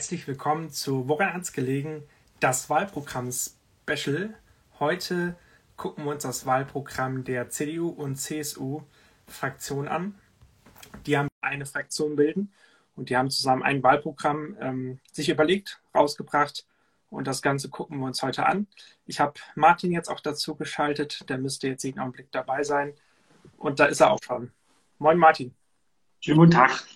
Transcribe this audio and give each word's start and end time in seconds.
Herzlich 0.00 0.26
willkommen 0.26 0.70
zu 0.70 1.08
Woran 1.10 1.34
hat's 1.34 1.52
gelegen? 1.52 2.04
Das 2.40 2.70
Wahlprogramm 2.70 3.30
Special. 3.30 4.34
Heute 4.78 5.36
gucken 5.76 6.06
wir 6.06 6.12
uns 6.12 6.22
das 6.22 6.46
Wahlprogramm 6.46 7.22
der 7.22 7.50
CDU 7.50 7.90
und 7.90 8.16
CSU 8.16 8.80
Fraktion 9.26 9.88
an. 9.88 10.14
Die 11.04 11.18
haben 11.18 11.28
eine 11.42 11.66
Fraktion 11.66 12.16
bilden 12.16 12.50
und 12.96 13.10
die 13.10 13.16
haben 13.18 13.28
zusammen 13.28 13.62
ein 13.62 13.82
Wahlprogramm 13.82 14.56
ähm, 14.58 15.00
sich 15.12 15.28
überlegt, 15.28 15.82
rausgebracht 15.94 16.66
und 17.10 17.26
das 17.26 17.42
Ganze 17.42 17.68
gucken 17.68 17.98
wir 17.98 18.06
uns 18.06 18.22
heute 18.22 18.46
an. 18.46 18.68
Ich 19.04 19.20
habe 19.20 19.34
Martin 19.54 19.92
jetzt 19.92 20.08
auch 20.08 20.20
dazu 20.20 20.54
geschaltet, 20.54 21.28
der 21.28 21.36
müsste 21.36 21.68
jetzt 21.68 21.82
jeden 21.82 22.00
Augenblick 22.00 22.32
dabei 22.32 22.62
sein 22.62 22.94
und 23.58 23.80
da 23.80 23.84
ist 23.84 24.00
er 24.00 24.12
auch 24.12 24.22
schon. 24.24 24.50
Moin 24.98 25.18
Martin. 25.18 25.54
Schönen 26.20 26.38
guten 26.38 26.52
Tag. 26.52 26.86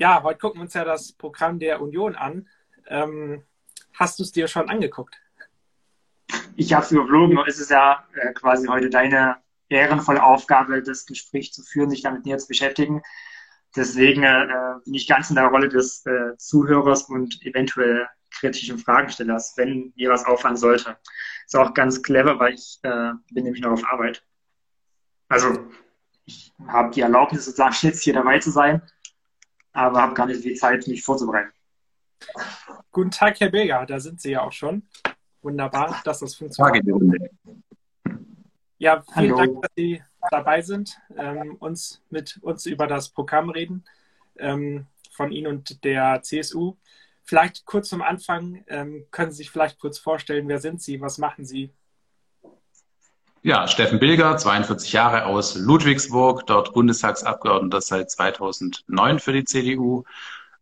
Ja, 0.00 0.22
heute 0.22 0.38
gucken 0.38 0.60
wir 0.60 0.62
uns 0.62 0.72
ja 0.72 0.82
das 0.82 1.12
Programm 1.12 1.58
der 1.58 1.82
Union 1.82 2.16
an. 2.16 2.48
Ähm, 2.86 3.44
hast 3.92 4.18
du 4.18 4.22
es 4.22 4.32
dir 4.32 4.48
schon 4.48 4.70
angeguckt? 4.70 5.20
Ich 6.56 6.72
habe 6.72 6.86
es 6.86 6.90
überflogen. 6.90 7.38
Es 7.46 7.60
ist 7.60 7.70
ja 7.70 8.08
äh, 8.14 8.32
quasi 8.32 8.66
heute 8.66 8.88
deine 8.88 9.36
ehrenvolle 9.68 10.22
Aufgabe, 10.22 10.82
das 10.82 11.04
Gespräch 11.04 11.52
zu 11.52 11.62
führen, 11.62 11.90
sich 11.90 12.00
damit 12.00 12.24
näher 12.24 12.38
zu 12.38 12.48
beschäftigen. 12.48 13.02
Deswegen 13.76 14.22
äh, 14.22 14.46
bin 14.86 14.94
ich 14.94 15.06
ganz 15.06 15.28
in 15.28 15.36
der 15.36 15.48
Rolle 15.48 15.68
des 15.68 16.06
äh, 16.06 16.34
Zuhörers 16.38 17.02
und 17.02 17.44
eventuell 17.44 18.08
kritischen 18.30 18.78
Fragenstellers, 18.78 19.52
wenn 19.58 19.92
mir 19.96 20.08
was 20.08 20.24
auffallen 20.24 20.56
sollte. 20.56 20.96
Ist 21.44 21.56
auch 21.56 21.74
ganz 21.74 22.02
clever, 22.02 22.38
weil 22.38 22.54
ich 22.54 22.78
äh, 22.84 23.12
bin 23.32 23.44
nämlich 23.44 23.60
noch 23.60 23.72
auf 23.72 23.84
Arbeit. 23.84 24.24
Also 25.28 25.68
ich 26.24 26.54
habe 26.68 26.90
die 26.90 27.02
Erlaubnis, 27.02 27.44
sozusagen 27.44 27.76
jetzt 27.82 28.02
hier 28.02 28.14
dabei 28.14 28.38
zu 28.38 28.50
sein 28.50 28.80
aber 29.72 30.02
habe 30.02 30.14
gar 30.14 30.26
nicht 30.26 30.42
viel 30.42 30.54
Zeit, 30.54 30.86
mich 30.86 31.02
vorzubereiten. 31.02 31.52
Guten 32.90 33.10
Tag, 33.10 33.40
Herr 33.40 33.50
Beger, 33.50 33.86
da 33.86 34.00
sind 34.00 34.20
Sie 34.20 34.32
ja 34.32 34.42
auch 34.42 34.52
schon. 34.52 34.82
Wunderbar, 35.42 36.00
dass 36.04 36.20
das 36.20 36.34
funktioniert. 36.34 36.84
Ja, 38.78 39.02
vielen 39.02 39.14
Hallo. 39.14 39.36
Dank, 39.36 39.62
dass 39.62 39.70
Sie 39.76 40.02
dabei 40.30 40.62
sind, 40.62 40.98
ähm, 41.16 41.56
uns 41.60 42.02
mit 42.10 42.38
uns 42.42 42.66
über 42.66 42.86
das 42.86 43.10
Programm 43.10 43.50
reden 43.50 43.84
ähm, 44.38 44.86
von 45.10 45.32
Ihnen 45.32 45.46
und 45.46 45.84
der 45.84 46.22
CSU. 46.22 46.76
Vielleicht 47.22 47.64
kurz 47.64 47.88
zum 47.88 48.02
Anfang, 48.02 48.64
ähm, 48.68 49.06
können 49.10 49.30
Sie 49.30 49.38
sich 49.38 49.50
vielleicht 49.50 49.78
kurz 49.78 49.98
vorstellen, 49.98 50.48
wer 50.48 50.58
sind 50.58 50.82
Sie, 50.82 51.00
was 51.00 51.18
machen 51.18 51.44
Sie? 51.44 51.72
Ja, 53.42 53.66
Steffen 53.66 53.98
Bilger, 53.98 54.36
42 54.36 54.92
Jahre 54.92 55.24
aus 55.24 55.54
Ludwigsburg, 55.54 56.46
dort 56.46 56.74
Bundestagsabgeordneter 56.74 57.80
seit 57.80 58.10
2009 58.10 59.18
für 59.18 59.32
die 59.32 59.44
CDU, 59.44 60.04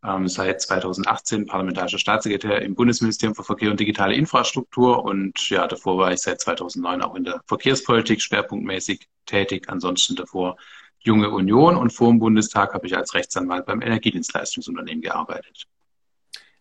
ähm, 0.05 0.29
seit 0.29 0.63
2018 0.63 1.47
parlamentarischer 1.47 1.99
Staatssekretär 1.99 2.63
im 2.63 2.77
Bundesministerium 2.77 3.35
für 3.35 3.43
Verkehr 3.43 3.73
und 3.73 3.81
digitale 3.81 4.15
Infrastruktur 4.15 5.05
und 5.05 5.51
ja, 5.51 5.67
davor 5.67 5.99
war 5.99 6.13
ich 6.13 6.21
seit 6.21 6.41
2009 6.41 7.03
auch 7.03 7.17
in 7.17 7.25
der 7.25 7.41
Verkehrspolitik 7.47 8.23
schwerpunktmäßig 8.23 9.09
tätig, 9.27 9.69
ansonsten 9.69 10.15
davor 10.15 10.57
Junge 11.01 11.31
Union 11.31 11.77
und 11.77 11.93
vor 11.93 12.11
dem 12.11 12.21
Bundestag 12.21 12.75
habe 12.75 12.87
ich 12.87 12.97
als 12.97 13.13
Rechtsanwalt 13.13 13.67
beim 13.67 13.83
Energiedienstleistungsunternehmen 13.83 15.03
gearbeitet. 15.03 15.67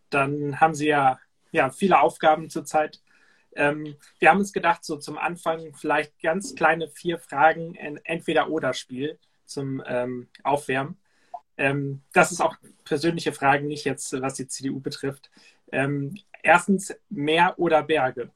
Dann 0.10 0.60
haben 0.60 0.74
Sie 0.74 0.88
ja, 0.88 1.20
ja 1.52 1.70
viele 1.70 2.00
Aufgaben 2.00 2.50
zurzeit. 2.50 3.02
Ähm, 3.58 3.96
wir 4.20 4.30
haben 4.30 4.38
uns 4.38 4.54
gedacht, 4.54 4.86
so 4.86 4.98
zum 4.98 5.18
Anfang 5.18 5.74
vielleicht 5.74 6.20
ganz 6.22 6.54
kleine 6.56 6.88
vier 6.88 7.18
Fragen, 7.18 7.76
entweder-oder-Spiel 7.76 9.20
zum 9.46 9.84
ähm, 9.86 10.28
Aufwärmen. 10.44 10.98
Ähm, 11.58 12.04
das 12.14 12.32
ist 12.32 12.40
auch 12.40 12.56
persönliche 12.86 13.34
Fragen, 13.34 13.68
nicht 13.68 13.84
jetzt, 13.84 14.14
was 14.22 14.36
die 14.36 14.48
CDU 14.48 14.80
betrifft. 14.80 15.32
Ähm, 15.72 16.16
erstens, 16.44 16.96
Meer 17.10 17.56
oder 17.58 17.82
Berge? 17.82 18.32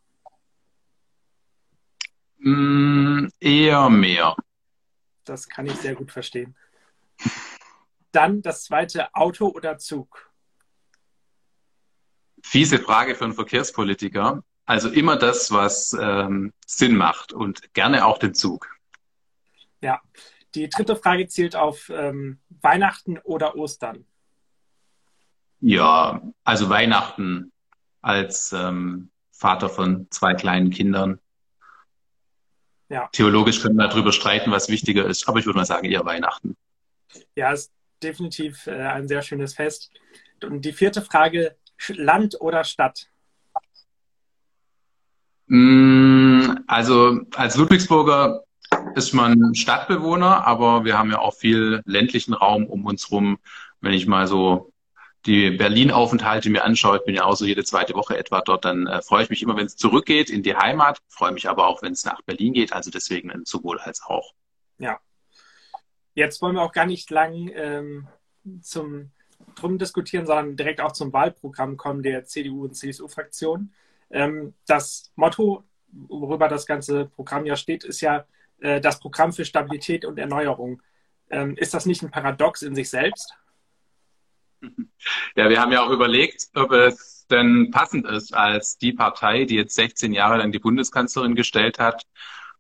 Mm, 2.40 3.28
eher 3.40 3.90
Meer. 3.92 4.36
Das 5.24 5.48
kann 5.48 5.68
ich 5.68 5.76
sehr 5.76 5.94
gut 5.94 6.12
verstehen. 6.12 6.56
Dann 8.12 8.42
das 8.42 8.64
zweite, 8.64 9.14
Auto 9.14 9.50
oder 9.50 9.78
Zug? 9.78 10.32
Fiese 12.42 12.80
Frage 12.80 13.14
für 13.14 13.26
einen 13.26 13.36
Verkehrspolitiker. 13.36 14.44
Also 14.72 14.88
immer 14.88 15.18
das, 15.18 15.52
was 15.52 15.92
ähm, 16.00 16.54
Sinn 16.66 16.96
macht 16.96 17.34
und 17.34 17.74
gerne 17.74 18.06
auch 18.06 18.20
den 18.20 18.34
Zug. 18.34 18.74
Ja, 19.82 20.00
die 20.56 20.70
dritte 20.70 20.96
Frage 20.96 21.28
zielt 21.28 21.58
auf 21.58 21.90
ähm, 21.94 22.40
Weihnachten 22.62 23.18
oder 23.18 23.58
Ostern. 23.58 24.06
Ja, 25.60 26.22
also 26.46 26.70
Weihnachten 26.70 27.52
als 28.02 28.54
ähm, 28.54 29.12
Vater 29.34 29.68
von 29.68 30.08
zwei 30.10 30.36
kleinen 30.36 30.70
Kindern. 30.70 31.20
Ja. 32.88 33.10
Theologisch 33.12 33.62
können 33.62 33.76
wir 33.76 33.90
darüber 33.90 34.14
streiten, 34.14 34.52
was 34.52 34.70
wichtiger 34.70 35.06
ist, 35.06 35.28
aber 35.28 35.40
ich 35.40 35.46
würde 35.46 35.60
mal 35.60 35.66
sagen, 35.66 35.92
eher 35.92 36.06
Weihnachten. 36.06 36.56
Ja, 37.36 37.52
ist 37.52 37.74
definitiv 38.02 38.68
äh, 38.68 38.84
ein 38.84 39.10
sehr 39.10 39.22
schönes 39.22 39.54
Fest. 39.54 39.92
Und 40.42 40.64
die 40.64 40.72
vierte 40.72 41.02
Frage, 41.02 41.58
Land 41.90 42.40
oder 42.40 42.64
Stadt? 42.64 43.11
Mm, 45.54 46.64
also 46.66 47.20
als 47.36 47.58
Ludwigsburger 47.58 48.46
ist 48.96 49.14
man 49.14 49.54
Stadtbewohner, 49.54 50.48
aber 50.48 50.86
wir 50.86 50.98
haben 50.98 51.12
ja 51.12 51.20
auch 51.20 51.34
viel 51.34 51.82
ländlichen 51.84 52.34
Raum 52.34 52.68
um 52.68 52.86
uns 52.86 53.12
rum. 53.12 53.38
Wenn 53.82 53.92
ich 53.92 54.08
mal 54.08 54.28
so 54.28 54.72
die 55.26 55.52
Berlin-Aufenthalte 55.52 56.50
mir 56.50 56.64
anschaue, 56.64 57.00
ich 57.00 57.04
bin 57.04 57.16
ja 57.16 57.26
auch 57.26 57.36
so 57.36 57.44
jede 57.44 57.66
zweite 57.66 57.96
Woche 57.96 58.18
etwa 58.18 58.40
dort, 58.40 58.64
dann 58.64 58.88
äh, 58.88 59.02
freue 59.02 59.24
ich 59.24 59.30
mich 59.30 59.44
immer, 59.44 59.58
wenn 59.58 59.66
es 59.66 59.76
zurückgeht 59.76 60.30
in 60.30 60.42
die 60.42 60.56
Heimat, 60.56 61.00
freue 61.10 61.34
mich 61.34 61.50
aber 61.50 61.68
auch, 61.68 61.82
wenn 61.82 61.92
es 61.92 62.06
nach 62.06 62.22
Berlin 62.22 62.54
geht. 62.54 62.72
Also 62.72 62.90
deswegen 62.90 63.44
sowohl 63.44 63.78
als 63.80 64.02
auch. 64.04 64.32
Ja. 64.78 65.02
Jetzt 66.16 66.42
wollen 66.42 66.56
wir 66.56 66.62
auch 66.62 66.72
gar 66.72 66.86
nicht 66.86 67.12
lang 67.12 67.52
ähm, 67.54 68.08
zum 68.62 69.12
drum 69.56 69.78
diskutieren, 69.78 70.26
sondern 70.26 70.56
direkt 70.56 70.80
auch 70.80 70.94
zum 70.94 71.12
Wahlprogramm 71.12 71.76
kommen 71.76 72.04
der 72.04 72.24
CDU 72.24 72.64
und 72.64 72.76
CSU-Fraktion. 72.76 73.74
Ähm, 74.12 74.54
das 74.68 75.12
Motto, 75.16 75.64
worüber 75.92 76.48
das 76.48 76.66
ganze 76.66 77.06
Programm 77.06 77.46
ja 77.46 77.56
steht, 77.56 77.84
ist 77.84 78.02
ja 78.02 78.26
äh, 78.60 78.82
das 78.82 79.00
Programm 79.00 79.34
für 79.34 79.46
Stabilität 79.46 80.06
und 80.06 80.18
Erneuerung. 80.18 80.82
Ähm, 81.30 81.56
ist 81.58 81.74
das 81.74 81.86
nicht 81.86 82.04
ein 82.04 82.12
Paradox 82.12 82.62
in 82.62 82.76
sich 82.76 82.90
selbst? 82.90 83.34
Ja, 85.36 85.50
wir 85.50 85.60
haben 85.60 85.72
ja 85.72 85.84
auch 85.84 85.90
überlegt, 85.90 86.50
ob 86.54 86.72
es 86.72 87.26
denn 87.32 87.72
passend 87.72 88.06
ist, 88.06 88.34
als 88.34 88.78
die 88.78 88.94
Partei, 88.94 89.46
die 89.46 89.56
jetzt 89.56 89.76
16 89.76 90.14
Jahre 90.14 90.38
lang 90.38 90.52
die 90.52 90.60
Bundeskanzlerin 90.60 91.36
gestellt 91.36 91.80
hat, 91.80 92.04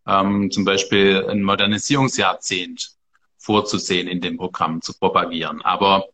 ähm, 0.07 0.50
zum 0.50 0.66
Beispiel 0.66 1.25
ein 1.29 1.44
Modernisierungsjahrzehnt 1.44 2.95
vorzusehen 3.38 4.07
in 4.07 4.22
dem 4.22 4.38
Programm, 4.38 4.81
zu 4.81 4.97
propagieren. 4.97 5.62
Aber 5.62 6.06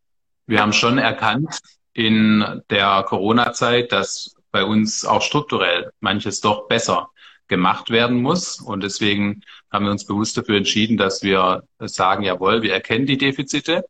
wir 0.45 0.61
haben 0.61 0.73
schon 0.73 0.97
erkannt 0.97 1.59
in 1.93 2.63
der 2.69 3.03
Corona-Zeit, 3.07 3.91
dass 3.91 4.36
bei 4.51 4.63
uns 4.63 5.05
auch 5.05 5.21
strukturell 5.21 5.91
manches 5.99 6.41
doch 6.41 6.67
besser 6.67 7.09
gemacht 7.47 7.89
werden 7.89 8.21
muss. 8.21 8.59
Und 8.59 8.83
deswegen 8.83 9.43
haben 9.71 9.85
wir 9.85 9.91
uns 9.91 10.05
bewusst 10.05 10.37
dafür 10.37 10.57
entschieden, 10.57 10.97
dass 10.97 11.23
wir 11.23 11.63
sagen, 11.79 12.23
jawohl, 12.23 12.61
wir 12.61 12.73
erkennen 12.73 13.05
die 13.05 13.17
Defizite. 13.17 13.85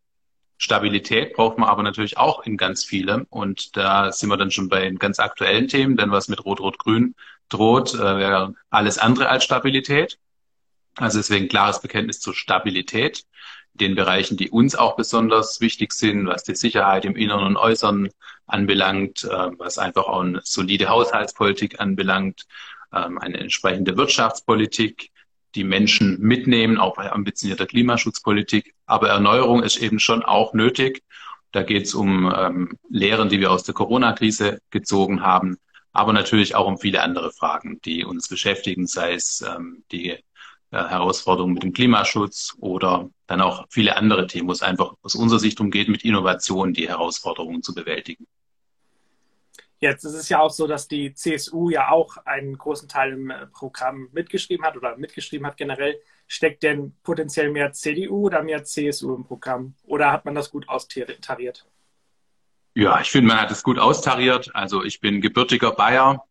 Stabilität 0.58 1.34
braucht 1.34 1.58
man 1.58 1.70
aber 1.70 1.84
natürlich 1.84 2.18
auch 2.18 2.44
in 2.44 2.58
ganz 2.58 2.84
viele. 2.84 3.26
Und 3.30 3.78
da 3.78 4.12
sind 4.12 4.30
wir 4.30 4.38
dann 4.38 4.52
schon 4.52 4.70
bei 4.70 4.90
ganz 4.92 5.20
aktuellen 5.20 5.68
Themen, 5.68 5.98
denn 5.98 6.12
was 6.12 6.28
mit 6.28 6.44
Rot-Rot-Grün 6.44 7.16
droht, 7.50 7.94
äh, 7.94 8.18
wäre 8.18 8.54
alles 8.70 8.98
andere 8.98 9.30
als 9.30 9.44
Stabilität. 9.44 10.18
Also 10.96 11.20
deswegen 11.20 11.48
klares 11.48 11.82
Bekenntnis 11.82 12.20
zur 12.20 12.34
Stabilität 12.34 13.24
den 13.78 13.96
Bereichen, 13.96 14.38
die 14.38 14.50
uns 14.50 14.76
auch 14.76 14.96
besonders 14.96 15.62
wichtig 15.62 15.94
sind, 15.94 16.28
was 16.28 16.44
die 16.44 16.56
Sicherheit 16.56 17.06
im 17.06 17.16
Inneren 17.16 17.46
und 17.46 17.58
Äußeren 17.58 18.10
anbelangt, 18.46 19.24
äh, 19.24 19.50
was 19.58 19.78
einfach 19.78 20.06
auch 20.06 20.22
eine 20.22 20.42
solide 20.44 20.90
Haushaltspolitik 20.90 21.80
anbelangt, 21.80 22.46
ähm, 22.94 23.18
eine 23.18 23.40
entsprechende 23.40 23.98
Wirtschaftspolitik, 23.98 25.12
die 25.56 25.64
Menschen 25.64 26.20
mitnehmen, 26.20 26.78
auch 26.78 26.96
bei 26.96 27.12
ambitionierter 27.12 27.66
Klimaschutzpolitik. 27.66 28.74
Aber 28.86 29.10
Erneuerung 29.10 29.64
ist 29.64 29.78
eben 29.78 30.00
schon 30.00 30.24
auch 30.24 30.54
nötig. 30.54 31.04
Da 31.52 31.64
geht 31.64 31.86
es 31.86 31.94
um 31.94 32.32
ähm, 32.36 32.78
Lehren, 32.90 33.30
die 33.30 33.40
wir 33.40 33.52
aus 33.52 33.64
der 33.64 33.74
Corona-Krise 33.74 34.62
gezogen 34.70 35.22
haben, 35.22 35.58
aber 35.92 36.14
natürlich 36.14 36.56
auch 36.56 36.68
um 36.68 36.78
viele 36.78 37.02
andere 37.02 37.32
Fragen, 37.32 37.80
die 37.84 38.06
uns 38.06 38.28
beschäftigen, 38.28 38.86
sei 38.86 39.14
es 39.14 39.42
ähm, 39.42 39.84
die 39.92 40.18
Herausforderungen 40.72 41.54
mit 41.54 41.64
dem 41.64 41.74
Klimaschutz 41.74 42.56
oder 42.60 43.10
dann 43.26 43.42
auch 43.42 43.66
viele 43.70 43.96
andere 43.96 44.28
Themen, 44.28 44.48
wo 44.48 44.52
es 44.52 44.62
einfach 44.62 44.96
aus 45.02 45.16
unserer 45.16 45.40
Sicht 45.40 45.60
darum 45.60 45.72
geht, 45.72 45.88
mit 45.88 46.04
Innovation 46.04 46.74
die 46.74 46.88
Herausforderungen 46.88 47.64
zu 47.64 47.74
bewältigen. 47.74 48.28
Jetzt 49.80 50.04
ist 50.06 50.14
es 50.14 50.30
ja 50.30 50.40
auch 50.40 50.50
so, 50.50 50.66
dass 50.66 50.88
die 50.88 51.14
CSU 51.14 51.70
ja 51.70 51.92
auch 51.92 52.18
einen 52.26 52.58
großen 52.58 52.90
Teil 52.90 53.14
im 53.14 53.30
äh, 53.30 53.46
Programm 53.48 54.10
mitgeschrieben 54.12 54.66
hat 54.66 54.76
oder 54.76 54.98
mitgeschrieben 54.98 55.46
hat 55.46 55.56
generell. 55.56 56.00
Steckt 56.26 56.64
denn 56.64 56.96
potenziell 57.04 57.52
mehr 57.52 57.72
CDU 57.74 58.26
oder 58.26 58.42
mehr 58.42 58.64
CSU 58.64 59.16
im 59.16 59.24
Programm? 59.24 59.76
Oder 59.84 60.12
hat 60.12 60.26
man 60.26 60.34
das 60.34 60.50
gut 60.50 60.68
austariert? 60.68 61.68
Ja, 62.74 63.00
ich 63.00 63.12
finde, 63.12 63.28
man 63.28 63.42
hat 63.42 63.52
es 63.52 63.62
gut 63.62 63.78
austariert. 63.78 64.50
Also 64.56 64.84
ich 64.84 65.00
bin 65.00 65.22
gebürtiger 65.22 65.72
Bayer. 65.72 66.24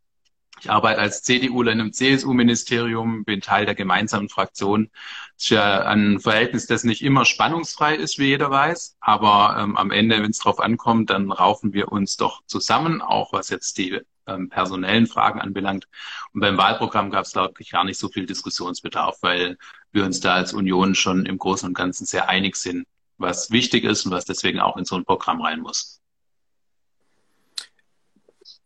Ich 0.60 0.70
arbeite 0.70 1.00
als 1.00 1.22
CDUler 1.22 1.72
in 1.72 1.80
einem 1.80 1.92
CSU-Ministerium, 1.92 3.24
bin 3.24 3.42
Teil 3.42 3.66
der 3.66 3.74
gemeinsamen 3.74 4.28
Fraktion. 4.30 4.90
Das 5.34 5.44
ist 5.44 5.50
ja 5.50 5.82
ein 5.82 6.18
Verhältnis, 6.18 6.66
das 6.66 6.82
nicht 6.82 7.02
immer 7.02 7.26
spannungsfrei 7.26 7.94
ist, 7.94 8.18
wie 8.18 8.28
jeder 8.28 8.50
weiß. 8.50 8.96
Aber 9.00 9.56
ähm, 9.58 9.76
am 9.76 9.90
Ende, 9.90 10.22
wenn 10.22 10.30
es 10.30 10.38
drauf 10.38 10.60
ankommt, 10.60 11.10
dann 11.10 11.30
raufen 11.30 11.74
wir 11.74 11.92
uns 11.92 12.16
doch 12.16 12.42
zusammen, 12.46 13.02
auch 13.02 13.34
was 13.34 13.50
jetzt 13.50 13.76
die 13.76 14.00
ähm, 14.26 14.48
personellen 14.48 15.06
Fragen 15.06 15.40
anbelangt. 15.40 15.88
Und 16.32 16.40
beim 16.40 16.56
Wahlprogramm 16.56 17.10
gab 17.10 17.26
es, 17.26 17.32
glaube 17.32 17.54
ich, 17.58 17.70
gar 17.70 17.84
nicht 17.84 17.98
so 17.98 18.08
viel 18.08 18.26
Diskussionsbedarf, 18.26 19.18
weil 19.20 19.58
wir 19.92 20.04
uns 20.04 20.20
da 20.20 20.34
als 20.34 20.54
Union 20.54 20.94
schon 20.94 21.26
im 21.26 21.38
Großen 21.38 21.68
und 21.68 21.74
Ganzen 21.74 22.06
sehr 22.06 22.28
einig 22.28 22.56
sind, 22.56 22.86
was 23.18 23.50
wichtig 23.50 23.84
ist 23.84 24.06
und 24.06 24.12
was 24.12 24.24
deswegen 24.24 24.60
auch 24.60 24.76
in 24.78 24.84
so 24.86 24.96
ein 24.96 25.04
Programm 25.04 25.42
rein 25.42 25.60
muss. 25.60 26.00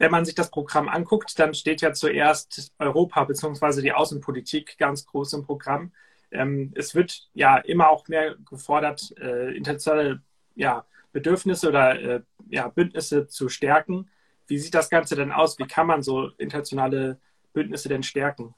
Wenn 0.00 0.10
man 0.10 0.24
sich 0.24 0.34
das 0.34 0.50
Programm 0.50 0.88
anguckt, 0.88 1.38
dann 1.38 1.52
steht 1.52 1.82
ja 1.82 1.92
zuerst 1.92 2.72
Europa 2.78 3.22
bzw. 3.22 3.82
die 3.82 3.92
Außenpolitik 3.92 4.78
ganz 4.78 5.04
groß 5.04 5.34
im 5.34 5.44
Programm. 5.44 5.92
Ähm, 6.30 6.72
es 6.74 6.94
wird 6.94 7.28
ja 7.34 7.58
immer 7.58 7.90
auch 7.90 8.08
mehr 8.08 8.34
gefordert, 8.48 9.12
äh, 9.20 9.54
internationale 9.54 10.22
ja, 10.54 10.86
Bedürfnisse 11.12 11.68
oder 11.68 12.00
äh, 12.00 12.20
ja, 12.48 12.68
Bündnisse 12.68 13.26
zu 13.26 13.50
stärken. 13.50 14.08
Wie 14.46 14.56
sieht 14.56 14.72
das 14.72 14.88
Ganze 14.88 15.16
denn 15.16 15.32
aus? 15.32 15.58
Wie 15.58 15.66
kann 15.66 15.86
man 15.86 16.02
so 16.02 16.30
internationale 16.38 17.20
Bündnisse 17.52 17.90
denn 17.90 18.02
stärken? 18.02 18.54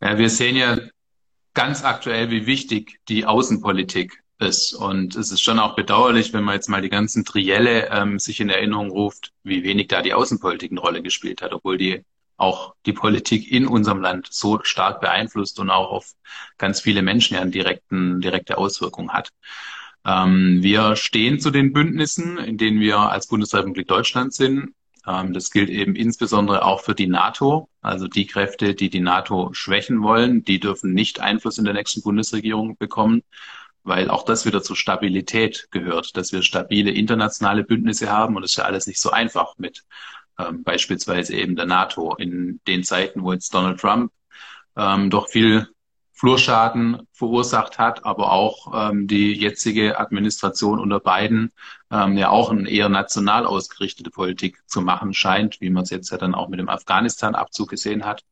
Ja, 0.00 0.18
wir 0.18 0.28
sehen 0.28 0.56
ja 0.56 0.76
ganz 1.54 1.84
aktuell, 1.84 2.30
wie 2.30 2.46
wichtig 2.46 2.98
die 3.08 3.26
Außenpolitik 3.26 4.21
ist. 4.42 4.74
Und 4.74 5.16
es 5.16 5.32
ist 5.32 5.40
schon 5.40 5.58
auch 5.58 5.74
bedauerlich, 5.74 6.32
wenn 6.32 6.44
man 6.44 6.54
jetzt 6.54 6.68
mal 6.68 6.82
die 6.82 6.90
ganzen 6.90 7.24
Trielle 7.24 7.88
ähm, 7.90 8.18
sich 8.18 8.40
in 8.40 8.50
Erinnerung 8.50 8.90
ruft, 8.90 9.32
wie 9.42 9.62
wenig 9.64 9.88
da 9.88 10.02
die 10.02 10.14
Außenpolitik 10.14 10.70
eine 10.70 10.80
Rolle 10.80 11.02
gespielt 11.02 11.40
hat, 11.42 11.52
obwohl 11.52 11.78
die 11.78 12.04
auch 12.36 12.74
die 12.86 12.92
Politik 12.92 13.50
in 13.50 13.66
unserem 13.66 14.00
Land 14.00 14.28
so 14.30 14.60
stark 14.64 15.00
beeinflusst 15.00 15.60
und 15.60 15.70
auch 15.70 15.90
auf 15.92 16.12
ganz 16.58 16.80
viele 16.80 17.02
Menschen 17.02 17.34
ja 17.34 17.40
eine 17.40 17.50
direkten, 17.52 18.20
direkte 18.20 18.58
Auswirkung 18.58 19.12
hat. 19.12 19.30
Ähm, 20.04 20.58
wir 20.62 20.96
stehen 20.96 21.38
zu 21.38 21.50
den 21.50 21.72
Bündnissen, 21.72 22.38
in 22.38 22.58
denen 22.58 22.80
wir 22.80 22.98
als 22.98 23.28
Bundesrepublik 23.28 23.86
Deutschland 23.86 24.34
sind. 24.34 24.74
Ähm, 25.06 25.32
das 25.32 25.50
gilt 25.50 25.70
eben 25.70 25.94
insbesondere 25.94 26.64
auch 26.64 26.80
für 26.80 26.94
die 26.94 27.06
NATO. 27.06 27.68
Also 27.80 28.08
die 28.08 28.26
Kräfte, 28.26 28.74
die 28.74 28.90
die 28.90 29.00
NATO 29.00 29.50
schwächen 29.52 30.02
wollen, 30.02 30.44
die 30.44 30.58
dürfen 30.58 30.92
nicht 30.92 31.20
Einfluss 31.20 31.58
in 31.58 31.64
der 31.64 31.74
nächsten 31.74 32.02
Bundesregierung 32.02 32.76
bekommen 32.76 33.22
weil 33.84 34.10
auch 34.10 34.24
das 34.24 34.46
wieder 34.46 34.62
zur 34.62 34.76
Stabilität 34.76 35.68
gehört, 35.70 36.16
dass 36.16 36.32
wir 36.32 36.42
stabile 36.42 36.90
internationale 36.90 37.64
Bündnisse 37.64 38.10
haben 38.10 38.36
und 38.36 38.44
es 38.44 38.52
ist 38.52 38.56
ja 38.56 38.64
alles 38.64 38.86
nicht 38.86 39.00
so 39.00 39.10
einfach 39.10 39.58
mit 39.58 39.84
ähm, 40.38 40.62
beispielsweise 40.62 41.34
eben 41.34 41.56
der 41.56 41.66
NATO 41.66 42.14
in 42.16 42.60
den 42.66 42.84
Zeiten, 42.84 43.22
wo 43.22 43.32
jetzt 43.32 43.54
Donald 43.54 43.80
Trump 43.80 44.12
ähm, 44.76 45.10
doch 45.10 45.28
viel 45.28 45.68
Flurschaden 46.22 47.08
verursacht 47.12 47.80
hat, 47.80 48.04
aber 48.04 48.30
auch 48.30 48.90
ähm, 48.90 49.08
die 49.08 49.32
jetzige 49.32 49.98
Administration 49.98 50.78
unter 50.78 51.00
Biden 51.00 51.50
ähm, 51.90 52.16
ja 52.16 52.28
auch 52.28 52.50
eine 52.50 52.70
eher 52.70 52.88
national 52.88 53.44
ausgerichtete 53.44 54.10
Politik 54.10 54.62
zu 54.66 54.82
machen 54.82 55.14
scheint, 55.14 55.60
wie 55.60 55.70
man 55.70 55.82
es 55.82 55.90
jetzt 55.90 56.10
ja 56.10 56.18
dann 56.18 56.36
auch 56.36 56.48
mit 56.48 56.60
dem 56.60 56.68
Afghanistan-Abzug 56.68 57.70
gesehen 57.70 58.04
hat. 58.04 58.22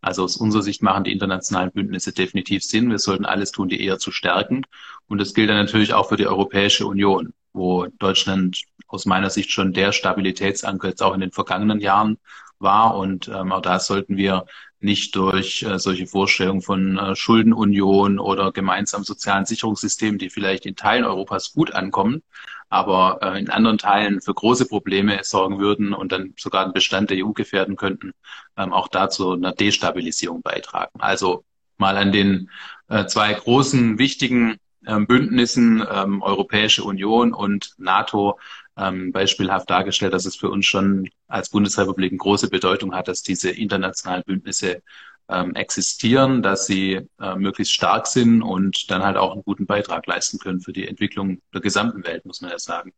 Also 0.00 0.24
aus 0.24 0.36
unserer 0.36 0.62
Sicht 0.62 0.82
machen 0.82 1.04
die 1.04 1.12
internationalen 1.12 1.72
Bündnisse 1.72 2.12
definitiv 2.12 2.64
Sinn. 2.64 2.90
Wir 2.90 2.98
sollten 2.98 3.26
alles 3.26 3.52
tun, 3.52 3.68
die 3.68 3.82
eher 3.84 3.98
zu 3.98 4.12
stärken. 4.12 4.64
Und 5.08 5.18
das 5.18 5.34
gilt 5.34 5.50
dann 5.50 5.56
natürlich 5.56 5.92
auch 5.92 6.08
für 6.08 6.16
die 6.16 6.26
Europäische 6.26 6.86
Union, 6.86 7.32
wo 7.52 7.86
Deutschland 7.98 8.62
aus 8.86 9.06
meiner 9.06 9.30
Sicht 9.30 9.50
schon 9.50 9.72
der 9.72 9.92
Stabilitätsanker 9.92 10.88
jetzt 10.88 11.02
auch 11.02 11.14
in 11.14 11.20
den 11.20 11.32
vergangenen 11.32 11.80
Jahren 11.80 12.18
war. 12.58 12.96
Und 12.96 13.28
ähm, 13.28 13.52
auch 13.52 13.62
da 13.62 13.78
sollten 13.78 14.16
wir 14.16 14.46
nicht 14.80 15.14
durch 15.14 15.62
äh, 15.62 15.78
solche 15.78 16.06
Vorstellungen 16.06 16.62
von 16.62 16.96
äh, 16.96 17.14
Schuldenunion 17.14 18.18
oder 18.18 18.52
gemeinsamen 18.52 19.04
sozialen 19.04 19.44
Sicherungssystemen, 19.44 20.18
die 20.18 20.30
vielleicht 20.30 20.64
in 20.66 20.76
Teilen 20.76 21.04
Europas 21.04 21.52
gut 21.52 21.74
ankommen, 21.74 22.22
aber 22.70 23.18
äh, 23.20 23.38
in 23.38 23.50
anderen 23.50 23.78
Teilen 23.78 24.20
für 24.22 24.32
große 24.32 24.66
Probleme 24.66 25.20
sorgen 25.22 25.58
würden 25.58 25.92
und 25.92 26.12
dann 26.12 26.34
sogar 26.38 26.64
den 26.64 26.72
Bestand 26.72 27.10
der 27.10 27.26
EU 27.26 27.32
gefährden 27.32 27.76
könnten, 27.76 28.12
ähm, 28.56 28.72
auch 28.72 28.88
dazu 28.88 29.32
einer 29.32 29.52
Destabilisierung 29.52 30.40
beitragen. 30.42 31.00
Also 31.00 31.44
mal 31.76 31.96
an 31.96 32.12
den 32.12 32.50
äh, 32.88 33.06
zwei 33.06 33.34
großen 33.34 33.98
wichtigen 33.98 34.56
ähm, 34.86 35.06
Bündnissen 35.06 35.84
ähm, 35.90 36.22
Europäische 36.22 36.84
Union 36.84 37.34
und 37.34 37.74
NATO 37.76 38.38
ähm, 38.76 39.12
beispielhaft 39.12 39.68
dargestellt, 39.68 40.12
dass 40.14 40.24
es 40.24 40.36
für 40.36 40.48
uns 40.48 40.64
schon 40.66 41.10
als 41.26 41.50
Bundesrepublik 41.50 42.12
eine 42.12 42.18
große 42.18 42.48
Bedeutung 42.48 42.94
hat, 42.94 43.08
dass 43.08 43.22
diese 43.22 43.50
internationalen 43.50 44.22
Bündnisse 44.24 44.82
ähm, 45.30 45.54
existieren, 45.54 46.42
dass 46.42 46.66
sie 46.66 47.08
äh, 47.20 47.34
möglichst 47.36 47.72
stark 47.72 48.06
sind 48.06 48.42
und 48.42 48.90
dann 48.90 49.02
halt 49.02 49.16
auch 49.16 49.32
einen 49.32 49.44
guten 49.44 49.66
Beitrag 49.66 50.06
leisten 50.06 50.38
können 50.38 50.60
für 50.60 50.72
die 50.72 50.88
Entwicklung 50.88 51.40
der 51.54 51.60
gesamten 51.60 52.04
Welt, 52.04 52.24
muss 52.24 52.40
man 52.40 52.50
ja 52.50 52.58
sagen. 52.58 52.92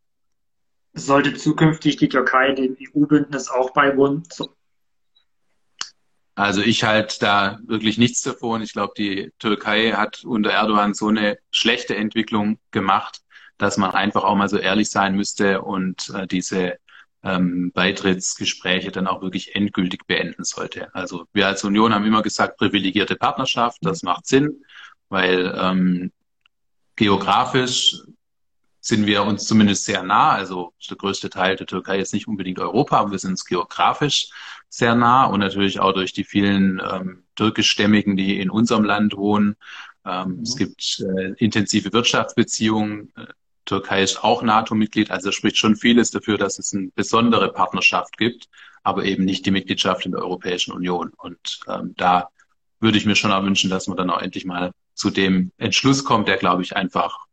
Sollte 0.95 1.35
zukünftig 1.35 1.97
die 1.97 2.09
Türkei 2.09 2.53
dem 2.53 2.77
EU-Bündnis 2.81 3.49
auch 3.49 3.71
beiwohnen? 3.71 4.25
Also 6.35 6.63
ich 6.63 6.85
halte 6.85 7.17
da 7.21 7.59
wirklich 7.67 7.99
nichts 7.99 8.23
davon. 8.23 8.63
Ich 8.63 8.73
glaube, 8.73 8.95
die 8.97 9.33
Türkei 9.39 9.93
hat 9.93 10.25
unter 10.25 10.51
Erdogan 10.51 10.95
so 10.95 11.09
eine 11.09 11.39
schlechte 11.51 11.95
Entwicklung 11.95 12.59
gemacht, 12.71 13.21
dass 13.59 13.77
man 13.77 13.93
einfach 13.93 14.25
auch 14.25 14.35
mal 14.35 14.49
so 14.49 14.59
ehrlich 14.59 14.91
sein 14.91 15.15
müsste 15.15 15.63
und 15.63 16.11
äh, 16.15 16.27
diese 16.27 16.79
ähm, 17.23 17.73
Beitrittsgespräche 17.73 18.91
dann 18.91 19.07
auch 19.07 19.23
wirklich 19.23 19.55
endgültig 19.55 20.07
beenden 20.07 20.45
sollte. 20.45 20.95
Also 20.95 21.27
wir 21.33 21.47
als 21.47 21.65
Union 21.65 21.95
haben 21.95 22.05
immer 22.05 22.23
gesagt, 22.23 22.59
privilegierte 22.59 23.17
Partnerschaft, 23.17 23.79
das 23.83 24.03
macht 24.03 24.27
Sinn, 24.27 24.65
weil 25.09 25.55
ähm, 25.57 26.13
geografisch 26.97 28.03
sind 28.81 29.07
wir 29.07 29.23
uns 29.23 29.47
zumindest 29.47 29.85
sehr 29.85 30.03
nah. 30.03 30.33
Also 30.33 30.73
der 30.91 30.97
größte 30.97 31.31
Teil 31.31 31.55
der 31.57 31.69
Türkei 31.69 32.01
ist 32.01 32.13
nicht 32.13 32.27
unbedingt 32.27 32.59
Europa, 32.59 32.99
aber 32.99 33.13
wir 33.13 33.19
sind 33.19 33.31
uns 33.31 33.45
geografisch 33.45 34.29
sehr 34.69 34.97
nah 34.97 35.27
und 35.27 35.39
natürlich 35.39 35.79
auch 35.79 35.93
durch 35.93 36.13
die 36.13 36.25
vielen 36.25 36.83
ähm, 36.93 37.23
türkischstämmigen, 37.37 38.17
die 38.17 38.41
in 38.41 38.51
unserem 38.51 38.85
Land 38.85 39.17
wohnen. 39.17 39.57
Ähm, 40.05 40.39
mhm. 40.39 40.43
Es 40.43 40.57
gibt 40.57 41.01
äh, 41.01 41.35
intensive 41.37 41.93
Wirtschaftsbeziehungen. 41.93 43.13
Türkei 43.65 44.03
ist 44.03 44.25
auch 44.25 44.43
NATO-Mitglied, 44.43 45.11
also 45.11 45.31
spricht 45.31 45.57
schon 45.57 45.77
vieles 45.77 46.11
dafür, 46.11 46.39
dass 46.39 46.59
es 46.59 46.75
eine 46.75 46.89
besondere 46.95 47.53
Partnerschaft 47.53 48.19
gibt, 48.19 48.49
aber 48.83 49.05
eben 49.05 49.25
nicht 49.25 49.47
die 49.47 49.51
Mitgliedschaft 49.51 50.05
in 50.05 50.13
der 50.13 50.23
Europäischen 50.23 50.73
Union. 50.73 51.13
Und 51.17 51.61
ähm, 51.69 51.95
da 51.97 52.29
würde 52.81 52.99
ich 52.99 53.07
mir 53.07 53.15
schon 53.15 53.33
auch 53.33 53.45
wünschen, 53.45 53.71
dass 53.71 53.87
man 53.87 53.97
dann 53.97 54.11
auch 54.11 54.21
endlich 54.21 54.45
mal 54.45 54.73
zu 54.95 55.11
dem 55.11 55.53
Entschluss 55.59 56.05
kommt, 56.05 56.29
der, 56.29 56.37
glaube 56.37 56.63
ich, 56.63 56.77
einfach 56.77 57.27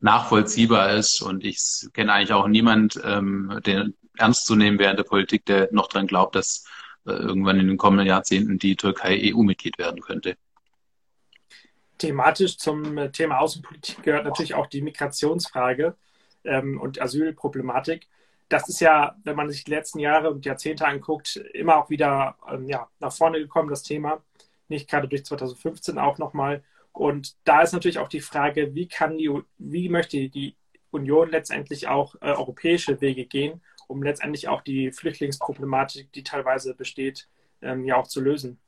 nachvollziehbar 0.00 0.92
ist. 0.94 1.22
Und 1.22 1.44
ich 1.44 1.60
kenne 1.92 2.12
eigentlich 2.12 2.32
auch 2.32 2.48
niemand, 2.48 3.00
ähm, 3.04 3.60
den 3.64 3.94
ernst 4.16 4.46
zu 4.46 4.56
nehmen 4.56 4.78
während 4.78 4.98
der 4.98 5.04
Politik, 5.04 5.46
der 5.46 5.68
noch 5.72 5.88
dran 5.88 6.08
glaubt, 6.08 6.34
dass 6.34 6.64
äh, 7.06 7.12
irgendwann 7.12 7.60
in 7.60 7.68
den 7.68 7.76
kommenden 7.76 8.08
Jahrzehnten 8.08 8.58
die 8.58 8.76
Türkei 8.76 9.32
EU-Mitglied 9.32 9.78
werden 9.78 10.00
könnte 10.00 10.36
thematisch 12.00 12.56
zum 12.58 12.98
äh, 12.98 13.12
Thema 13.12 13.38
Außenpolitik 13.38 14.02
gehört 14.02 14.24
natürlich 14.24 14.54
auch 14.54 14.66
die 14.66 14.82
Migrationsfrage 14.82 15.96
ähm, 16.44 16.80
und 16.80 17.00
Asylproblematik. 17.00 18.08
Das 18.48 18.68
ist 18.68 18.80
ja, 18.80 19.16
wenn 19.22 19.36
man 19.36 19.48
sich 19.48 19.64
die 19.64 19.70
letzten 19.70 20.00
Jahre 20.00 20.30
und 20.30 20.44
Jahrzehnte 20.44 20.86
anguckt, 20.86 21.36
immer 21.54 21.76
auch 21.76 21.90
wieder 21.90 22.36
ähm, 22.50 22.66
ja, 22.66 22.88
nach 22.98 23.12
vorne 23.12 23.38
gekommen, 23.38 23.68
das 23.68 23.84
Thema. 23.84 24.22
Nicht 24.68 24.88
gerade 24.88 25.08
durch 25.08 25.24
2015 25.24 25.98
auch 25.98 26.18
nochmal. 26.18 26.64
Und 26.92 27.36
da 27.44 27.62
ist 27.62 27.72
natürlich 27.72 27.98
auch 27.98 28.08
die 28.08 28.20
Frage, 28.20 28.74
wie 28.74 28.88
kann 28.88 29.18
die, 29.18 29.30
wie 29.58 29.88
möchte 29.88 30.28
die 30.28 30.56
Union 30.90 31.30
letztendlich 31.30 31.86
auch 31.86 32.16
äh, 32.16 32.32
europäische 32.32 33.00
Wege 33.00 33.26
gehen, 33.26 33.60
um 33.86 34.02
letztendlich 34.02 34.48
auch 34.48 34.62
die 34.62 34.90
Flüchtlingsproblematik, 34.90 36.12
die 36.12 36.24
teilweise 36.24 36.74
besteht, 36.74 37.28
ähm, 37.62 37.84
ja 37.84 37.96
auch 37.96 38.08
zu 38.08 38.20
lösen. 38.20 38.58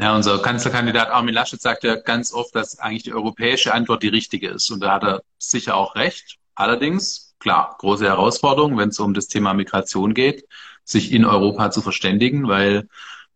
Ja, 0.00 0.16
unser 0.16 0.38
Kanzlerkandidat 0.38 1.10
Armin 1.10 1.34
Laschet 1.34 1.60
sagt 1.60 1.84
ja 1.84 1.94
ganz 1.96 2.32
oft, 2.32 2.54
dass 2.54 2.78
eigentlich 2.78 3.02
die 3.02 3.12
europäische 3.12 3.74
Antwort 3.74 4.02
die 4.02 4.08
richtige 4.08 4.48
ist. 4.48 4.70
Und 4.70 4.80
da 4.80 4.92
hat 4.92 5.04
er 5.04 5.22
sicher 5.36 5.76
auch 5.76 5.94
recht. 5.94 6.38
Allerdings, 6.54 7.34
klar, 7.38 7.76
große 7.78 8.06
Herausforderung, 8.06 8.78
wenn 8.78 8.88
es 8.88 8.98
um 8.98 9.12
das 9.12 9.28
Thema 9.28 9.52
Migration 9.52 10.14
geht, 10.14 10.46
sich 10.84 11.12
in 11.12 11.26
Europa 11.26 11.70
zu 11.70 11.82
verständigen, 11.82 12.48
weil 12.48 12.88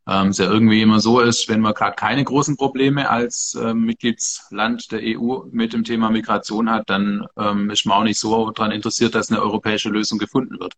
ähm, 0.09 0.28
es 0.28 0.38
ja 0.38 0.47
irgendwie 0.47 0.80
immer 0.80 1.00
so 1.00 1.21
ist, 1.21 1.50
wenn 1.50 1.61
man 1.61 1.75
gerade 1.75 1.97
keine 1.97 2.25
großen 2.25 2.56
Probleme 2.56 3.11
als 3.11 3.54
ähm, 3.61 3.85
Mitgliedsland 3.85 4.90
der 4.90 5.00
EU 5.02 5.40
mit 5.50 5.75
dem 5.75 5.85
Thema 5.85 6.09
Migration 6.09 6.71
hat, 6.71 6.88
dann 6.88 7.26
ähm, 7.37 7.68
ist 7.68 7.85
man 7.85 7.99
auch 7.99 8.04
nicht 8.04 8.18
so 8.18 8.50
daran 8.52 8.73
interessiert, 8.73 9.14
dass 9.14 9.30
eine 9.30 9.42
europäische 9.42 9.90
Lösung 9.90 10.18
gefunden 10.18 10.59
wird. 10.59 10.73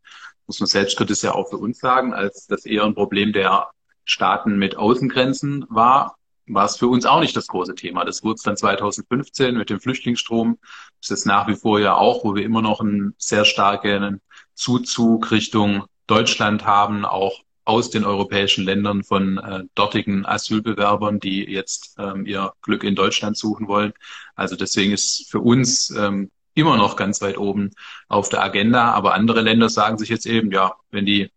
Muss 0.49 0.59
man 0.59 0.67
selbstkritisch 0.67 1.23
ja 1.23 1.33
auch 1.33 1.49
für 1.49 1.59
uns 1.59 1.79
sagen, 1.79 2.13
als 2.13 2.49
das 2.49 2.67
eher 2.67 2.85
ein 2.85 2.95
Problem 2.95 3.33
der 3.33 3.69
Staaten 4.07 4.57
mit 4.57 4.77
Außengrenzen 4.77 5.67
war, 5.69 6.17
war 6.47 6.65
es 6.65 6.77
für 6.77 6.89
uns 6.89 7.05
auch 7.05 7.21
nicht 7.21 7.37
das 7.37 7.49
große 7.49 7.75
Thema. 7.75 8.05
Das 8.05 8.23
wurde 8.23 8.37
es 8.37 8.43
dann 8.43 8.57
2015 8.57 9.57
mit 9.57 9.69
dem 9.69 9.81
Flüchtlingsstrom. 9.81 10.59
Das 11.01 11.11
ist 11.11 11.27
nach 11.27 11.49
wie 11.49 11.57
vor 11.57 11.81
ja 11.81 11.97
auch, 11.97 12.25
wo 12.25 12.35
wir 12.35 12.45
immer 12.45 12.63
noch 12.63 12.81
einen 12.81 13.15
sehr 13.19 13.45
starken 13.45 14.21
Zuzug 14.55 15.31
Richtung 15.33 15.85
Deutschland 16.07 16.65
haben, 16.65 17.05
auch 17.05 17.43
aus 17.65 17.91
den 17.91 18.05
europäischen 18.05 18.65
Ländern 18.65 19.03
von 19.03 19.39
äh, 19.39 19.65
dortigen 19.75 20.25
Asylbewerbern, 20.25 21.19
die 21.19 21.45
jetzt 21.45 21.97
ähm, 21.99 22.25
ihr 22.25 22.53
Glück 22.63 22.85
in 22.85 22.95
Deutschland 22.95 23.37
suchen 23.37 23.67
wollen. 23.67 23.93
Also 24.37 24.55
deswegen 24.55 24.93
ist 24.93 25.29
für 25.29 25.41
uns 25.41 25.91
ähm, 25.91 26.31
immer 26.55 26.77
noch 26.77 26.95
ganz 26.95 27.21
weit 27.23 27.39
oben 27.39 27.73
auf 28.09 28.29
der 28.29 28.43
Agenda. 28.43 28.93
Aber 28.93 29.15
andere 29.15 29.41
Länder 29.41 29.69
sagen 29.69 29.99
sich 29.99 30.09
jetzt 30.09 30.27
eben, 30.27 30.53
ja, 30.53 30.75
wenn 30.91 31.07
die 31.07 31.31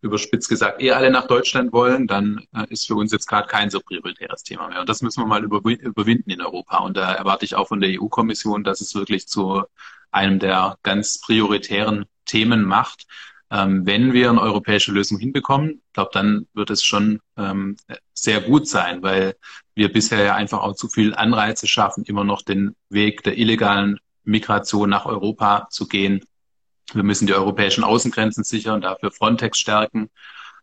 überspitzt 0.00 0.48
gesagt 0.48 0.82
eh 0.82 0.92
alle 0.92 1.10
nach 1.10 1.26
Deutschland 1.26 1.72
wollen, 1.72 2.06
dann 2.06 2.46
äh, 2.54 2.66
ist 2.68 2.86
für 2.86 2.94
uns 2.94 3.12
jetzt 3.12 3.26
gerade 3.26 3.48
kein 3.48 3.70
so 3.70 3.80
prioritäres 3.80 4.42
Thema 4.42 4.68
mehr. 4.68 4.80
Und 4.80 4.88
das 4.88 5.02
müssen 5.02 5.22
wir 5.22 5.26
mal 5.26 5.44
überwinden 5.44 6.30
in 6.30 6.40
Europa. 6.40 6.78
Und 6.78 6.96
da 6.96 7.12
erwarte 7.12 7.44
ich 7.44 7.54
auch 7.54 7.68
von 7.68 7.80
der 7.80 7.90
EU-Kommission, 8.00 8.64
dass 8.64 8.80
es 8.80 8.94
wirklich 8.94 9.26
zu 9.28 9.62
einem 10.10 10.38
der 10.38 10.78
ganz 10.82 11.20
prioritären 11.20 12.06
Themen 12.24 12.64
macht. 12.64 13.06
Ähm, 13.50 13.86
wenn 13.86 14.12
wir 14.12 14.30
eine 14.30 14.40
europäische 14.40 14.92
Lösung 14.92 15.18
hinbekommen, 15.18 15.82
glaube, 15.92 16.10
dann 16.12 16.46
wird 16.52 16.70
es 16.70 16.82
schon 16.82 17.20
ähm, 17.36 17.76
sehr 18.12 18.40
gut 18.40 18.66
sein, 18.66 19.02
weil 19.02 19.36
wir 19.74 19.92
bisher 19.92 20.24
ja 20.24 20.34
einfach 20.34 20.60
auch 20.60 20.74
zu 20.74 20.88
viel 20.88 21.14
Anreize 21.14 21.68
schaffen, 21.68 22.04
immer 22.04 22.24
noch 22.24 22.42
den 22.42 22.74
Weg 22.88 23.22
der 23.22 23.38
illegalen 23.38 23.98
Migration 24.24 24.90
nach 24.90 25.06
Europa 25.06 25.68
zu 25.70 25.86
gehen. 25.86 26.24
Wir 26.92 27.02
müssen 27.02 27.26
die 27.26 27.34
europäischen 27.34 27.84
Außengrenzen 27.84 28.44
sichern, 28.44 28.80
dafür 28.80 29.10
Frontex 29.10 29.58
stärken. 29.58 30.10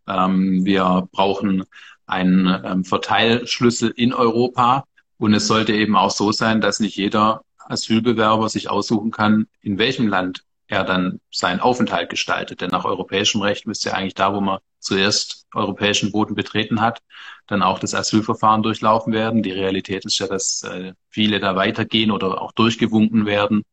Ähm, 0.07 0.65
wir 0.65 1.07
brauchen 1.11 1.65
einen 2.05 2.61
ähm, 2.63 2.85
Verteilschlüssel 2.85 3.93
in 3.95 4.13
Europa. 4.13 4.85
Und 5.17 5.33
es 5.33 5.47
sollte 5.47 5.73
eben 5.73 5.95
auch 5.95 6.11
so 6.11 6.31
sein, 6.31 6.59
dass 6.59 6.79
nicht 6.79 6.97
jeder 6.97 7.43
Asylbewerber 7.57 8.49
sich 8.49 8.69
aussuchen 8.69 9.11
kann, 9.11 9.47
in 9.61 9.77
welchem 9.77 10.07
Land 10.07 10.43
er 10.67 10.83
dann 10.83 11.19
seinen 11.31 11.59
Aufenthalt 11.59 12.09
gestaltet. 12.09 12.61
Denn 12.61 12.71
nach 12.71 12.85
europäischem 12.85 13.41
Recht 13.41 13.67
müsste 13.67 13.93
eigentlich 13.93 14.15
da, 14.15 14.33
wo 14.33 14.41
man 14.41 14.59
zuerst 14.79 15.45
europäischen 15.53 16.11
Boden 16.11 16.35
betreten 16.35 16.81
hat, 16.81 17.01
dann 17.47 17.61
auch 17.61 17.79
das 17.79 17.93
Asylverfahren 17.93 18.63
durchlaufen 18.63 19.13
werden. 19.13 19.43
Die 19.43 19.51
Realität 19.51 20.05
ist 20.05 20.19
ja, 20.19 20.27
dass 20.27 20.63
äh, 20.63 20.93
viele 21.09 21.39
da 21.39 21.55
weitergehen 21.55 22.11
oder 22.11 22.41
auch 22.41 22.51
durchgewunken 22.51 23.25
werden, 23.25 23.63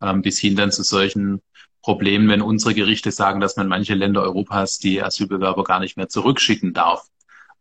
ähm, 0.00 0.22
bis 0.22 0.38
hin 0.38 0.56
dann 0.56 0.72
zu 0.72 0.82
solchen 0.82 1.42
Problemen, 1.84 2.30
wenn 2.30 2.40
unsere 2.40 2.74
Gerichte 2.74 3.10
sagen, 3.10 3.40
dass 3.40 3.56
man 3.56 3.68
manche 3.68 3.92
Länder 3.92 4.22
Europas 4.22 4.78
die 4.78 5.02
Asylbewerber 5.02 5.64
gar 5.64 5.80
nicht 5.80 5.98
mehr 5.98 6.08
zurückschicken 6.08 6.72
darf. 6.72 7.10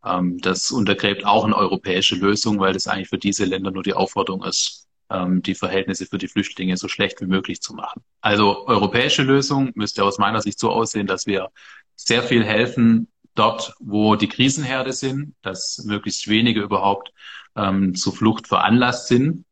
Ähm, 0.05 0.37
das 0.39 0.71
untergräbt 0.71 1.25
auch 1.25 1.43
eine 1.43 1.57
europäische 1.57 2.15
Lösung, 2.15 2.57
weil 2.61 2.71
das 2.71 2.87
eigentlich 2.87 3.09
für 3.09 3.17
diese 3.17 3.43
Länder 3.43 3.71
nur 3.71 3.83
die 3.83 3.93
Aufforderung 3.93 4.41
ist, 4.45 4.87
ähm, 5.09 5.41
die 5.41 5.55
Verhältnisse 5.55 6.05
für 6.05 6.19
die 6.19 6.29
Flüchtlinge 6.29 6.77
so 6.77 6.87
schlecht 6.87 7.19
wie 7.19 7.25
möglich 7.25 7.61
zu 7.61 7.73
machen. 7.73 8.01
Also 8.21 8.65
europäische 8.65 9.23
Lösung 9.23 9.71
müsste 9.75 10.05
aus 10.05 10.19
meiner 10.19 10.41
Sicht 10.41 10.57
so 10.57 10.71
aussehen, 10.71 11.05
dass 11.05 11.25
wir 11.25 11.49
sehr 11.97 12.23
viel 12.23 12.45
helfen 12.45 13.09
dort, 13.35 13.73
wo 13.81 14.15
die 14.15 14.29
Krisenherde 14.29 14.93
sind, 14.93 15.35
dass 15.41 15.83
möglichst 15.83 16.29
wenige 16.29 16.61
überhaupt 16.61 17.11
ähm, 17.57 17.93
zur 17.93 18.13
Flucht 18.13 18.47
veranlasst 18.47 19.09
sind. 19.09 19.43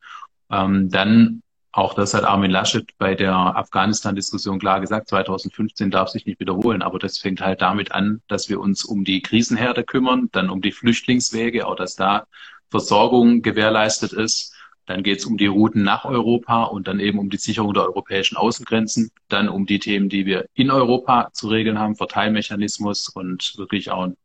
Ähm, 0.50 0.90
dann 0.90 1.44
auch 1.74 1.94
das 1.94 2.14
hat 2.14 2.26
Armin 2.26 2.52
Laschet 2.52 2.86
bei 2.98 3.16
der 3.16 3.34
Afghanistan-Diskussion 3.34 4.60
klar 4.60 4.82
gesagt, 4.82 5.08
2015 5.08 5.90
darf 5.90 6.10
sich 6.10 6.26
nicht 6.26 6.40
wiederholen. 6.40 6.82
Aber 6.82 7.00
das 7.00 7.18
fängt 7.18 7.40
halt 7.40 7.62
damit 7.62 7.94
an, 7.94 8.22
dass 8.28 8.50
wir 8.50 8.60
uns 8.60 8.84
um 8.84 9.06
die 9.06 9.22
Krisenherde 9.22 9.84
kümmern, 9.84 10.28
dann 10.34 10.50
um 10.50 10.62
die 10.62 10.74
Flüchtlingswege, 10.74 11.66
auch 11.66 11.76
dass 11.76 11.96
da 11.96 12.26
Versorgung 12.70 13.42
gewährleistet 13.42 14.12
ist. 14.12 14.54
Dann 14.86 15.04
geht 15.04 15.20
es 15.20 15.26
um 15.26 15.38
die 15.38 15.46
Routen 15.48 15.84
nach 15.84 16.04
Europa 16.04 16.64
und 16.64 16.88
dann 16.88 17.00
eben 17.00 17.20
um 17.20 17.30
die 17.30 17.38
Sicherung 17.38 17.74
der 17.74 17.84
europäischen 17.84 18.36
Außengrenzen. 18.36 19.12
Dann 19.30 19.48
um 19.48 19.66
die 19.66 19.80
Themen, 19.80 20.10
die 20.10 20.26
wir 20.26 20.48
in 20.54 20.72
Europa 20.72 21.30
zu 21.32 21.48
regeln 21.48 21.80
haben, 21.80 21.96
Verteilmechanismus 21.96 23.08
und 23.08 23.54
wirklich 23.58 23.92
auch 23.92 24.04
ein 24.04 24.18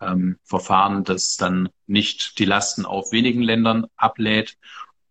ähm, 0.00 0.38
Verfahren, 0.44 1.02
das 1.02 1.36
dann 1.36 1.68
nicht 1.86 2.38
die 2.38 2.44
Lasten 2.44 2.84
auf 2.84 3.10
wenigen 3.10 3.42
Ländern 3.42 3.86
ablädt. 3.96 4.56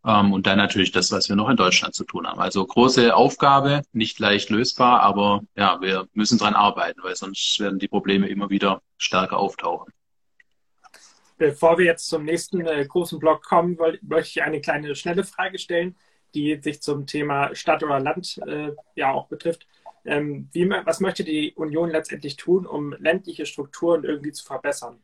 Ähm, 0.05 0.33
und 0.33 0.45
dann 0.45 0.57
natürlich 0.57 0.91
das, 0.91 1.11
was 1.11 1.29
wir 1.29 1.35
noch 1.35 1.49
in 1.49 1.57
Deutschland 1.57 1.95
zu 1.95 2.03
tun 2.03 2.27
haben. 2.27 2.39
Also 2.39 2.65
große 2.65 3.15
Aufgabe, 3.15 3.81
nicht 3.91 4.19
leicht 4.19 4.49
lösbar, 4.49 5.01
aber 5.01 5.41
ja, 5.55 5.81
wir 5.81 6.07
müssen 6.13 6.37
dran 6.37 6.53
arbeiten, 6.53 7.01
weil 7.03 7.15
sonst 7.15 7.59
werden 7.59 7.79
die 7.79 7.87
Probleme 7.87 8.27
immer 8.27 8.49
wieder 8.49 8.81
stärker 8.97 9.37
auftauchen. 9.37 9.91
Bevor 11.37 11.77
wir 11.77 11.85
jetzt 11.85 12.07
zum 12.07 12.23
nächsten 12.23 12.65
äh, 12.65 12.85
großen 12.85 13.19
Block 13.19 13.43
kommen, 13.43 13.77
möchte 14.01 14.39
ich 14.39 14.43
eine 14.43 14.61
kleine 14.61 14.95
schnelle 14.95 15.23
Frage 15.23 15.57
stellen, 15.57 15.95
die 16.33 16.59
sich 16.61 16.81
zum 16.81 17.07
Thema 17.07 17.53
Stadt 17.55 17.83
oder 17.83 17.99
Land 17.99 18.39
äh, 18.45 18.71
ja 18.95 19.11
auch 19.11 19.27
betrifft. 19.27 19.67
Ähm, 20.05 20.49
wie, 20.53 20.69
was 20.69 20.99
möchte 20.99 21.23
die 21.23 21.53
Union 21.55 21.89
letztendlich 21.89 22.35
tun, 22.35 22.67
um 22.67 22.93
ländliche 22.93 23.45
Strukturen 23.45 24.03
irgendwie 24.03 24.31
zu 24.31 24.45
verbessern? 24.45 25.01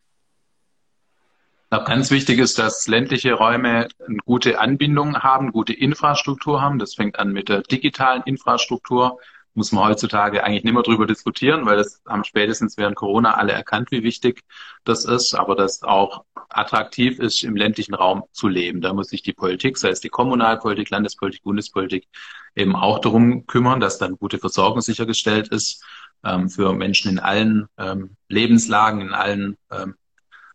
Glaube, 1.72 1.86
ganz 1.86 2.12
wichtig 2.12 2.40
ist, 2.40 2.60
dass 2.60 2.86
ländliche 2.88 3.34
Räume 3.34 3.88
eine 4.06 4.18
gute 4.26 4.60
Anbindung 4.60 5.24
haben, 5.24 5.54
gute 5.54 5.72
Infrastruktur 5.72 6.62
haben. 6.62 6.80
Das 6.80 6.96
fängt 6.96 7.18
an 7.18 7.32
mit 7.32 7.48
der 7.48 7.62
digitalen 7.62 8.24
Infrastruktur 8.26 9.20
muss 9.54 9.72
man 9.72 9.84
heutzutage 9.86 10.44
eigentlich 10.44 10.64
nicht 10.64 10.74
mehr 10.74 10.84
drüber 10.84 11.06
diskutieren, 11.06 11.66
weil 11.66 11.78
das 11.78 12.02
haben 12.08 12.24
spätestens 12.24 12.78
während 12.78 12.96
Corona 12.96 13.36
alle 13.36 13.52
erkannt, 13.52 13.92
wie 13.92 14.04
wichtig 14.04 14.44
das 14.84 15.06
ist, 15.06 15.34
aber 15.34 15.56
das 15.56 15.84
auch 15.84 16.24
attraktiv 16.50 17.20
ist, 17.20 17.44
im 17.44 17.56
ländlichen 17.56 17.94
Raum 17.94 18.24
zu 18.32 18.48
leben. 18.48 18.82
Da 18.82 18.94
muss 18.94 19.10
sich 19.10 19.24
die 19.24 19.34
Politik, 19.34 19.78
sei 19.78 19.90
es 19.90 20.00
die 20.00 20.10
Kommunalpolitik, 20.10 20.90
Landespolitik, 20.90 21.44
Bundespolitik, 21.44 22.08
eben 22.56 22.76
auch 22.76 23.00
darum 23.00 23.46
kümmern, 23.46 23.80
dass 23.80 23.98
dann 23.98 24.18
gute 24.18 24.40
Versorgung 24.40 24.82
sichergestellt 24.82 25.50
ist 25.50 25.84
ähm, 26.24 26.50
für 26.50 26.74
Menschen 26.74 27.12
in 27.12 27.20
allen 27.20 27.68
ähm, 27.78 28.16
Lebenslagen, 28.30 29.02
in 29.02 29.14
allen 29.14 29.58
ähm, 29.72 29.96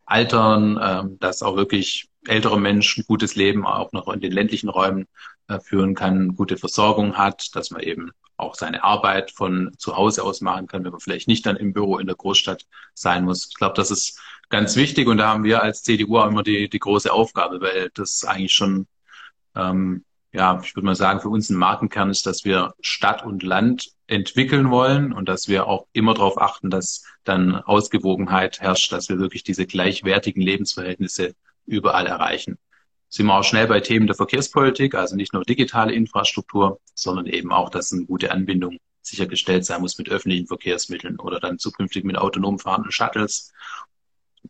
Altern, 0.07 0.79
ähm, 0.83 1.19
dass 1.19 1.43
auch 1.43 1.57
wirklich 1.57 2.09
ältere 2.27 2.59
Menschen 2.59 3.05
gutes 3.07 3.35
Leben 3.35 3.67
auch 3.67 3.93
noch 3.93 4.09
in 4.09 4.21
den 4.21 4.33
ländlichen 4.33 4.69
Räumen 4.69 5.07
äh, 5.49 5.61
führen 5.61 5.95
kann, 5.95 6.35
gute 6.35 6.57
Versorgung 6.57 7.17
hat, 7.17 7.55
dass 7.55 7.71
man 7.71 7.83
eben 7.83 8.13
auch 8.37 8.55
seine 8.55 8.85
Arbeit 8.85 9.31
von 9.31 9.73
zu 9.79 9.97
Hause 9.97 10.23
aus 10.23 10.41
machen 10.41 10.67
kann, 10.67 10.85
wenn 10.85 10.93
man 10.93 11.01
vielleicht 11.01 11.29
nicht 11.29 11.47
dann 11.47 11.57
im 11.57 11.73
Büro 11.73 11.99
in 11.99 12.07
der 12.07 12.17
Großstadt 12.17 12.67
sein 12.95 13.25
muss. 13.25 13.47
Ich 13.49 13.55
glaube, 13.55 13.75
das 13.75 13.91
ist 13.91 14.21
ganz 14.49 14.77
wichtig 14.77 15.09
und 15.09 15.19
da 15.19 15.29
haben 15.29 15.45
wir 15.45 15.63
als 15.63 15.83
CDU 15.83 16.19
auch 16.19 16.29
immer 16.29 16.43
die, 16.43 16.69
die 16.69 16.79
große 16.79 17.13
Aufgabe, 17.13 17.61
weil 17.61 17.91
das 17.95 18.25
eigentlich 18.25 18.53
schon, 18.53 18.87
ähm, 19.55 20.05
ja, 20.33 20.61
ich 20.63 20.77
würde 20.77 20.87
mal 20.87 20.95
sagen, 20.95 21.21
für 21.21 21.31
uns 21.31 21.51
ein 21.51 21.57
Markenkern 21.57 22.11
ist, 22.11 22.27
dass 22.27 22.45
wir 22.45 22.75
Stadt 22.81 23.25
und 23.25 23.43
Land 23.43 23.96
entwickeln 24.07 24.71
wollen 24.71 25.13
und 25.13 25.29
dass 25.29 25.49
wir 25.49 25.67
auch 25.67 25.87
immer 25.93 26.15
darauf 26.15 26.41
achten, 26.41 26.71
dass 26.71 27.05
dann 27.25 27.57
Ausgewogenheit 27.57 28.61
herrscht, 28.61 28.93
dass 28.93 29.09
wir 29.09 29.19
wirklich 29.19 29.43
diese 29.43 29.67
gleichwertigen 29.67 30.43
Lebensverhältnisse 30.43 31.35
überall 31.67 32.07
erreichen 32.07 32.59
sind 33.09 33.27
wir 33.27 33.39
auch 33.39 33.45
schnell 33.45 33.67
bei 33.67 33.81
Themen 33.81 34.07
der 34.07 34.17
Verkehrspolitik, 34.17 34.95
also 34.95 35.17
nicht 35.17 35.33
nur 35.33 35.45
digitale 35.45 35.93
Infrastruktur, 35.93 36.81
sondern 36.95 37.27
eben 37.27 37.53
auch, 37.53 37.71
dass 37.71 37.93
eine 37.93 38.05
gute 38.05 38.31
Anbindung 38.31 38.79
sichergestellt 39.01 39.65
sein 39.65 39.81
muss 39.81 39.99
mit 39.99 40.09
öffentlichen 40.09 40.47
Verkehrsmitteln 40.47 41.19
oder 41.21 41.39
dann 41.39 41.59
zukünftig 41.59 42.05
mit 42.05 42.19
autonom 42.19 42.59
fahrenden 42.59 42.91
Shuttles. 42.91 43.53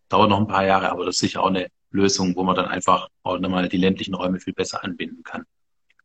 Dauert 0.08 0.30
noch 0.30 0.40
ein 0.40 0.48
paar 0.48 0.64
Jahre, 0.64 0.90
aber 0.90 1.04
das 1.04 1.16
ist 1.16 1.20
sicher 1.20 1.42
auch 1.42 1.48
eine 1.48 1.68
Lösung, 1.90 2.34
wo 2.36 2.42
man 2.42 2.56
dann 2.56 2.66
einfach 2.66 3.08
auch 3.22 3.38
nochmal 3.38 3.68
die 3.68 3.76
ländlichen 3.76 4.14
Räume 4.14 4.40
viel 4.40 4.54
besser 4.54 4.82
anbinden 4.82 5.22
kann. 5.22 5.44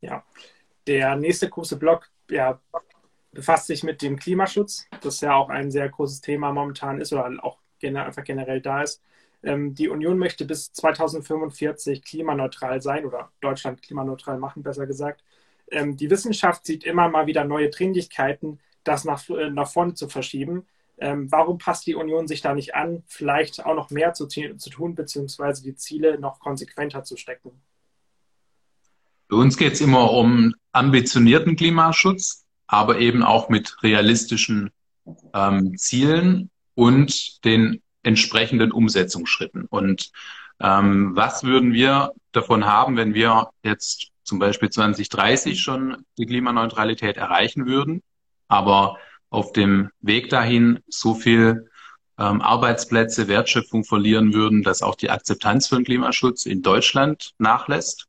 Ja, 0.01 0.23
der 0.87 1.15
nächste 1.15 1.49
große 1.49 1.77
Block 1.77 2.09
ja, 2.29 2.59
befasst 3.31 3.67
sich 3.67 3.83
mit 3.83 4.01
dem 4.01 4.17
Klimaschutz, 4.17 4.87
das 5.01 5.21
ja 5.21 5.35
auch 5.35 5.49
ein 5.49 5.71
sehr 5.71 5.89
großes 5.89 6.21
Thema 6.21 6.51
momentan 6.51 6.99
ist 6.99 7.13
oder 7.13 7.29
auch 7.43 7.57
einfach 7.83 8.23
generell 8.23 8.61
da 8.61 8.83
ist. 8.83 9.01
Ähm, 9.43 9.73
die 9.73 9.89
Union 9.89 10.17
möchte 10.17 10.45
bis 10.45 10.71
2045 10.73 12.03
klimaneutral 12.03 12.81
sein 12.81 13.05
oder 13.05 13.31
Deutschland 13.41 13.81
klimaneutral 13.81 14.37
machen, 14.37 14.63
besser 14.63 14.85
gesagt. 14.85 15.23
Ähm, 15.71 15.97
die 15.97 16.09
Wissenschaft 16.09 16.65
sieht 16.65 16.83
immer 16.83 17.09
mal 17.09 17.25
wieder 17.25 17.43
neue 17.43 17.69
Dringlichkeiten, 17.69 18.59
das 18.83 19.03
nach, 19.05 19.27
äh, 19.29 19.49
nach 19.49 19.71
vorne 19.71 19.93
zu 19.93 20.09
verschieben. 20.09 20.67
Ähm, 20.99 21.31
warum 21.31 21.57
passt 21.57 21.87
die 21.87 21.95
Union 21.95 22.27
sich 22.27 22.41
da 22.41 22.53
nicht 22.53 22.75
an, 22.75 23.03
vielleicht 23.07 23.65
auch 23.65 23.73
noch 23.73 23.89
mehr 23.89 24.13
zu, 24.13 24.27
zu 24.27 24.69
tun, 24.69 24.93
beziehungsweise 24.93 25.63
die 25.63 25.75
Ziele 25.75 26.19
noch 26.19 26.39
konsequenter 26.39 27.03
zu 27.03 27.17
stecken? 27.17 27.51
Für 29.27 29.37
uns 29.37 29.57
geht 29.57 29.73
es 29.73 29.81
immer 29.81 30.11
um 30.11 30.53
ambitionierten 30.73 31.55
Klimaschutz, 31.55 32.45
aber 32.71 32.99
eben 32.99 33.21
auch 33.21 33.49
mit 33.49 33.83
realistischen 33.83 34.71
ähm, 35.33 35.77
Zielen 35.77 36.49
und 36.73 37.43
den 37.43 37.81
entsprechenden 38.01 38.71
Umsetzungsschritten. 38.71 39.65
Und 39.65 40.11
ähm, 40.61 41.13
was 41.13 41.43
würden 41.43 41.73
wir 41.73 42.13
davon 42.31 42.65
haben, 42.65 42.95
wenn 42.95 43.13
wir 43.13 43.49
jetzt 43.61 44.07
zum 44.23 44.39
Beispiel 44.39 44.69
2030 44.69 45.61
schon 45.61 46.05
die 46.17 46.25
Klimaneutralität 46.25 47.17
erreichen 47.17 47.65
würden, 47.65 48.03
aber 48.47 48.97
auf 49.29 49.51
dem 49.51 49.89
Weg 49.99 50.29
dahin 50.29 50.79
so 50.87 51.13
viel 51.13 51.69
ähm, 52.17 52.41
Arbeitsplätze, 52.41 53.27
Wertschöpfung 53.27 53.83
verlieren 53.83 54.33
würden, 54.33 54.63
dass 54.63 54.81
auch 54.81 54.95
die 54.95 55.09
Akzeptanz 55.09 55.67
für 55.67 55.75
den 55.75 55.83
Klimaschutz 55.83 56.45
in 56.45 56.61
Deutschland 56.61 57.33
nachlässt 57.37 58.07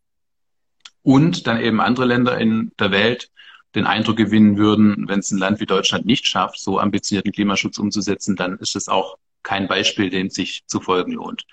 und 1.03 1.49
dann 1.49 1.61
eben 1.61 1.81
andere 1.81 2.07
Länder 2.07 2.39
in 2.39 2.71
der 2.79 2.93
Welt 2.93 3.29
den 3.75 3.87
Eindruck 3.87 4.17
gewinnen 4.17 4.57
würden, 4.57 5.09
wenn 5.09 5.21
es 5.21 5.31
ein 5.31 5.39
Land 5.39 5.61
wie 5.61 5.67
Deutschland 5.67 6.07
nicht 6.07 6.27
schafft, 6.27 6.61
so 6.61 6.79
ambitionierten 6.79 7.33
Klimaschutz 7.33 7.79
umzusetzen, 7.79 8.37
dann 8.37 8.59
ist 8.59 8.77
es 8.77 8.89
auch 8.89 9.17
kein 9.43 9.67
Beispiel, 9.67 10.11
dem 10.11 10.31
sich 10.31 10.63
zu 10.67 10.81
folgen 10.81 11.13
lohnt. 11.13 11.45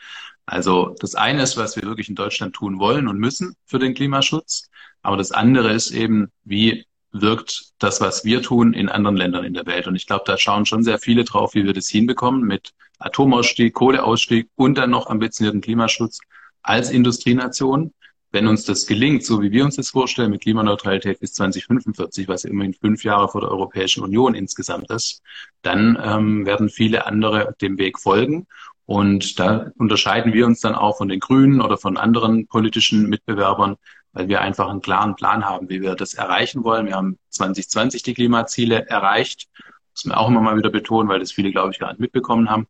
Also 0.45 0.95
das 0.99 1.15
eine 1.15 1.43
ist, 1.43 1.57
was 1.57 1.75
wir 1.75 1.83
wirklich 1.83 2.09
in 2.09 2.15
Deutschland 2.15 2.55
tun 2.55 2.79
wollen 2.79 3.07
und 3.07 3.19
müssen 3.19 3.55
für 3.65 3.79
den 3.79 3.93
Klimaschutz. 3.93 4.69
Aber 5.01 5.15
das 5.15 5.31
andere 5.31 5.71
ist 5.71 5.91
eben, 5.91 6.29
wie 6.43 6.85
wirkt 7.11 7.71
das, 7.79 8.01
was 8.01 8.25
wir 8.25 8.41
tun, 8.41 8.73
in 8.73 8.89
anderen 8.89 9.17
Ländern 9.17 9.45
in 9.45 9.53
der 9.53 9.65
Welt. 9.65 9.87
Und 9.87 9.95
ich 9.95 10.07
glaube, 10.07 10.23
da 10.25 10.37
schauen 10.37 10.65
schon 10.65 10.83
sehr 10.83 10.99
viele 10.99 11.23
drauf, 11.23 11.53
wie 11.53 11.65
wir 11.65 11.73
das 11.73 11.87
hinbekommen 11.87 12.43
mit 12.43 12.71
Atomausstieg, 12.99 13.73
Kohleausstieg 13.73 14.49
und 14.55 14.77
dann 14.77 14.89
noch 14.89 15.07
ambitionierten 15.07 15.61
Klimaschutz 15.61 16.19
als 16.61 16.91
Industrienation. 16.91 17.93
Wenn 18.31 18.47
uns 18.47 18.63
das 18.63 18.85
gelingt, 18.85 19.25
so 19.25 19.41
wie 19.41 19.51
wir 19.51 19.65
uns 19.65 19.75
das 19.75 19.89
vorstellen, 19.89 20.29
mit 20.29 20.41
Klimaneutralität 20.41 21.19
bis 21.19 21.33
2045, 21.33 22.27
was 22.27 22.45
immerhin 22.45 22.75
fünf 22.75 23.03
Jahre 23.03 23.27
vor 23.27 23.41
der 23.41 23.49
Europäischen 23.49 24.03
Union 24.03 24.35
insgesamt 24.35 24.91
ist, 24.91 25.23
dann 25.63 25.97
ähm, 26.01 26.45
werden 26.45 26.69
viele 26.69 27.07
andere 27.07 27.55
dem 27.59 27.79
Weg 27.79 27.97
folgen. 27.99 28.45
Und 28.85 29.39
da 29.39 29.71
unterscheiden 29.77 30.33
wir 30.33 30.45
uns 30.45 30.61
dann 30.61 30.75
auch 30.75 30.97
von 30.97 31.09
den 31.09 31.19
Grünen 31.19 31.61
oder 31.61 31.77
von 31.77 31.97
anderen 31.97 32.47
politischen 32.47 33.09
Mitbewerbern, 33.09 33.77
weil 34.13 34.27
wir 34.27 34.41
einfach 34.41 34.67
einen 34.67 34.81
klaren 34.81 35.15
Plan 35.15 35.45
haben, 35.45 35.69
wie 35.69 35.81
wir 35.81 35.95
das 35.95 36.13
erreichen 36.13 36.63
wollen. 36.63 36.87
Wir 36.87 36.95
haben 36.95 37.17
2020 37.29 38.03
die 38.03 38.13
Klimaziele 38.13 38.87
erreicht. 38.87 39.47
Müssen 39.93 40.09
wir 40.09 40.19
auch 40.19 40.27
immer 40.27 40.41
mal 40.41 40.57
wieder 40.57 40.71
betonen, 40.71 41.07
weil 41.07 41.19
das 41.19 41.31
viele, 41.31 41.51
glaube 41.51 41.71
ich, 41.71 41.79
gar 41.79 41.89
nicht 41.89 41.99
mitbekommen 41.99 42.49
haben. 42.49 42.67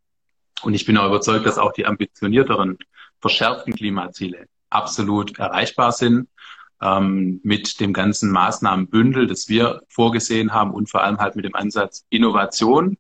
Und 0.61 0.73
ich 0.73 0.85
bin 0.85 0.97
auch 0.97 1.07
überzeugt, 1.07 1.45
dass 1.45 1.57
auch 1.57 1.71
die 1.71 1.85
ambitionierteren, 1.85 2.77
verschärften 3.21 3.73
Klimaziele 3.73 4.49
absolut 4.69 5.38
erreichbar 5.39 5.91
sind. 5.91 6.27
Ähm, 6.81 7.41
mit 7.43 7.81
dem 7.81 7.91
ganzen 7.91 8.31
Maßnahmenbündel, 8.31 9.27
das 9.27 9.49
wir 9.49 9.81
vorgesehen 9.89 10.53
haben 10.53 10.71
und 10.71 10.89
vor 10.89 11.03
allem 11.03 11.17
halt 11.17 11.35
mit 11.35 11.43
dem 11.43 11.53
Ansatz 11.53 12.05
Innovation, 12.09 12.97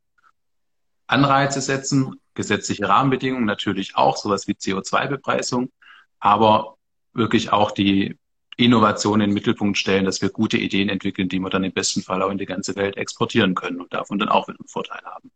Anreize 1.07 1.61
setzen, 1.61 2.19
gesetzliche 2.33 2.87
Rahmenbedingungen 2.87 3.45
natürlich 3.45 3.95
auch, 3.95 4.17
sowas 4.17 4.47
wie 4.47 4.53
CO2-Bepreisung, 4.53 5.71
aber 6.19 6.75
wirklich 7.13 7.51
auch 7.51 7.71
die 7.71 8.17
Innovation 8.57 9.21
in 9.21 9.29
den 9.29 9.33
Mittelpunkt 9.33 9.77
stellen, 9.77 10.03
dass 10.03 10.21
wir 10.21 10.29
gute 10.29 10.57
Ideen 10.57 10.89
entwickeln, 10.89 11.29
die 11.29 11.39
wir 11.39 11.49
dann 11.49 11.63
im 11.63 11.71
besten 11.71 12.01
Fall 12.01 12.21
auch 12.21 12.29
in 12.29 12.37
die 12.37 12.45
ganze 12.45 12.75
Welt 12.75 12.97
exportieren 12.97 13.55
können 13.55 13.79
und 13.79 13.93
davon 13.93 14.19
dann 14.19 14.29
auch 14.29 14.49
einen 14.49 14.57
Vorteil 14.67 15.01
haben. 15.05 15.31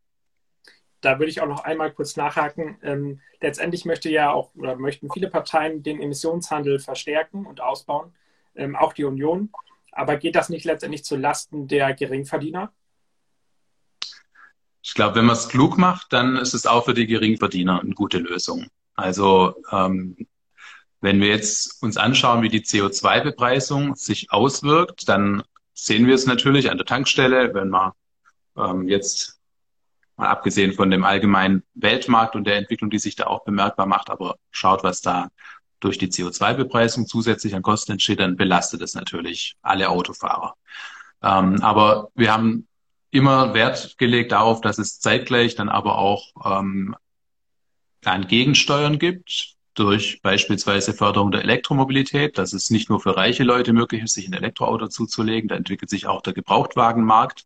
Da 1.04 1.20
würde 1.20 1.30
ich 1.30 1.42
auch 1.42 1.48
noch 1.48 1.66
einmal 1.66 1.92
kurz 1.92 2.16
nachhaken. 2.16 2.78
Ähm, 2.82 3.20
letztendlich 3.42 3.84
möchte 3.84 4.10
ja 4.10 4.32
auch 4.32 4.56
oder 4.56 4.78
möchten 4.78 5.10
viele 5.12 5.30
Parteien 5.30 5.84
den 5.84 6.02
Emissionshandel 6.02 6.80
verstärken 6.80 7.46
und 7.46 7.60
ausbauen, 7.60 8.14
ähm, 8.56 8.78
auch 8.78 8.94
die 8.94 9.04
Union. 9.04 9.52
Aber 9.92 10.16
geht 10.16 10.36
das 10.36 10.48
nicht 10.48 10.64
letztendlich 10.64 11.04
zu 11.04 11.18
Lasten 11.18 11.68
der 11.68 11.94
Geringverdiener? 11.94 12.72
Ich 14.82 14.94
glaube, 14.94 15.16
wenn 15.16 15.26
man 15.26 15.36
es 15.36 15.50
klug 15.50 15.78
macht, 15.78 16.14
dann 16.14 16.38
ist 16.38 16.54
es 16.54 16.66
auch 16.66 16.86
für 16.86 16.94
die 16.94 17.08
Geringverdiener 17.08 17.82
eine 17.82 17.94
gute 17.94 18.20
Lösung. 18.20 18.68
Also 18.96 19.56
ähm, 19.72 20.16
wenn 21.02 21.20
wir 21.20 21.28
jetzt 21.28 21.84
uns 21.84 21.98
anschauen, 21.98 22.44
wie 22.44 22.50
die 22.50 22.62
CO2-Bepreisung 22.62 23.96
sich 23.96 24.32
auswirkt, 24.32 25.10
dann 25.10 25.44
sehen 25.74 26.08
wir 26.08 26.16
es 26.16 26.28
natürlich 26.28 26.72
an 26.72 26.78
der 26.78 26.86
Tankstelle, 26.86 27.54
wenn 27.54 27.68
man 27.68 27.92
ähm, 28.56 28.88
jetzt 28.88 29.43
mal 30.18 30.28
abgesehen 30.28 30.74
von 30.74 30.92
dem 30.92 31.04
allgemeinen 31.04 31.64
Weltmarkt 31.74 32.36
und 32.36 32.46
der 32.46 32.58
Entwicklung, 32.58 32.90
die 32.90 33.00
sich 33.00 33.16
da 33.16 33.28
auch 33.28 33.44
bemerkbar 33.44 33.86
macht, 33.86 34.10
aber 34.10 34.36
schaut, 34.52 34.84
was 34.84 35.02
da 35.02 35.30
durch 35.80 35.98
die 35.98 36.08
CO2-Bepreisung 36.08 37.08
zusätzlich 37.08 37.56
an 37.56 37.62
Kosten 37.62 37.94
entsteht, 37.94 38.20
dann 38.20 38.38
belastet 38.38 38.82
es 38.82 38.94
natürlich 38.94 39.56
alle 39.62 39.90
Autofahrer. 39.90 40.56
Ähm, 41.22 41.62
aber 41.62 42.10
wir 42.16 42.34
haben 42.34 42.68
immer 43.12 43.54
Wert 43.54 43.98
gelegt 43.98 44.32
darauf, 44.32 44.62
dass 44.62 44.78
es 44.78 45.00
zeitgleich 45.00 45.56
dann 45.56 45.70
aber 45.70 45.98
auch 45.98 46.32
ähm, 46.46 46.96
ein 48.06 48.28
Gegensteuern 48.28 48.98
gibt, 48.98 49.56
durch 49.76 50.22
beispielsweise 50.22 50.94
Förderung 50.94 51.32
der 51.32 51.42
Elektromobilität, 51.42 52.38
dass 52.38 52.54
es 52.54 52.70
nicht 52.70 52.90
nur 52.90 53.00
für 53.00 53.18
reiche 53.18 53.44
Leute 53.44 53.74
möglich 53.74 54.04
ist, 54.04 54.14
sich 54.14 54.28
ein 54.28 54.34
Elektroauto 54.34 54.88
zuzulegen, 54.88 55.48
da 55.48 55.56
entwickelt 55.56 55.90
sich 55.90 56.08
auch 56.08 56.22
der 56.22 56.34
Gebrauchtwagenmarkt. 56.34 57.46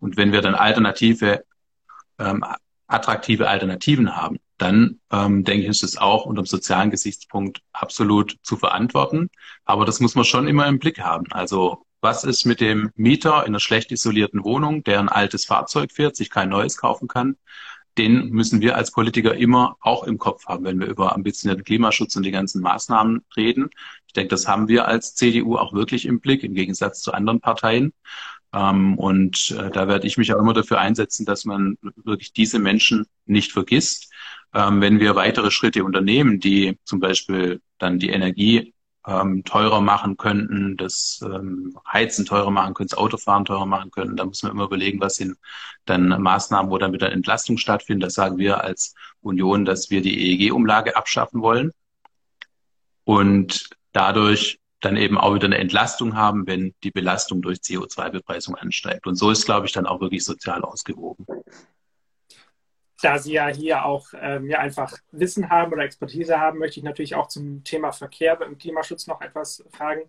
Und 0.00 0.16
wenn 0.16 0.32
wir 0.32 0.40
dann 0.40 0.54
alternative, 0.54 1.44
ähm, 2.20 2.44
attraktive 2.86 3.48
Alternativen 3.48 4.16
haben, 4.16 4.38
dann 4.58 5.00
ähm, 5.10 5.44
denke 5.44 5.62
ich, 5.62 5.68
ist 5.68 5.82
es 5.82 5.96
auch 5.96 6.26
unter 6.26 6.42
dem 6.42 6.46
sozialen 6.46 6.90
Gesichtspunkt 6.90 7.62
absolut 7.72 8.36
zu 8.42 8.56
verantworten. 8.56 9.30
Aber 9.64 9.84
das 9.84 10.00
muss 10.00 10.14
man 10.14 10.24
schon 10.24 10.46
immer 10.48 10.66
im 10.66 10.78
Blick 10.78 11.00
haben. 11.00 11.26
Also 11.30 11.84
was 12.02 12.24
ist 12.24 12.46
mit 12.46 12.60
dem 12.60 12.90
Mieter 12.96 13.42
in 13.42 13.48
einer 13.48 13.60
schlecht 13.60 13.92
isolierten 13.92 14.44
Wohnung, 14.44 14.82
der 14.84 15.00
ein 15.00 15.08
altes 15.08 15.44
Fahrzeug 15.44 15.92
fährt, 15.92 16.16
sich 16.16 16.30
kein 16.30 16.48
neues 16.48 16.76
kaufen 16.76 17.08
kann? 17.08 17.36
den 17.98 18.30
müssen 18.30 18.60
wir 18.60 18.76
als 18.76 18.92
Politiker 18.92 19.34
immer 19.34 19.76
auch 19.80 20.04
im 20.04 20.18
Kopf 20.18 20.46
haben, 20.46 20.64
wenn 20.64 20.80
wir 20.80 20.86
über 20.86 21.14
ambitionierten 21.14 21.64
Klimaschutz 21.64 22.16
und 22.16 22.22
die 22.22 22.30
ganzen 22.30 22.62
Maßnahmen 22.62 23.24
reden. 23.36 23.70
Ich 24.06 24.12
denke, 24.12 24.28
das 24.28 24.48
haben 24.48 24.68
wir 24.68 24.86
als 24.86 25.14
CDU 25.14 25.56
auch 25.56 25.72
wirklich 25.72 26.06
im 26.06 26.20
Blick, 26.20 26.42
im 26.42 26.54
Gegensatz 26.54 27.00
zu 27.02 27.12
anderen 27.12 27.40
Parteien. 27.40 27.92
Ähm, 28.52 28.98
und 28.98 29.52
äh, 29.52 29.70
da 29.70 29.88
werde 29.88 30.06
ich 30.06 30.18
mich 30.18 30.32
auch 30.34 30.38
immer 30.38 30.54
dafür 30.54 30.80
einsetzen, 30.80 31.24
dass 31.26 31.44
man 31.44 31.78
wirklich 31.96 32.32
diese 32.32 32.58
Menschen 32.58 33.06
nicht 33.26 33.52
vergisst. 33.52 34.12
Ähm, 34.52 34.80
wenn 34.80 34.98
wir 35.00 35.14
weitere 35.14 35.50
Schritte 35.50 35.84
unternehmen, 35.84 36.40
die 36.40 36.78
zum 36.84 37.00
Beispiel 37.00 37.60
dann 37.78 37.98
die 37.98 38.10
Energie 38.10 38.74
ähm, 39.06 39.44
teurer 39.44 39.80
machen 39.80 40.16
könnten, 40.16 40.76
das 40.76 41.20
ähm, 41.24 41.76
Heizen 41.90 42.26
teurer 42.26 42.50
machen 42.50 42.74
können, 42.74 42.88
das 42.88 42.98
Autofahren 42.98 43.44
teurer 43.44 43.66
machen 43.66 43.90
können. 43.90 44.16
Da 44.16 44.24
muss 44.24 44.42
man 44.42 44.52
immer 44.52 44.64
überlegen, 44.64 45.00
was 45.00 45.16
sind 45.16 45.38
dann 45.86 46.08
Maßnahmen, 46.08 46.70
wo 46.70 46.78
dann 46.78 46.92
wieder 46.92 47.12
Entlastung 47.12 47.56
stattfindet. 47.56 48.08
Das 48.08 48.14
sagen 48.14 48.38
wir 48.38 48.62
als 48.62 48.94
Union, 49.22 49.64
dass 49.64 49.90
wir 49.90 50.02
die 50.02 50.32
EEG-Umlage 50.32 50.96
abschaffen 50.96 51.40
wollen 51.40 51.72
und 53.04 53.70
dadurch 53.92 54.59
dann 54.80 54.96
eben 54.96 55.18
auch 55.18 55.34
wieder 55.34 55.46
eine 55.46 55.58
Entlastung 55.58 56.16
haben, 56.16 56.46
wenn 56.46 56.74
die 56.82 56.90
Belastung 56.90 57.42
durch 57.42 57.58
CO2-Bepreisung 57.58 58.54
ansteigt. 58.54 59.06
Und 59.06 59.16
so 59.16 59.30
ist, 59.30 59.44
glaube 59.44 59.66
ich, 59.66 59.72
dann 59.72 59.86
auch 59.86 60.00
wirklich 60.00 60.24
sozial 60.24 60.62
ausgewogen 60.62 61.26
da 63.02 63.18
Sie 63.18 63.32
ja 63.32 63.48
hier 63.48 63.84
auch 63.84 64.08
ähm, 64.20 64.48
ja, 64.48 64.58
einfach 64.58 64.96
Wissen 65.10 65.48
haben 65.48 65.72
oder 65.72 65.84
Expertise 65.84 66.38
haben, 66.38 66.58
möchte 66.58 66.80
ich 66.80 66.84
natürlich 66.84 67.14
auch 67.14 67.28
zum 67.28 67.64
Thema 67.64 67.92
Verkehr 67.92 68.40
im 68.42 68.58
Klimaschutz 68.58 69.06
noch 69.06 69.20
etwas 69.20 69.64
fragen. 69.70 70.02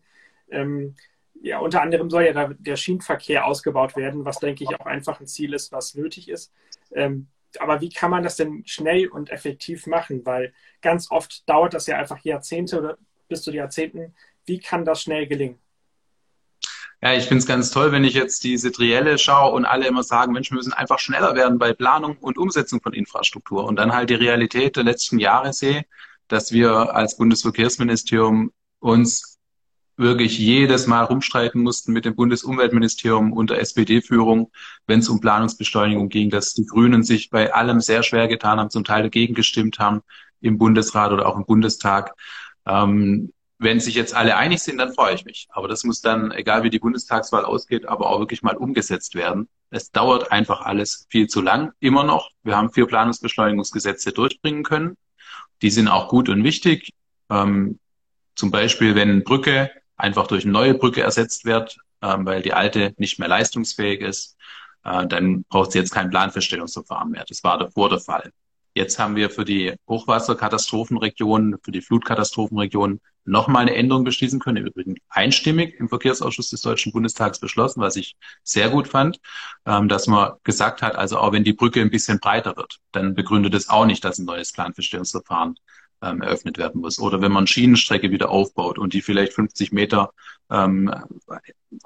Ähm, 0.50 0.96
ja, 1.42 1.60
unter 1.60 1.82
anderem 1.82 2.10
soll 2.10 2.24
ja 2.24 2.50
der 2.54 2.76
Schienenverkehr 2.76 3.46
ausgebaut 3.46 3.96
werden, 3.96 4.26
was 4.26 4.40
denke 4.40 4.64
ich 4.64 4.80
auch 4.80 4.86
einfach 4.86 5.20
ein 5.20 5.28
Ziel 5.28 5.54
ist, 5.54 5.72
was 5.72 5.96
nötig 5.96 6.30
ist. 6.30 6.54
Ähm, 6.92 7.28
aber 7.60 7.82
wie 7.82 7.90
kann 7.90 8.12
man 8.12 8.24
das 8.24 8.36
denn 8.36 8.64
schnell 8.66 9.08
und 9.08 9.30
effektiv 9.30 9.88
machen? 9.88 10.26
Weil 10.26 10.54
ganz 10.82 11.10
oft 11.12 11.48
dauert 11.50 11.74
das 11.74 11.88
ja 11.88 11.98
einfach 11.98 12.20
Jahrzehnte 12.24 12.80
oder 12.80 12.98
bis 13.28 13.42
zu 13.42 13.52
Jahrzehnten. 13.52 14.14
Wie 14.52 14.60
kann 14.60 14.84
das 14.84 15.04
schnell 15.04 15.28
gelingen? 15.28 15.60
Ja, 17.02 17.14
ich 17.14 17.24
finde 17.24 17.38
es 17.38 17.46
ganz 17.46 17.72
toll, 17.72 17.94
wenn 17.94 18.04
ich 18.04 18.16
jetzt 18.16 18.44
diese 18.44 18.70
Trielle 18.70 19.18
schaue 19.18 19.54
und 19.54 19.64
alle 19.64 19.88
immer 19.88 20.04
sagen, 20.04 20.34
Mensch, 20.34 20.52
wir 20.52 20.58
müssen 20.58 20.74
einfach 20.74 21.00
schneller 21.00 21.36
werden 21.36 21.58
bei 21.58 21.72
Planung 21.72 22.18
und 22.18 22.38
Umsetzung 22.38 22.82
von 22.82 22.92
Infrastruktur. 22.92 23.64
Und 23.64 23.78
dann 23.78 23.94
halt 23.94 24.10
die 24.10 24.16
Realität 24.16 24.76
der 24.76 24.84
letzten 24.84 25.20
Jahre 25.20 25.54
sehe, 25.54 25.86
dass 26.28 26.52
wir 26.52 26.94
als 26.94 27.16
Bundesverkehrsministerium 27.16 28.52
uns 28.80 29.40
wirklich 29.96 30.38
jedes 30.38 30.86
Mal 30.86 31.06
rumstreiten 31.06 31.64
mussten 31.64 31.94
mit 31.94 32.04
dem 32.04 32.18
Bundesumweltministerium 32.18 33.32
unter 33.32 33.58
SPD-Führung, 33.58 34.52
wenn 34.86 35.00
es 35.00 35.08
um 35.08 35.22
Planungsbeschleunigung 35.22 36.10
ging, 36.10 36.30
dass 36.30 36.56
die 36.56 36.66
Grünen 36.66 37.04
sich 37.04 37.30
bei 37.30 37.54
allem 37.54 37.80
sehr 37.80 38.04
schwer 38.04 38.28
getan 38.28 38.60
haben, 38.60 38.70
zum 38.70 38.84
Teil 38.84 39.04
dagegen 39.04 39.34
gestimmt 39.34 39.80
haben 39.80 40.02
im 40.42 40.58
Bundesrat 40.58 41.14
oder 41.14 41.26
auch 41.26 41.38
im 41.38 41.46
Bundestag. 41.46 42.16
Ähm, 42.66 43.32
wenn 43.62 43.80
sich 43.80 43.94
jetzt 43.94 44.16
alle 44.16 44.38
einig 44.38 44.64
sind, 44.64 44.80
dann 44.80 44.92
freue 44.92 45.14
ich 45.14 45.24
mich. 45.24 45.48
Aber 45.52 45.68
das 45.68 45.84
muss 45.84 46.02
dann, 46.02 46.32
egal 46.32 46.64
wie 46.64 46.72
die 46.72 46.80
Bundestagswahl 46.80 47.46
ausgeht, 47.46 47.86
aber 47.86 48.10
auch 48.10 48.20
wirklich 48.20 48.42
mal 48.42 48.58
umgesetzt 48.58 49.14
werden. 49.14 49.48
Es 49.70 49.92
dauert 49.92 50.32
einfach 50.32 50.62
alles 50.62 51.06
viel 51.10 51.28
zu 51.28 51.42
lang, 51.42 51.72
immer 51.80 52.04
noch. 52.04 52.32
Wir 52.42 52.58
haben 52.58 52.72
vier 52.72 52.88
Planungsbeschleunigungsgesetze 52.88 54.14
durchbringen 54.14 54.64
können. 54.64 54.98
Die 55.62 55.70
sind 55.70 55.88
auch 55.88 56.08
gut 56.10 56.28
und 56.28 56.44
wichtig. 56.44 56.92
Ähm, 57.30 57.78
zum 58.34 58.50
Beispiel, 58.50 58.96
wenn 58.96 59.24
Brücke 59.24 59.70
einfach 59.96 60.26
durch 60.26 60.44
eine 60.44 60.54
neue 60.54 60.74
Brücke 60.74 61.04
ersetzt 61.04 61.46
wird, 61.46 61.78
ähm, 62.02 62.26
weil 62.26 62.42
die 62.42 62.54
alte 62.54 62.96
nicht 62.98 63.20
mehr 63.20 63.28
leistungsfähig 63.28 64.02
ist, 64.02 64.38
äh, 64.84 65.06
dann 65.06 65.44
braucht 65.44 65.74
sie 65.74 65.78
jetzt 65.78 65.92
kein 65.92 66.10
Planfeststellungsverfahren 66.10 67.12
mehr. 67.12 67.26
Das 67.30 67.44
war 67.44 67.60
davor 67.60 67.90
der 67.90 68.00
Fall. 68.00 68.32
Jetzt 68.74 69.00
haben 69.00 69.16
wir 69.16 69.30
für 69.30 69.44
die 69.44 69.74
Hochwasserkatastrophenregion, 69.90 71.58
für 71.62 71.72
die 71.72 71.82
Flutkatastrophenregion 71.82 73.02
nochmal 73.26 73.64
eine 73.64 73.76
Änderung 73.76 74.04
beschließen 74.04 74.40
können. 74.40 74.58
Im 74.58 74.68
Übrigen 74.68 74.96
einstimmig 75.10 75.76
im 75.80 75.90
Verkehrsausschuss 75.90 76.50
des 76.50 76.62
Deutschen 76.62 76.92
Bundestags 76.92 77.40
beschlossen, 77.40 77.82
was 77.82 77.98
ich 77.98 78.16
sehr 78.44 78.70
gut 78.70 78.88
fand, 78.88 79.20
ähm, 79.66 79.90
dass 79.90 80.08
man 80.08 80.34
gesagt 80.44 80.82
hat, 80.82 80.96
also 80.96 81.18
auch 81.18 81.34
wenn 81.34 81.44
die 81.44 81.54
Brücke 81.54 81.82
ein 81.82 81.90
bisschen 81.92 82.20
breiter 82.20 82.56
wird, 82.56 82.80
dann 82.92 83.14
begründet 83.14 83.54
es 83.54 83.70
auch 83.70 83.86
nicht, 83.86 84.04
dass 84.06 84.20
ein 84.20 84.26
neues 84.26 84.54
Planfeststellungsverfahren 84.54 85.56
ähm, 86.02 86.22
eröffnet 86.22 86.58
werden 86.58 86.82
muss. 86.82 87.00
Oder 87.00 87.22
wenn 87.22 87.32
man 87.32 87.48
Schienenstrecke 87.48 88.10
wieder 88.12 88.30
aufbaut 88.30 88.80
und 88.80 88.94
die 88.94 89.02
vielleicht 89.02 89.34
50 89.34 89.72
Meter 89.72 90.12
ähm, 90.50 90.90
an 90.90 91.42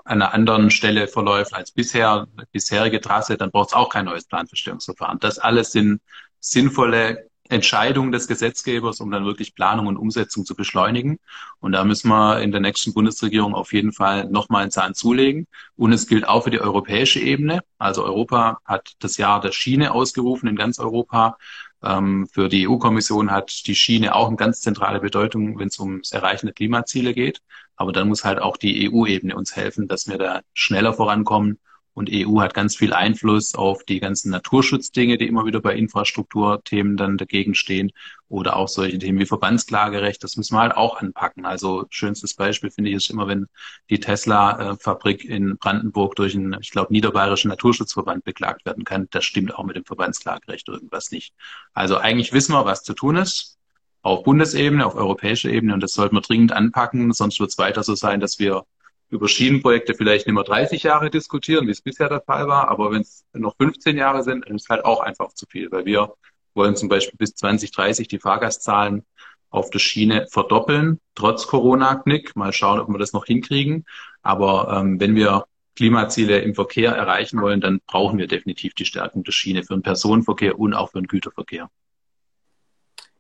einer 0.06 0.34
anderen 0.34 0.71
Stelle 0.71 1.08
verläuft 1.08 1.54
als 1.54 1.71
bisher, 1.71 2.28
bisherige 2.52 3.02
Trasse, 3.02 3.38
dann 3.38 3.52
braucht 3.52 3.69
es 3.69 3.74
auch 3.74 3.89
kein 3.89 4.06
neues 4.06 4.26
Planfeststellungsverfahren. 4.26 5.19
Das 5.19 5.39
alles 5.39 5.71
sind 5.71 6.02
sinnvolle 6.49 7.29
Entscheidung 7.47 8.12
des 8.12 8.27
Gesetzgebers, 8.27 8.99
um 9.01 9.12
dann 9.12 9.25
wirklich 9.25 9.53
Planung 9.53 9.88
und 9.88 9.97
Umsetzung 9.97 10.45
zu 10.45 10.55
beschleunigen. 10.55 11.19
Und 11.60 11.73
da 11.73 11.84
müssen 11.84 12.10
wir 12.10 12.41
in 12.41 12.51
der 12.51 12.62
nächsten 12.62 12.93
Bundesregierung 12.93 13.53
auf 13.53 13.71
jeden 13.71 13.91
Fall 13.91 14.25
nochmal 14.29 14.63
einen 14.63 14.71
Zahn 14.71 14.95
zulegen. 14.95 15.47
Und 15.75 15.93
es 15.93 16.08
gilt 16.08 16.27
auch 16.27 16.43
für 16.45 16.51
die 16.51 16.60
europäische 16.60 17.19
Ebene. 17.19 17.60
Also 17.77 18.03
Europa 18.03 18.60
hat 18.65 18.93
das 18.99 19.17
Jahr 19.17 19.41
der 19.41 19.51
Schiene 19.51 19.93
ausgerufen 19.93 20.49
in 20.49 20.55
ganz 20.55 20.79
Europa. 20.79 21.38
Ähm, 21.84 22.27
für 22.31 22.49
die 22.49 22.67
EU-Kommission 22.67 23.29
hat 23.29 23.67
die 23.67 23.75
Schiene 23.75 24.15
auch 24.15 24.27
eine 24.27 24.38
ganz 24.38 24.62
zentrale 24.62 24.99
Bedeutung, 24.99 25.60
wenn 25.60 25.67
es 25.67 25.79
ums 25.79 26.12
Erreichen 26.13 26.47
der 26.47 26.55
Klimaziele 26.55 27.13
geht. 27.13 27.41
Aber 27.75 27.91
dann 27.91 28.08
muss 28.08 28.23
halt 28.23 28.39
auch 28.39 28.58
die 28.58 28.89
EU-Ebene 28.89 29.36
uns 29.36 29.55
helfen, 29.55 29.88
dass 29.88 30.08
wir 30.08 30.17
da 30.17 30.41
schneller 30.53 30.93
vorankommen 30.93 31.60
und 31.95 32.10
EU 32.12 32.41
hat 32.41 32.53
ganz 32.53 32.75
viel 32.75 32.93
Einfluss 32.93 33.55
auf 33.55 33.86
die 33.86 34.01
ganzen 34.01 34.29
Naturschutzdinge, 34.29 35.17
die 35.17 35.27
immer 35.27 35.45
wieder 35.45 35.62
bei 35.62 35.75
Infrastrukturthemen 35.75 36.97
dann 36.97 37.17
dagegen 37.17 37.55
stehen. 37.55 37.91
Oder 38.27 38.58
auch 38.58 38.67
solche 38.67 38.99
Themen 38.99 39.17
wie 39.19 39.25
Verbandsklagerecht. 39.25 40.21
Das 40.21 40.36
müssen 40.36 40.55
wir 40.55 40.60
halt 40.60 40.75
auch 40.75 40.99
anpacken. 40.99 41.45
Also 41.45 41.86
schönstes 41.89 42.34
Beispiel 42.34 42.69
finde 42.69 42.89
ich 42.89 42.97
ist 42.97 43.10
immer, 43.10 43.29
wenn 43.29 43.47
die 43.89 44.01
Tesla-Fabrik 44.01 45.23
in 45.23 45.58
Brandenburg 45.58 46.17
durch 46.17 46.36
einen, 46.36 46.58
ich 46.60 46.71
glaube, 46.71 46.91
niederbayerischen 46.91 47.49
Naturschutzverband 47.49 48.25
beklagt 48.25 48.65
werden 48.65 48.84
kann. 48.84 49.08
Das 49.12 49.23
stimmt 49.23 49.55
auch 49.55 49.63
mit 49.63 49.77
dem 49.77 49.86
Verbandsklagerecht 49.86 50.67
irgendwas 50.67 51.12
nicht. 51.12 51.34
Also 51.73 51.97
eigentlich 51.97 52.34
wissen 52.34 52.53
wir, 52.53 52.65
was 52.65 52.84
zu 52.84 52.93
tun 52.93 53.15
ist 53.15 53.58
auf 54.01 54.23
Bundesebene, 54.23 54.86
auf 54.86 54.95
europäischer 54.95 55.49
Ebene 55.49 55.73
und 55.73 55.81
das 55.81 55.93
sollten 55.93 56.15
wir 56.15 56.21
dringend 56.21 56.51
anpacken, 56.51 57.12
sonst 57.12 57.39
wird 57.39 57.49
es 57.49 57.58
weiter 57.58 57.81
so 57.81 57.95
sein, 57.95 58.19
dass 58.19 58.38
wir 58.38 58.65
über 59.09 59.27
Schienenprojekte 59.27 59.93
vielleicht 59.93 60.27
nicht 60.27 60.35
mehr 60.35 60.43
30 60.43 60.83
Jahre 60.83 61.09
diskutieren, 61.09 61.67
wie 61.67 61.71
es 61.71 61.81
bisher 61.81 62.09
der 62.09 62.21
Fall 62.21 62.47
war, 62.47 62.67
aber 62.69 62.91
wenn 62.91 63.01
es 63.01 63.25
noch 63.33 63.55
15 63.57 63.97
Jahre 63.97 64.23
sind, 64.23 64.45
dann 64.45 64.55
ist 64.55 64.63
es 64.63 64.69
halt 64.69 64.83
auch 64.83 64.99
einfach 64.99 65.33
zu 65.33 65.45
viel, 65.45 65.71
weil 65.71 65.85
wir 65.85 66.13
wollen 66.53 66.75
zum 66.75 66.89
Beispiel 66.89 67.17
bis 67.17 67.35
2030 67.35 68.07
die 68.07 68.19
Fahrgastzahlen 68.19 69.05
auf 69.49 69.69
der 69.69 69.79
Schiene 69.79 70.27
verdoppeln, 70.29 70.99
trotz 71.15 71.47
Corona-Knick. 71.47 72.35
Mal 72.35 72.53
schauen, 72.53 72.79
ob 72.79 72.89
wir 72.89 72.97
das 72.97 73.13
noch 73.13 73.25
hinkriegen. 73.25 73.85
Aber 74.21 74.75
ähm, 74.77 74.99
wenn 74.99 75.15
wir 75.15 75.45
Klimaziele 75.75 76.39
im 76.39 76.55
Verkehr 76.55 76.91
erreichen 76.91 77.41
wollen, 77.41 77.61
dann 77.61 77.79
brauchen 77.85 78.17
wir 78.17 78.27
definitiv 78.27 78.73
die 78.73 78.85
Stärkung 78.85 79.23
der 79.23 79.31
Schiene 79.31 79.63
für 79.63 79.73
den 79.73 79.83
Personenverkehr 79.83 80.57
und 80.57 80.73
auch 80.73 80.91
für 80.91 81.01
den 81.01 81.07
Güterverkehr. 81.07 81.69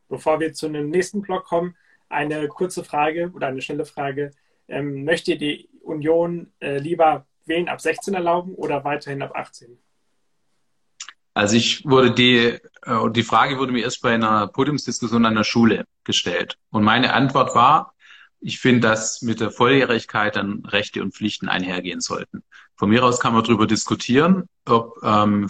Bevor 0.09 0.39
wir 0.39 0.53
zu 0.53 0.67
einem 0.67 0.89
nächsten 0.89 1.21
Block 1.21 1.45
kommen, 1.45 1.75
eine 2.09 2.47
kurze 2.47 2.83
Frage 2.83 3.31
oder 3.33 3.47
eine 3.47 3.61
schnelle 3.61 3.85
Frage. 3.85 4.31
Ähm, 4.67 5.03
möchte 5.03 5.37
die 5.37 5.69
Union 5.85 6.51
äh, 6.59 6.77
lieber 6.77 7.25
wählen 7.45 7.69
ab 7.69 7.79
16 7.79 8.13
erlauben 8.13 8.53
oder 8.55 8.83
weiterhin 8.83 9.21
ab 9.21 9.35
18? 9.35 9.77
Also 11.33 11.57
ich 11.57 11.85
wurde 11.85 12.11
die, 12.11 12.37
äh, 12.37 13.11
die 13.11 13.23
Frage 13.23 13.57
wurde 13.57 13.73
mir 13.73 13.83
erst 13.83 14.01
bei 14.01 14.13
einer 14.13 14.47
Podiumsdiskussion 14.47 15.25
an 15.25 15.35
der 15.35 15.43
Schule 15.43 15.85
gestellt. 16.03 16.57
Und 16.71 16.83
meine 16.83 17.13
Antwort 17.13 17.55
war, 17.55 17.93
ich 18.39 18.59
finde, 18.59 18.87
dass 18.87 19.21
mit 19.21 19.39
der 19.39 19.51
Volljährigkeit 19.51 20.35
dann 20.35 20.63
Rechte 20.65 21.01
und 21.01 21.13
Pflichten 21.13 21.49
einhergehen 21.49 21.99
sollten. 21.99 22.43
Von 22.75 22.89
mir 22.89 23.03
aus 23.03 23.19
kann 23.19 23.33
man 23.33 23.43
darüber 23.43 23.67
diskutieren, 23.67 24.47
ob 24.65 24.97
ähm, 25.03 25.49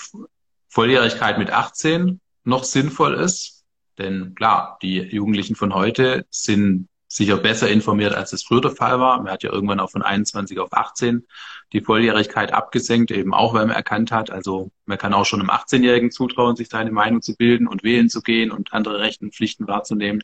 Volljährigkeit 0.69 1.37
mit 1.37 1.51
18 1.51 2.19
noch 2.43 2.63
sinnvoll 2.63 3.13
ist. 3.15 3.63
Denn 3.97 4.33
klar, 4.35 4.77
die 4.81 4.97
Jugendlichen 4.97 5.55
von 5.55 5.73
heute 5.73 6.25
sind 6.29 6.87
sicher 7.07 7.37
besser 7.37 7.69
informiert, 7.69 8.13
als 8.13 8.33
es 8.33 8.43
früher 8.43 8.61
der 8.61 8.71
Fall 8.71 8.99
war. 8.99 9.21
Man 9.21 9.31
hat 9.31 9.43
ja 9.43 9.51
irgendwann 9.51 9.79
auch 9.79 9.91
von 9.91 10.01
21 10.01 10.59
auf 10.59 10.73
18 10.73 11.25
die 11.73 11.81
Volljährigkeit 11.81 12.53
abgesenkt, 12.53 13.11
eben 13.11 13.33
auch, 13.33 13.53
weil 13.53 13.65
man 13.65 13.75
erkannt 13.75 14.11
hat, 14.11 14.31
also 14.31 14.71
man 14.85 14.97
kann 14.97 15.13
auch 15.13 15.25
schon 15.25 15.39
einem 15.39 15.49
18-Jährigen 15.49 16.11
zutrauen, 16.11 16.55
sich 16.55 16.69
seine 16.69 16.91
Meinung 16.91 17.21
zu 17.21 17.35
bilden 17.35 17.67
und 17.67 17.83
wählen 17.83 18.09
zu 18.09 18.21
gehen 18.21 18.51
und 18.51 18.73
andere 18.73 18.99
Rechte 18.99 19.25
und 19.25 19.35
Pflichten 19.35 19.67
wahrzunehmen. 19.67 20.21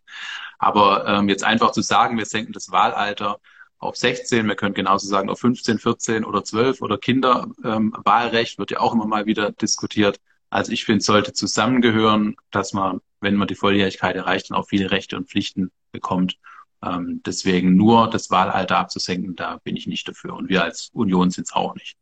Aber 0.60 1.08
ähm, 1.08 1.30
jetzt 1.30 1.44
einfach 1.44 1.72
zu 1.72 1.82
sagen, 1.82 2.18
wir 2.18 2.26
senken 2.26 2.54
das 2.54 2.72
Wahlalter 2.72 3.40
auf 3.80 3.96
16, 3.96 4.48
wir 4.48 4.56
können 4.56 4.76
genauso 4.76 5.08
sagen 5.08 5.30
auf 5.30 5.40
15, 5.40 5.80
14 5.80 6.24
oder 6.24 6.44
12 6.44 6.82
oder 6.82 6.98
Kinderwahlrecht 6.98 8.54
ähm, 8.54 8.60
wird 8.60 8.72
ja 8.72 8.80
auch 8.80 8.94
immer 8.94 9.08
mal 9.08 9.26
wieder 9.26 9.52
diskutiert. 9.52 10.20
Also 10.52 10.72
ich 10.72 10.86
finde, 10.86 11.04
sollte 11.04 11.34
zusammengehören, 11.34 12.36
dass 12.52 12.74
man, 12.74 13.02
wenn 13.22 13.36
man 13.36 13.48
die 13.48 13.56
Volljährigkeit 13.56 14.16
erreicht, 14.16 14.52
dann 14.52 14.58
auch 14.58 14.68
viele 14.68 14.92
Rechte 14.92 15.18
und 15.18 15.30
Pflichten 15.30 15.72
bekommt. 15.92 16.38
Ähm, 16.84 17.22
deswegen 17.26 17.76
nur 17.76 18.10
das 18.10 18.32
Wahlalter 18.32 18.78
abzusenken, 18.78 19.36
da 19.36 19.58
bin 19.64 19.76
ich 19.76 19.88
nicht 19.88 20.08
dafür. 20.08 20.34
Und 20.34 20.50
wir 20.50 20.64
als 20.64 20.90
Union 20.94 21.30
sind 21.30 21.46
es 21.46 21.54
auch 21.54 21.76
nicht. 21.76 21.98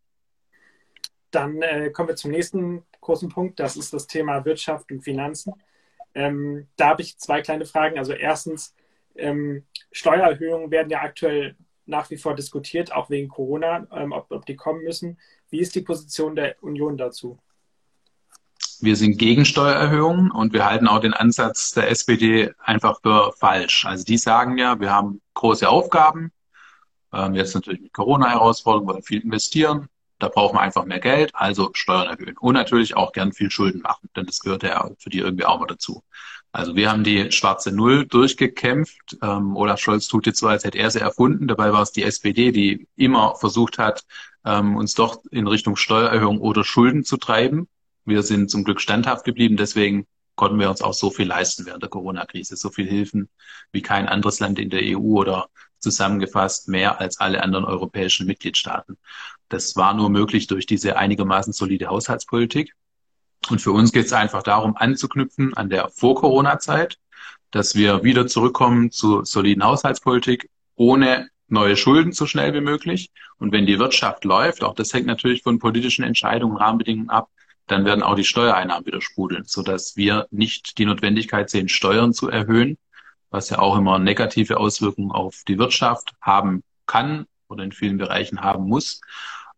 Dann 1.32 1.62
äh, 1.62 1.92
kommen 1.92 2.10
wir 2.10 2.16
zum 2.16 2.32
nächsten 2.32 2.84
großen 3.02 3.30
Punkt. 3.30 3.60
Das 3.60 3.78
ist 3.78 3.94
das 3.94 4.08
Thema 4.08 4.46
Wirtschaft 4.46 4.92
und 4.92 5.02
Finanzen. 5.02 5.54
Ähm, 6.16 6.68
da 6.76 6.90
habe 6.90 7.02
ich 7.02 7.18
zwei 7.18 7.42
kleine 7.42 7.66
Fragen. 7.66 8.00
Also 8.00 8.14
erstens, 8.14 8.76
ähm, 9.16 9.66
Steuererhöhungen 9.92 10.72
werden 10.72 10.90
ja 10.90 11.02
aktuell 11.02 11.56
nach 11.86 12.10
wie 12.10 12.18
vor 12.18 12.36
diskutiert, 12.36 12.92
auch 12.94 13.10
wegen 13.10 13.28
Corona, 13.28 13.88
ähm, 13.92 14.12
ob, 14.12 14.32
ob 14.32 14.46
die 14.46 14.56
kommen 14.56 14.84
müssen. 14.84 15.18
Wie 15.50 15.60
ist 15.60 15.76
die 15.76 15.82
Position 15.82 16.36
der 16.36 16.56
Union 16.64 16.98
dazu? 16.98 17.38
Wir 18.82 18.96
sind 18.96 19.18
gegen 19.18 19.46
Steuererhöhungen 19.46 20.32
und 20.32 20.54
wir 20.54 20.66
halten 20.66 20.88
auch 20.88 21.00
den 21.00 21.14
Ansatz 21.14 21.72
der 21.72 21.90
SPD 21.90 22.52
einfach 22.60 23.00
für 23.02 23.34
falsch. 23.34 23.86
Also 23.86 24.04
die 24.04 24.18
sagen 24.18 24.58
ja, 24.58 24.80
wir 24.80 24.92
haben 24.92 25.22
große 25.34 25.68
Aufgaben, 25.68 26.32
ähm, 27.14 27.36
jetzt 27.36 27.56
natürlich 27.56 27.82
mit 27.82 27.94
Corona-Herausforderungen, 27.94 28.90
wollen 28.90 29.04
viel 29.04 29.22
investieren, 29.22 29.88
da 30.20 30.28
brauchen 30.28 30.58
wir 30.58 30.62
einfach 30.62 30.86
mehr 30.86 31.00
Geld, 31.00 31.32
also 31.34 31.72
Steuern 31.74 32.08
erhöhen 32.08 32.38
und 32.38 32.54
natürlich 32.54 32.96
auch 32.96 33.14
gern 33.14 33.32
viel 33.32 33.50
Schulden 33.50 33.82
machen, 33.82 34.10
denn 34.16 34.26
das 34.26 34.40
gehört 34.40 34.64
ja 34.64 34.90
für 34.98 35.10
die 35.10 35.20
irgendwie 35.20 35.46
auch 35.46 35.60
mal 35.60 35.68
dazu. 35.68 36.04
Also 36.52 36.76
wir 36.76 36.92
haben 36.92 37.04
die 37.04 37.32
schwarze 37.32 37.72
Null 37.72 38.08
durchgekämpft. 38.08 39.18
Ähm, 39.22 39.56
Olaf 39.56 39.80
Scholz 39.80 40.08
tut 40.08 40.26
jetzt 40.26 40.40
so, 40.40 40.48
als 40.48 40.64
hätte 40.64 40.80
er 40.80 40.90
sie 40.90 41.00
erfunden. 41.00 41.48
Dabei 41.48 41.72
war 41.72 41.84
es 41.84 41.92
die 41.92 42.04
SPD, 42.04 42.52
die 42.52 42.88
immer 42.96 43.36
versucht 43.36 43.78
hat, 43.78 44.04
ähm, 44.46 44.76
uns 44.76 44.96
doch 44.96 45.24
in 45.30 45.48
Richtung 45.48 45.76
Steuererhöhung 45.76 46.40
oder 46.40 46.64
Schulden 46.64 47.04
zu 47.04 47.18
treiben. 47.18 47.68
Wir 48.10 48.24
sind 48.24 48.50
zum 48.50 48.64
Glück 48.64 48.82
standhaft 48.82 49.24
geblieben, 49.24 49.56
deswegen 49.56 50.08
konnten 50.36 50.60
wir 50.60 50.70
uns 50.70 50.82
auch 50.82 50.94
so 50.94 51.12
viel 51.12 51.28
leisten 51.28 51.66
während 51.66 51.84
der 51.84 51.90
Corona-Krise, 51.90 52.56
so 52.56 52.70
viel 52.70 52.88
Hilfen 52.88 53.30
wie 53.72 53.82
kein 53.82 54.08
anderes 54.08 54.40
Land 54.40 54.58
in 54.58 54.70
der 54.70 54.82
EU 54.84 55.20
oder 55.20 55.50
zusammengefasst 55.78 56.68
mehr 56.68 57.00
als 57.00 57.20
alle 57.20 57.44
anderen 57.44 57.66
europäischen 57.66 58.26
Mitgliedstaaten. 58.26 58.98
Das 59.48 59.76
war 59.76 59.94
nur 59.94 60.10
möglich 60.10 60.48
durch 60.48 60.66
diese 60.66 60.98
einigermaßen 60.98 61.54
solide 61.54 61.88
Haushaltspolitik. 61.88 62.74
Und 63.50 63.62
für 63.62 63.72
uns 63.72 63.92
geht 63.92 64.08
es 64.08 64.14
einfach 64.14 64.44
darum, 64.44 64.76
anzuknüpfen 64.76 65.54
an 65.54 65.70
der 65.70 65.90
Vor-Corona-Zeit, 65.90 66.98
dass 67.52 67.76
wir 67.76 68.04
wieder 68.04 68.28
zurückkommen 68.28 68.92
zu 68.92 69.24
soliden 69.24 69.64
Haushaltspolitik 69.64 70.50
ohne 70.76 71.30
neue 71.48 71.76
Schulden 71.76 72.12
so 72.12 72.26
schnell 72.26 72.54
wie 72.54 72.62
möglich. 72.62 73.12
Und 73.38 73.52
wenn 73.52 73.66
die 73.66 73.80
Wirtschaft 73.80 74.24
läuft, 74.26 74.64
auch 74.64 74.76
das 74.76 74.94
hängt 74.94 75.08
natürlich 75.08 75.44
von 75.44 75.60
politischen 75.60 76.04
Entscheidungen, 76.04 76.58
Rahmenbedingungen 76.58 77.10
ab, 77.10 77.30
dann 77.72 77.86
werden 77.86 78.04
auch 78.04 78.16
die 78.16 78.24
Steuereinnahmen 78.24 78.86
wieder 78.86 79.02
sprudeln, 79.02 79.44
sodass 79.46 79.96
wir 79.96 80.28
nicht 80.32 80.78
die 80.78 80.86
Notwendigkeit 80.86 81.50
sehen, 81.50 81.70
Steuern 81.70 82.14
zu 82.14 82.30
erhöhen, 82.30 82.78
was 83.30 83.50
ja 83.50 83.60
auch 83.60 83.78
immer 83.78 84.00
negative 84.00 84.58
Auswirkungen 84.58 85.12
auf 85.12 85.44
die 85.48 85.60
Wirtschaft 85.60 86.14
haben 86.22 86.64
kann 86.86 87.26
oder 87.48 87.64
in 87.64 87.72
vielen 87.72 87.98
Bereichen 87.98 88.42
haben 88.42 88.68
muss. 88.68 89.02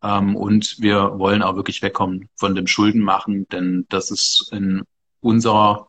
Ähm, 0.03 0.35
und 0.35 0.77
wir 0.79 1.19
wollen 1.19 1.41
auch 1.41 1.55
wirklich 1.55 1.81
wegkommen 1.81 2.29
von 2.35 2.55
dem 2.55 2.67
Schuldenmachen, 2.67 3.47
denn 3.49 3.85
das 3.89 4.11
ist 4.11 4.49
in 4.51 4.83
unserer 5.21 5.87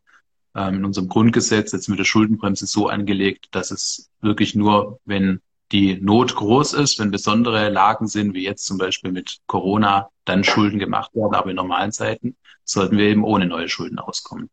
ähm, 0.54 0.76
in 0.76 0.84
unserem 0.84 1.08
Grundgesetz 1.08 1.72
jetzt 1.72 1.88
mit 1.88 1.98
der 1.98 2.04
Schuldenbremse 2.04 2.66
so 2.66 2.88
angelegt, 2.88 3.48
dass 3.52 3.70
es 3.70 4.10
wirklich 4.20 4.54
nur, 4.54 5.00
wenn 5.04 5.40
die 5.72 5.98
Not 6.00 6.36
groß 6.36 6.74
ist, 6.74 6.98
wenn 6.98 7.10
besondere 7.10 7.70
Lagen 7.70 8.06
sind, 8.06 8.34
wie 8.34 8.44
jetzt 8.44 8.66
zum 8.66 8.78
Beispiel 8.78 9.10
mit 9.10 9.38
Corona, 9.46 10.10
dann 10.24 10.44
Schulden 10.44 10.78
gemacht 10.78 11.14
werden. 11.14 11.34
Aber 11.34 11.50
in 11.50 11.56
normalen 11.56 11.92
Zeiten 11.92 12.36
sollten 12.64 12.98
wir 12.98 13.06
eben 13.06 13.24
ohne 13.24 13.46
neue 13.46 13.68
Schulden 13.68 13.98
auskommen. 13.98 14.50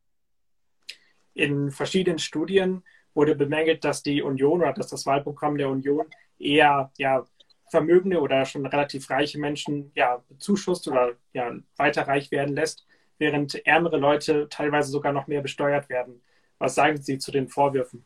In 1.34 1.72
verschiedenen 1.72 2.20
Studien 2.20 2.84
wurde 3.14 3.36
bemängelt, 3.36 3.84
dass 3.84 4.02
die 4.02 4.22
Union 4.22 4.62
oder 4.62 4.74
dass 4.74 4.88
das 4.88 5.06
Wahlprogramm 5.06 5.58
der 5.58 5.70
Union 5.70 6.08
eher 6.38 6.92
ja, 6.98 7.26
vermögende 7.70 8.20
oder 8.20 8.46
schon 8.46 8.66
relativ 8.66 9.10
reiche 9.10 9.40
Menschen 9.40 9.92
ja, 9.96 10.24
bezuschusst 10.30 10.88
oder 10.88 11.14
ja, 11.34 11.54
weiter 11.76 12.08
reich 12.08 12.32
werden 12.32 12.56
lässt. 12.56 12.86
während 13.18 13.66
ärmere 13.66 13.98
Leute 13.98 14.48
teilweise 14.50 14.92
sogar 14.92 15.12
noch 15.12 15.28
mehr 15.28 15.42
besteuert 15.42 15.90
werden. 15.90 16.22
Was 16.58 16.76
sagen 16.76 16.96
Sie 16.96 17.18
zu 17.18 17.32
den 17.32 17.50
Vorwürfen? 17.50 18.06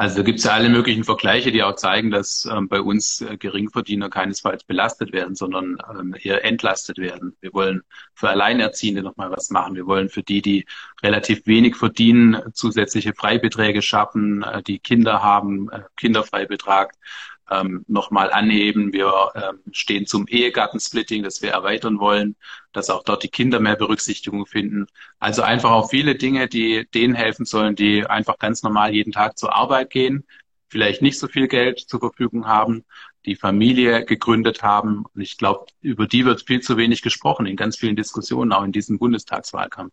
Also 0.00 0.16
da 0.16 0.22
gibt 0.22 0.38
es 0.38 0.46
ja 0.46 0.52
alle 0.52 0.70
möglichen 0.70 1.04
Vergleiche, 1.04 1.52
die 1.52 1.62
auch 1.62 1.74
zeigen, 1.74 2.10
dass 2.10 2.48
ähm, 2.50 2.68
bei 2.68 2.80
uns 2.80 3.20
äh, 3.20 3.36
Geringverdiener 3.36 4.08
keinesfalls 4.08 4.64
belastet 4.64 5.12
werden, 5.12 5.34
sondern 5.34 5.76
ähm, 5.90 6.16
eher 6.18 6.42
entlastet 6.42 6.96
werden. 6.96 7.36
Wir 7.42 7.52
wollen 7.52 7.82
für 8.14 8.30
Alleinerziehende 8.30 9.02
nochmal 9.02 9.30
was 9.30 9.50
machen. 9.50 9.74
Wir 9.74 9.86
wollen 9.86 10.08
für 10.08 10.22
die, 10.22 10.40
die 10.40 10.64
relativ 11.02 11.46
wenig 11.46 11.76
verdienen, 11.76 12.38
zusätzliche 12.54 13.12
Freibeträge 13.12 13.82
schaffen, 13.82 14.42
äh, 14.42 14.62
die 14.62 14.78
Kinder 14.78 15.22
haben, 15.22 15.68
äh, 15.68 15.82
Kinderfreibetrag 15.98 16.94
ähm, 17.50 17.84
nochmal 17.88 18.32
anheben. 18.32 18.92
Wir 18.92 19.12
ähm, 19.34 19.60
stehen 19.72 20.06
zum 20.06 20.26
Ehegattensplitting, 20.28 21.22
das 21.22 21.42
wir 21.42 21.50
erweitern 21.50 21.98
wollen, 21.98 22.36
dass 22.72 22.90
auch 22.90 23.02
dort 23.02 23.22
die 23.22 23.28
Kinder 23.28 23.60
mehr 23.60 23.76
Berücksichtigung 23.76 24.46
finden. 24.46 24.86
Also 25.18 25.42
einfach 25.42 25.70
auch 25.70 25.90
viele 25.90 26.14
Dinge, 26.14 26.48
die 26.48 26.88
denen 26.94 27.14
helfen 27.14 27.44
sollen, 27.44 27.74
die 27.74 28.06
einfach 28.06 28.38
ganz 28.38 28.62
normal 28.62 28.94
jeden 28.94 29.12
Tag 29.12 29.38
zur 29.38 29.54
Arbeit 29.54 29.90
gehen, 29.90 30.24
vielleicht 30.68 31.02
nicht 31.02 31.18
so 31.18 31.26
viel 31.26 31.48
Geld 31.48 31.80
zur 31.80 32.00
Verfügung 32.00 32.46
haben, 32.46 32.84
die 33.26 33.36
Familie 33.36 34.04
gegründet 34.04 34.62
haben. 34.62 35.04
Und 35.12 35.20
ich 35.20 35.36
glaube, 35.36 35.66
über 35.82 36.06
die 36.06 36.24
wird 36.24 36.46
viel 36.46 36.60
zu 36.60 36.76
wenig 36.76 37.02
gesprochen 37.02 37.46
in 37.46 37.56
ganz 37.56 37.76
vielen 37.76 37.96
Diskussionen, 37.96 38.52
auch 38.52 38.64
in 38.64 38.72
diesem 38.72 38.98
Bundestagswahlkampf. 38.98 39.92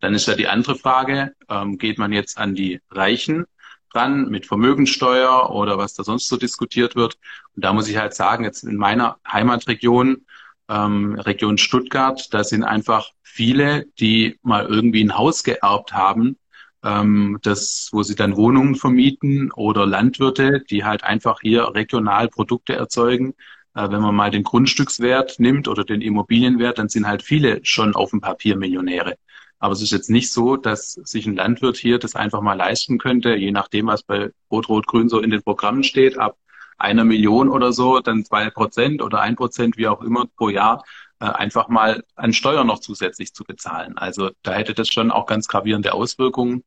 Dann 0.00 0.14
ist 0.14 0.26
ja 0.26 0.34
die 0.34 0.48
andere 0.48 0.76
Frage, 0.76 1.34
ähm, 1.48 1.78
geht 1.78 1.98
man 1.98 2.12
jetzt 2.12 2.38
an 2.38 2.54
die 2.54 2.80
Reichen 2.90 3.46
dran 3.92 4.28
mit 4.28 4.46
Vermögensteuer 4.46 5.50
oder 5.50 5.78
was 5.78 5.94
da 5.94 6.04
sonst 6.04 6.28
so 6.28 6.36
diskutiert 6.36 6.96
wird. 6.96 7.18
Und 7.54 7.64
da 7.64 7.72
muss 7.72 7.88
ich 7.88 7.96
halt 7.96 8.14
sagen, 8.14 8.44
jetzt 8.44 8.64
in 8.64 8.76
meiner 8.76 9.18
Heimatregion, 9.30 10.26
ähm, 10.68 11.14
Region 11.18 11.58
Stuttgart, 11.58 12.32
da 12.32 12.44
sind 12.44 12.64
einfach 12.64 13.10
viele, 13.22 13.86
die 13.98 14.38
mal 14.42 14.66
irgendwie 14.66 15.02
ein 15.02 15.16
Haus 15.16 15.42
geerbt 15.42 15.92
haben, 15.92 16.36
ähm, 16.84 17.38
das, 17.42 17.88
wo 17.92 18.02
sie 18.02 18.14
dann 18.14 18.36
Wohnungen 18.36 18.74
vermieten 18.74 19.52
oder 19.52 19.86
Landwirte, 19.86 20.62
die 20.68 20.84
halt 20.84 21.04
einfach 21.04 21.40
hier 21.40 21.74
regional 21.74 22.28
Produkte 22.28 22.74
erzeugen. 22.74 23.34
Äh, 23.74 23.90
wenn 23.90 24.02
man 24.02 24.14
mal 24.14 24.30
den 24.30 24.42
Grundstückswert 24.42 25.38
nimmt 25.38 25.68
oder 25.68 25.84
den 25.84 26.00
Immobilienwert, 26.00 26.78
dann 26.78 26.88
sind 26.88 27.06
halt 27.06 27.22
viele 27.22 27.60
schon 27.64 27.94
auf 27.94 28.10
dem 28.10 28.20
Papier 28.20 28.56
Millionäre. 28.56 29.16
Aber 29.62 29.74
es 29.74 29.80
ist 29.80 29.92
jetzt 29.92 30.10
nicht 30.10 30.32
so, 30.32 30.56
dass 30.56 30.94
sich 30.94 31.24
ein 31.24 31.36
Landwirt 31.36 31.76
hier 31.76 32.00
das 32.00 32.16
einfach 32.16 32.40
mal 32.40 32.54
leisten 32.54 32.98
könnte, 32.98 33.36
je 33.36 33.52
nachdem, 33.52 33.86
was 33.86 34.02
bei 34.02 34.32
Rot-Rot-Grün 34.50 35.08
so 35.08 35.20
in 35.20 35.30
den 35.30 35.40
Programmen 35.40 35.84
steht, 35.84 36.18
ab 36.18 36.36
einer 36.78 37.04
Million 37.04 37.48
oder 37.48 37.72
so, 37.72 38.00
dann 38.00 38.24
zwei 38.24 38.50
Prozent 38.50 39.00
oder 39.02 39.20
ein 39.20 39.36
Prozent, 39.36 39.76
wie 39.76 39.86
auch 39.86 40.02
immer 40.02 40.26
pro 40.36 40.48
Jahr, 40.48 40.82
äh, 41.20 41.26
einfach 41.26 41.68
mal 41.68 42.02
an 42.16 42.32
Steuern 42.32 42.66
noch 42.66 42.80
zusätzlich 42.80 43.34
zu 43.34 43.44
bezahlen. 43.44 43.96
Also 43.96 44.30
da 44.42 44.52
hätte 44.52 44.74
das 44.74 44.88
schon 44.88 45.12
auch 45.12 45.26
ganz 45.26 45.46
gravierende 45.46 45.94
Auswirkungen. 45.94 46.64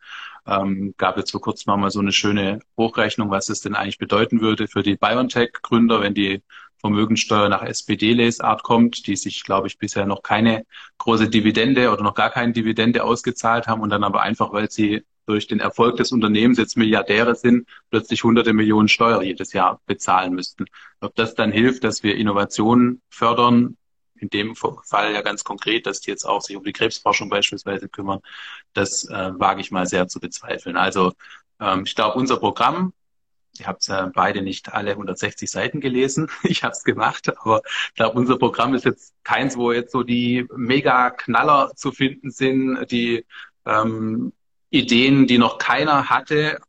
Ähm, 0.47 0.93
gab 0.97 1.17
jetzt 1.17 1.31
vor 1.31 1.41
kurzem 1.41 1.77
mal 1.77 1.91
so 1.91 1.99
eine 1.99 2.13
schöne 2.13 2.61
Hochrechnung, 2.77 3.29
was 3.29 3.49
es 3.49 3.59
denn 3.59 3.75
eigentlich 3.75 3.97
bedeuten 3.97 4.39
würde 4.39 4.69
für 4.69 4.83
die 4.83 4.95
BioNTech-Gründer, 4.95 5.99
wenn 5.99 6.13
die 6.13 6.43
Vermögensteuer 6.85 7.49
nach 7.49 7.63
SPD-Lesart 7.63 8.61
kommt, 8.61 9.07
die 9.07 9.15
sich, 9.15 9.43
glaube 9.43 9.65
ich, 9.65 9.79
bisher 9.79 10.05
noch 10.05 10.21
keine 10.21 10.67
große 10.99 11.29
Dividende 11.29 11.91
oder 11.91 12.03
noch 12.03 12.13
gar 12.13 12.29
keine 12.29 12.53
Dividende 12.53 13.03
ausgezahlt 13.03 13.65
haben 13.65 13.81
und 13.81 13.89
dann 13.89 14.03
aber 14.03 14.21
einfach, 14.21 14.53
weil 14.53 14.69
sie 14.69 15.03
durch 15.25 15.47
den 15.47 15.59
Erfolg 15.59 15.95
des 15.97 16.11
Unternehmens 16.11 16.59
jetzt 16.59 16.77
Milliardäre 16.77 17.33
sind, 17.33 17.67
plötzlich 17.89 18.23
hunderte 18.23 18.53
Millionen 18.53 18.87
Steuer 18.87 19.23
jedes 19.23 19.51
Jahr 19.53 19.81
bezahlen 19.87 20.35
müssten. 20.35 20.65
Ob 21.01 21.15
das 21.15 21.33
dann 21.33 21.51
hilft, 21.51 21.83
dass 21.83 22.03
wir 22.03 22.15
Innovationen 22.17 23.01
fördern, 23.09 23.77
in 24.17 24.29
dem 24.29 24.55
Fall 24.55 25.11
ja 25.11 25.23
ganz 25.23 25.43
konkret, 25.43 25.87
dass 25.87 26.01
die 26.01 26.11
jetzt 26.11 26.23
auch 26.23 26.41
sich 26.41 26.55
um 26.55 26.63
die 26.63 26.71
Krebsforschung 26.71 27.29
beispielsweise 27.29 27.89
kümmern, 27.89 28.19
das 28.73 29.05
äh, 29.09 29.31
wage 29.39 29.61
ich 29.61 29.71
mal 29.71 29.87
sehr 29.87 30.07
zu 30.07 30.19
bezweifeln. 30.19 30.77
Also 30.77 31.13
ähm, 31.59 31.81
ich 31.87 31.95
glaube, 31.95 32.19
unser 32.19 32.37
Programm 32.37 32.93
Ihr 33.59 33.67
habt 33.67 33.87
ja 33.87 34.11
beide 34.13 34.41
nicht 34.41 34.73
alle 34.73 34.91
160 34.91 35.49
Seiten 35.49 35.81
gelesen. 35.81 36.29
Ich 36.43 36.63
habe 36.63 36.73
es 36.73 36.83
gemacht, 36.83 37.29
aber 37.39 37.61
ich 37.89 37.95
glaube, 37.95 38.17
unser 38.17 38.37
Programm 38.37 38.73
ist 38.73 38.85
jetzt 38.85 39.13
keins, 39.23 39.57
wo 39.57 39.71
jetzt 39.71 39.91
so 39.91 40.03
die 40.03 40.47
Mega-Knaller 40.55 41.71
zu 41.75 41.91
finden 41.91 42.31
sind, 42.31 42.91
die 42.91 43.25
ähm, 43.65 44.33
Ideen, 44.69 45.27
die 45.27 45.37
noch 45.37 45.57
keiner 45.57 46.09
hatte. 46.09 46.59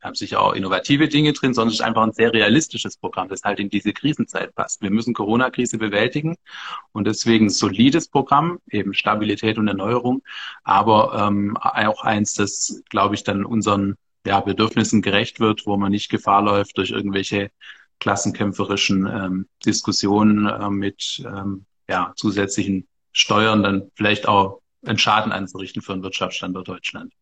Wir 0.00 0.06
haben 0.06 0.14
sicher 0.14 0.40
auch 0.40 0.52
innovative 0.52 1.08
Dinge 1.08 1.32
drin, 1.32 1.54
sondern 1.54 1.70
es 1.70 1.80
ist 1.80 1.84
einfach 1.84 2.02
ein 2.04 2.12
sehr 2.12 2.32
realistisches 2.32 2.96
Programm, 2.96 3.28
das 3.28 3.42
halt 3.42 3.58
in 3.58 3.68
diese 3.68 3.92
Krisenzeit 3.92 4.54
passt. 4.54 4.80
Wir 4.80 4.90
müssen 4.90 5.14
Corona-Krise 5.14 5.78
bewältigen 5.78 6.36
und 6.92 7.06
deswegen 7.06 7.50
solides 7.50 8.08
Programm, 8.08 8.60
eben 8.70 8.94
Stabilität 8.94 9.58
und 9.58 9.66
Erneuerung, 9.66 10.22
aber 10.62 11.26
ähm, 11.26 11.56
auch 11.56 12.04
eins, 12.04 12.34
das, 12.34 12.82
glaube 12.90 13.16
ich, 13.16 13.24
dann 13.24 13.44
unseren 13.44 13.96
ja, 14.26 14.40
Bedürfnissen 14.40 15.02
gerecht 15.02 15.40
wird, 15.40 15.66
wo 15.66 15.76
man 15.76 15.92
nicht 15.92 16.10
Gefahr 16.10 16.42
läuft 16.42 16.78
durch 16.78 16.90
irgendwelche 16.90 17.50
klassenkämpferischen 18.00 19.06
ähm, 19.06 19.48
Diskussionen 19.64 20.46
äh, 20.46 20.70
mit 20.70 21.22
ähm, 21.24 21.66
ja, 21.88 22.12
zusätzlichen 22.16 22.86
Steuern 23.12 23.62
dann 23.62 23.90
vielleicht 23.94 24.28
auch 24.28 24.60
einen 24.84 24.98
Schaden 24.98 25.32
anzurichten 25.32 25.82
für 25.82 25.94
den 25.94 26.02
Wirtschaftsstandort 26.02 26.68
Deutschland. 26.68 27.12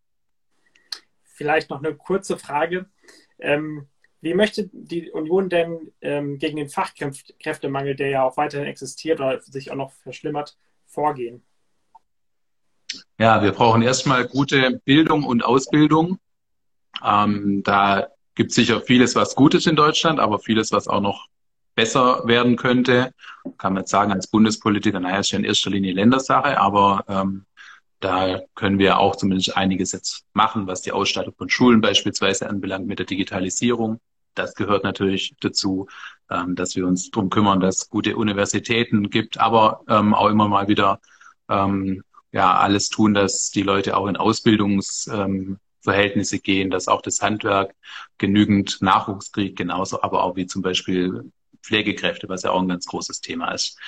Vielleicht 1.23 1.71
noch 1.71 1.83
eine 1.83 1.95
kurze 1.95 2.39
Frage. 2.39 2.87
Ähm, 3.39 3.87
wie 4.21 4.35
möchte 4.35 4.69
die 4.73 5.11
Union 5.11 5.49
denn 5.49 5.93
ähm, 6.01 6.39
gegen 6.39 6.57
den 6.57 6.69
Fachkräftemangel, 6.69 7.95
der 7.95 8.09
ja 8.09 8.25
auch 8.25 8.37
weiterhin 8.37 8.67
existiert 8.67 9.21
oder 9.21 9.41
sich 9.41 9.71
auch 9.71 9.77
noch 9.77 9.93
verschlimmert, 9.93 10.57
vorgehen? 10.87 11.43
Ja, 13.19 13.43
wir 13.43 13.53
brauchen 13.53 13.83
erstmal 13.83 14.27
gute 14.27 14.81
Bildung 14.85 15.25
und 15.25 15.45
Ausbildung. 15.45 16.19
Ähm, 17.05 17.63
da 17.63 18.09
gibt 18.35 18.51
es 18.51 18.57
sicher 18.57 18.81
vieles, 18.81 19.15
was 19.17 19.35
gut 19.35 19.55
ist 19.55 19.67
in 19.67 19.77
Deutschland, 19.77 20.21
aber 20.21 20.39
vieles, 20.39 20.73
was 20.73 20.89
auch 20.89 21.01
noch 21.01 21.27
besser 21.75 22.23
werden 22.27 22.57
könnte. 22.57 23.13
Kann 23.59 23.75
man 23.75 23.83
jetzt 23.83 23.91
sagen, 23.91 24.13
als 24.13 24.27
Bundespolitiker, 24.27 25.01
naja, 25.01 25.19
ist 25.19 25.31
ja 25.31 25.39
in 25.39 25.45
erster 25.45 25.71
Linie 25.71 25.93
Ländersache, 25.93 26.59
aber 26.59 27.05
ähm, 27.09 27.45
da 28.01 28.41
können 28.55 28.79
wir 28.79 28.99
auch 28.99 29.17
zumindest 29.17 29.57
einiges 29.57 29.93
jetzt 29.93 30.25
machen, 30.33 30.67
was 30.67 30.83
die 30.83 30.93
Ausstattung 30.93 31.35
von 31.37 31.49
Schulen 31.49 31.81
beispielsweise 31.81 32.49
anbelangt 32.49 32.87
mit 32.87 32.99
der 32.99 33.07
Digitalisierung. 33.07 34.01
Das 34.35 34.55
gehört 34.55 34.85
natürlich 34.85 35.35
dazu, 35.41 35.87
ähm, 36.31 36.57
dass 36.57 36.77
wir 36.77 36.87
uns 36.87 37.11
darum 37.11 37.31
kümmern, 37.31 37.61
dass 37.61 37.79
es 37.79 37.91
gute 37.91 38.17
Universitäten 38.17 39.09
gibt, 39.09 39.39
aber 39.39 39.83
ähm, 39.89 40.13
auch 40.15 40.29
immer 40.29 40.49
mal 40.49 40.69
wieder 40.69 41.01
ähm, 41.49 42.03
ja 42.33 42.57
alles 42.57 42.91
tun, 42.91 43.15
dass 43.15 43.51
die 43.51 43.63
Leute 43.63 43.97
auch 43.97 44.07
in 44.09 44.17
Ausbildungs 44.17 45.09
ähm, 45.13 45.59
Verhältnisse 45.87 46.39
gehen, 46.41 46.71
dass 46.71 46.89
auch 46.89 47.01
das 47.01 47.23
Handwerk 47.23 47.75
genügend 48.19 48.83
Nachwuchs 48.83 49.33
kriegt, 49.33 49.57
genauso 49.57 50.03
aber 50.03 50.23
auch 50.25 50.37
wie 50.37 50.47
zum 50.47 50.63
Beispiel 50.63 51.31
Pflegekräfte, 51.63 52.29
was 52.29 52.43
ja 52.43 52.51
auch 52.51 52.61
ein 52.61 52.69
ganz 52.69 52.87
großes 52.87 53.21
Thema 53.21 53.53
ist. 53.53 53.79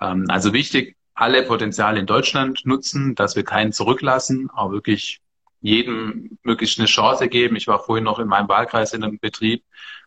Ähm, 0.00 0.26
also 0.28 0.52
wichtig, 0.52 0.96
alle 1.14 1.42
Potenziale 1.42 2.00
in 2.00 2.06
Deutschland 2.06 2.64
nutzen, 2.64 3.14
dass 3.14 3.36
wir 3.36 3.44
keinen 3.44 3.72
zurücklassen, 3.72 4.48
auch 4.50 4.70
wirklich 4.72 5.20
jedem 5.60 6.38
möglichst 6.42 6.78
eine 6.78 6.88
Chance 6.88 7.28
geben. 7.28 7.56
Ich 7.56 7.66
war 7.66 7.80
vorhin 7.80 8.04
noch 8.04 8.18
in 8.18 8.28
meinem 8.28 8.48
Wahlkreis 8.48 8.94
in 8.94 9.04
einem 9.04 9.18
Betrieb, 9.18 9.62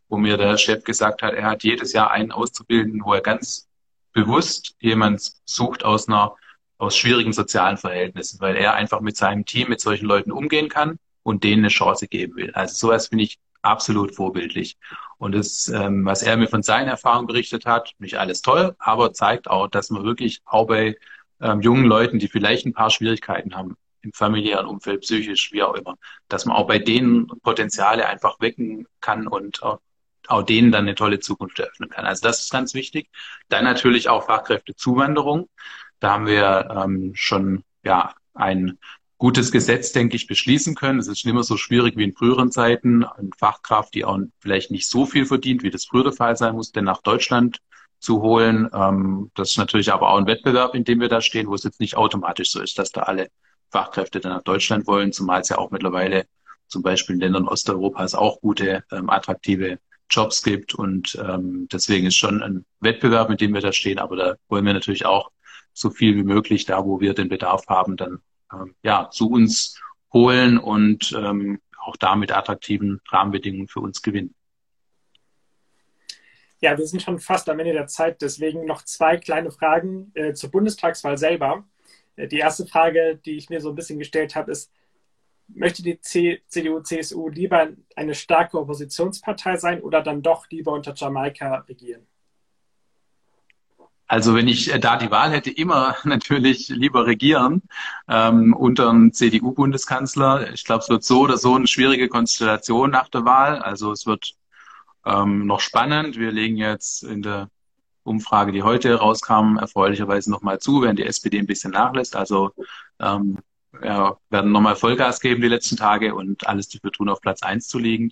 wo 0.10 0.18
mir 0.18 0.38
der 0.38 0.58
Chef 0.58 0.84
gesagt 0.84 1.22
hat, 1.22 1.34
er 1.34 1.46
hat 1.46 1.64
jedes 1.64 1.94
Jahr 1.94 2.12
einen 2.12 2.32
auszubilden, 2.32 3.02
wo 3.04 3.14
er 3.14 3.22
ganz 3.22 3.68
bewusst 4.14 4.76
jemand 4.80 5.22
sucht 5.46 5.86
aus 5.86 6.08
einer 6.08 6.36
aus 6.80 6.98
schwierigen 6.98 7.34
sozialen 7.34 7.78
Verhältnissen, 7.78 8.42
weil 8.42 8.56
er 8.58 8.74
einfach 8.74 9.00
mit 9.00 9.16
seinem 9.16 9.46
Team 9.46 9.70
mit 9.70 9.80
solchen 9.80 10.06
Leuten 10.06 10.32
umgehen 10.32 10.70
kann 10.70 10.98
und 11.24 11.44
denen 11.44 11.64
eine 11.64 11.70
Chance 11.70 12.08
geben 12.08 12.36
will. 12.36 12.52
Also 12.54 12.76
sowas 12.76 13.08
finde 13.08 13.24
ich 13.26 13.40
absolut 13.62 14.16
vorbildlich. 14.16 14.78
Und 15.18 15.34
das, 15.34 15.70
ähm, 15.70 16.06
was 16.06 16.22
er 16.22 16.38
mir 16.38 16.48
von 16.48 16.64
seinen 16.64 16.90
Erfahrungen 16.90 17.28
berichtet 17.28 17.66
hat, 17.66 17.92
nicht 17.98 18.20
alles 18.20 18.42
toll, 18.42 18.76
aber 18.78 19.14
zeigt 19.14 19.50
auch, 19.50 19.68
dass 19.68 19.90
man 19.90 20.04
wirklich 20.04 20.42
auch 20.46 20.68
bei 20.68 20.98
ähm, 21.42 21.62
jungen 21.62 21.86
Leuten, 21.86 22.20
die 22.20 22.28
vielleicht 22.28 22.66
ein 22.66 22.74
paar 22.74 22.90
Schwierigkeiten 22.90 23.56
haben, 23.56 23.76
im 24.02 24.12
familiären 24.12 24.68
Umfeld, 24.68 25.02
psychisch, 25.02 25.52
wie 25.54 25.64
auch 25.64 25.76
immer, 25.76 25.96
dass 26.28 26.46
man 26.46 26.56
auch 26.58 26.68
bei 26.68 26.78
denen 26.80 27.28
Potenziale 27.42 28.06
einfach 28.08 28.40
wecken 28.42 28.86
kann 29.00 29.28
und 29.28 29.64
auch, 29.64 29.80
auch 30.28 30.44
denen 30.44 30.72
dann 30.72 30.84
eine 30.84 30.96
tolle 30.96 31.20
Zukunft 31.20 31.60
eröffnen 31.60 31.90
kann. 31.90 32.06
Also 32.06 32.22
das 32.22 32.44
ist 32.44 32.52
ganz 32.52 32.74
wichtig. 32.74 33.10
Dann 33.48 33.64
natürlich 33.64 34.10
auch 34.10 34.26
Fachkräftezuwanderung. 34.26 35.50
Da 36.00 36.12
haben 36.12 36.28
wir 36.28 36.84
ähm, 36.84 37.12
schon 37.16 37.64
ja 37.84 38.14
ein 38.34 38.78
gutes 39.18 39.52
Gesetz, 39.52 39.92
denke 39.92 40.16
ich, 40.16 40.28
beschließen 40.28 40.76
können. 40.76 41.00
Es 41.00 41.08
ist 41.08 41.26
nicht 41.26 41.34
mehr 41.34 41.44
so 41.44 41.58
schwierig 41.58 41.96
wie 41.98 42.04
in 42.04 42.14
früheren 42.14 42.52
Zeiten, 42.52 43.04
eine 43.06 43.30
Fachkraft, 43.38 43.94
die 43.94 44.06
auch 44.06 44.20
vielleicht 44.40 44.72
nicht 44.72 44.90
so 44.90 45.06
viel 45.06 45.26
verdient, 45.26 45.64
wie 45.64 45.70
das 45.70 45.86
früher 45.86 46.04
der 46.04 46.14
Fall 46.14 46.36
sein 46.36 46.56
musste, 46.56 46.82
nach 46.82 47.02
Deutschland 47.02 47.60
zu 48.00 48.22
holen. 48.22 48.70
Ähm, 48.74 49.32
das 49.36 49.52
ist 49.52 49.58
natürlich 49.58 49.94
aber 49.94 50.10
auch 50.10 50.18
ein 50.18 50.28
Wettbewerb, 50.28 50.76
in 50.76 50.84
dem 50.84 51.00
wir 51.00 51.10
da 51.10 51.22
stehen, 51.22 51.48
wo 51.48 51.56
es 51.56 51.64
jetzt 51.64 51.80
nicht 51.80 51.96
automatisch 51.96 52.52
so 52.52 52.62
ist, 52.62 52.78
dass 52.78 52.92
da 52.92 53.04
alle 53.04 53.30
Fachkräfte 53.72 54.20
dann 54.20 54.34
nach 54.34 54.44
Deutschland 54.44 54.88
wollen, 54.88 55.14
zumal 55.14 55.42
es 55.42 55.50
ja 55.50 55.58
auch 55.58 55.72
mittlerweile 55.72 56.26
zum 56.68 56.82
Beispiel 56.82 57.16
in 57.16 57.22
Ländern 57.22 57.48
Osteuropas 57.48 58.16
auch 58.16 58.42
gute, 58.42 58.84
ähm, 58.92 59.10
attraktive 59.10 59.80
Jobs 60.10 60.44
gibt. 60.44 60.76
Und 60.76 61.18
ähm, 61.24 61.68
deswegen 61.72 62.08
ist 62.08 62.16
schon 62.16 62.44
ein 62.44 62.66
Wettbewerb, 62.82 63.30
mit 63.30 63.42
dem 63.42 63.54
wir 63.54 63.62
da 63.62 63.72
stehen. 63.72 64.00
Aber 64.00 64.16
da 64.16 64.36
wollen 64.50 64.66
wir 64.66 64.74
natürlich 64.74 65.06
auch 65.06 65.32
so 65.74 65.90
viel 65.90 66.16
wie 66.16 66.24
möglich 66.24 66.66
da, 66.66 66.86
wo 66.86 67.00
wir 67.00 67.14
den 67.14 67.30
Bedarf 67.30 67.68
haben, 67.68 67.96
dann 67.98 68.20
ja 68.84 69.10
zu 69.10 69.30
uns 69.30 69.80
holen 70.12 70.58
und 70.58 71.12
ähm, 71.18 71.60
auch 71.80 71.98
damit 71.98 72.32
attraktiven 72.32 73.02
Rahmenbedingungen 73.10 73.68
für 73.68 73.82
uns 73.82 74.02
gewinnen. 74.02 74.34
Ja, 76.62 76.78
wir 76.78 76.88
sind 76.88 77.02
schon 77.02 77.20
fast 77.20 77.50
am 77.50 77.60
Ende 77.60 77.74
der 77.74 77.88
Zeit, 77.88 78.22
deswegen 78.22 78.66
noch 78.66 78.84
zwei 78.84 79.18
kleine 79.18 79.52
Fragen 79.52 80.12
äh, 80.14 80.34
zur 80.34 80.50
Bundestagswahl 80.50 81.18
selber. 81.18 81.66
Äh, 82.16 82.28
die 82.28 82.38
erste 82.38 82.66
Frage, 82.66 83.20
die 83.26 83.36
ich 83.36 83.50
mir 83.50 83.60
so 83.60 83.70
ein 83.70 83.76
bisschen 83.76 84.00
gestellt 84.00 84.36
habe, 84.36 84.52
ist, 84.52 84.72
möchte 85.48 85.84
die 85.84 86.00
CDU, 86.00 86.80
CSU 86.80 87.28
lieber 87.28 87.70
eine 87.98 88.16
starke 88.16 88.58
Oppositionspartei 88.58 89.58
sein 89.58 89.82
oder 89.82 90.02
dann 90.02 90.22
doch 90.22 90.50
lieber 90.50 90.72
unter 90.72 90.94
Jamaika 90.96 91.66
regieren? 91.68 92.08
Also 94.14 94.36
wenn 94.36 94.48
ich 94.48 94.72
äh, 94.72 94.80
da 94.80 94.96
die 94.96 95.10
Wahl 95.10 95.32
hätte, 95.32 95.50
immer 95.50 95.96
natürlich 96.04 96.70
lieber 96.70 97.08
regieren 97.08 97.64
ähm, 98.08 98.54
unter 98.54 98.92
einem 98.92 99.12
CDU-Bundeskanzler. 99.12 100.54
Ich 100.54 100.66
glaube, 100.66 100.84
es 100.84 100.90
wird 100.90 101.04
so 101.04 101.22
oder 101.22 101.38
so 101.38 101.56
eine 101.56 101.66
schwierige 101.66 102.10
Konstellation 102.10 102.92
nach 102.92 103.10
der 103.10 103.26
Wahl. 103.26 103.58
Also 103.58 103.92
es 103.92 104.06
wird 104.06 104.36
ähm, 105.04 105.48
noch 105.48 105.62
spannend. 105.62 106.16
Wir 106.20 106.32
legen 106.32 106.58
jetzt 106.58 107.02
in 107.02 107.24
der 107.24 107.50
Umfrage, 108.04 108.52
die 108.52 108.62
heute 108.62 108.94
rauskam, 108.94 109.58
erfreulicherweise 109.58 110.30
nochmal 110.30 110.60
zu, 110.60 110.84
während 110.84 111.00
die 111.00 111.08
SPD 111.08 111.40
ein 111.40 111.48
bisschen 111.48 111.72
nachlässt. 111.72 112.16
Also 112.16 112.52
ähm, 113.00 113.40
ja, 113.82 114.18
werden 114.30 114.52
nochmal 114.52 114.76
Vollgas 114.76 115.20
geben 115.20 115.42
die 115.42 115.48
letzten 115.48 115.78
Tage 115.78 116.14
und 116.14 116.48
alles 116.48 116.70
dafür 116.70 116.92
tun, 116.92 117.10
auf 117.10 117.22
Platz 117.22 117.42
eins 117.42 117.68
zu 117.68 117.80
liegen. 117.80 118.12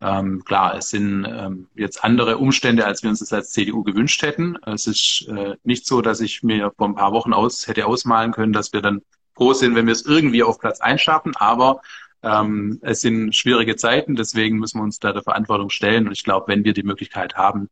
Ähm, 0.00 0.44
klar, 0.44 0.76
es 0.76 0.90
sind 0.90 1.24
ähm, 1.24 1.68
jetzt 1.74 2.04
andere 2.04 2.38
Umstände, 2.38 2.86
als 2.86 3.02
wir 3.02 3.10
uns 3.10 3.20
das 3.20 3.32
als 3.32 3.50
CDU 3.50 3.82
gewünscht 3.84 4.22
hätten. 4.22 4.56
Es 4.66 4.86
ist 4.86 5.26
äh, 5.28 5.56
nicht 5.62 5.86
so, 5.86 6.02
dass 6.02 6.20
ich 6.20 6.42
mir 6.42 6.72
vor 6.76 6.88
ein 6.88 6.94
paar 6.94 7.12
Wochen 7.12 7.32
aus 7.32 7.66
hätte 7.66 7.86
ausmalen 7.86 8.32
können, 8.32 8.52
dass 8.52 8.72
wir 8.72 8.82
dann 8.82 9.02
froh 9.34 9.52
sind, 9.52 9.74
wenn 9.74 9.86
wir 9.86 9.92
es 9.92 10.04
irgendwie 10.04 10.42
auf 10.42 10.58
Platz 10.58 10.80
eins 10.80 11.02
schaffen. 11.02 11.34
Aber 11.36 11.80
ähm, 12.22 12.78
es 12.82 13.00
sind 13.00 13.34
schwierige 13.34 13.76
Zeiten, 13.76 14.16
deswegen 14.16 14.58
müssen 14.58 14.78
wir 14.78 14.84
uns 14.84 14.98
da 14.98 15.12
der 15.12 15.22
Verantwortung 15.22 15.70
stellen. 15.70 16.06
Und 16.06 16.12
ich 16.12 16.24
glaube, 16.24 16.48
wenn 16.48 16.64
wir 16.64 16.72
die 16.72 16.82
Möglichkeit 16.82 17.36
haben, 17.36 17.68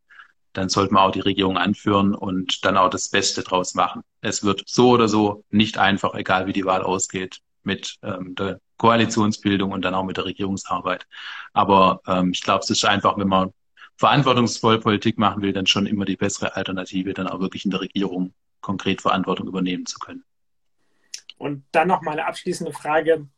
dann 0.53 0.69
sollten 0.69 0.95
wir 0.95 1.03
auch 1.03 1.13
die 1.13 1.21
Regierung 1.21 1.57
anführen 1.57 2.15
und 2.15 2.65
dann 2.65 2.77
auch 2.77 2.91
das 2.91 3.09
Beste 3.09 3.43
draus 3.43 3.75
machen. 3.75 4.03
Es 4.21 4.45
wird 4.45 4.63
so 4.67 4.91
oder 4.91 5.09
so 5.09 5.45
nicht 5.51 5.79
einfach, 5.79 6.15
egal 6.15 6.47
wie 6.47 6.53
die 6.53 6.65
Wahl 6.65 6.83
ausgeht, 6.83 7.41
mit 7.63 7.97
ähm, 8.03 8.35
der 8.35 8.61
Koalitionsbildung 8.77 9.73
und 9.73 9.83
dann 9.83 9.95
auch 9.95 10.05
mit 10.05 10.17
der 10.17 10.25
Regierungsarbeit. 10.25 11.07
Aber 11.53 12.01
ähm, 12.07 12.33
ich 12.33 12.43
glaube, 12.43 12.65
es 12.65 12.71
ist 12.71 12.85
einfach, 12.85 13.17
wenn 13.17 13.29
man 13.29 13.53
verantwortungsvoll 13.97 14.81
Politik 14.81 15.19
machen 15.19 15.43
will, 15.43 15.53
dann 15.53 15.67
schon 15.67 15.87
immer 15.87 16.05
die 16.05 16.17
bessere 16.17 16.57
Alternative, 16.57 17.15
dann 17.15 17.29
auch 17.29 17.41
wirklich 17.41 17.65
in 17.65 17.71
der 17.71 17.81
Regierung 17.81 18.35
konkret 18.61 19.01
Verantwortung 19.01 19.47
übernehmen 19.47 19.87
zu 19.87 19.99
können. 19.99 20.25
Und 21.39 21.65
dann 21.73 21.89
noch 21.89 22.03
mal 22.03 22.13
eine 22.13 22.27
abschließende 22.27 22.73
Frage. 22.73 23.29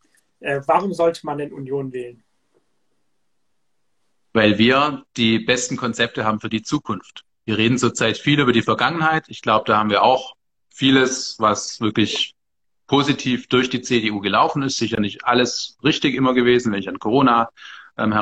Äh, 0.40 0.62
warum 0.66 0.92
sollte 0.92 1.24
man 1.24 1.38
denn 1.38 1.52
Union 1.52 1.92
wählen? 1.92 2.23
Weil 4.34 4.58
wir 4.58 5.04
die 5.16 5.38
besten 5.38 5.78
Konzepte 5.78 6.24
haben 6.24 6.40
für 6.40 6.50
die 6.50 6.62
Zukunft. 6.62 7.24
Wir 7.46 7.56
reden 7.56 7.78
zurzeit 7.78 8.18
viel 8.18 8.40
über 8.40 8.52
die 8.52 8.62
Vergangenheit. 8.62 9.24
Ich 9.28 9.40
glaube, 9.40 9.64
da 9.66 9.78
haben 9.78 9.90
wir 9.90 10.02
auch 10.02 10.34
vieles, 10.68 11.36
was 11.38 11.80
wirklich 11.80 12.34
positiv 12.86 13.46
durch 13.46 13.70
die 13.70 13.80
CDU 13.80 14.20
gelaufen 14.20 14.62
ist. 14.62 14.76
Sicher 14.76 15.00
nicht 15.00 15.24
alles 15.24 15.78
richtig 15.84 16.14
immer 16.14 16.34
gewesen, 16.34 16.72
wenn 16.72 16.80
ich 16.80 16.88
an 16.88 16.98
Corona 16.98 17.48
ähm, 17.96 18.12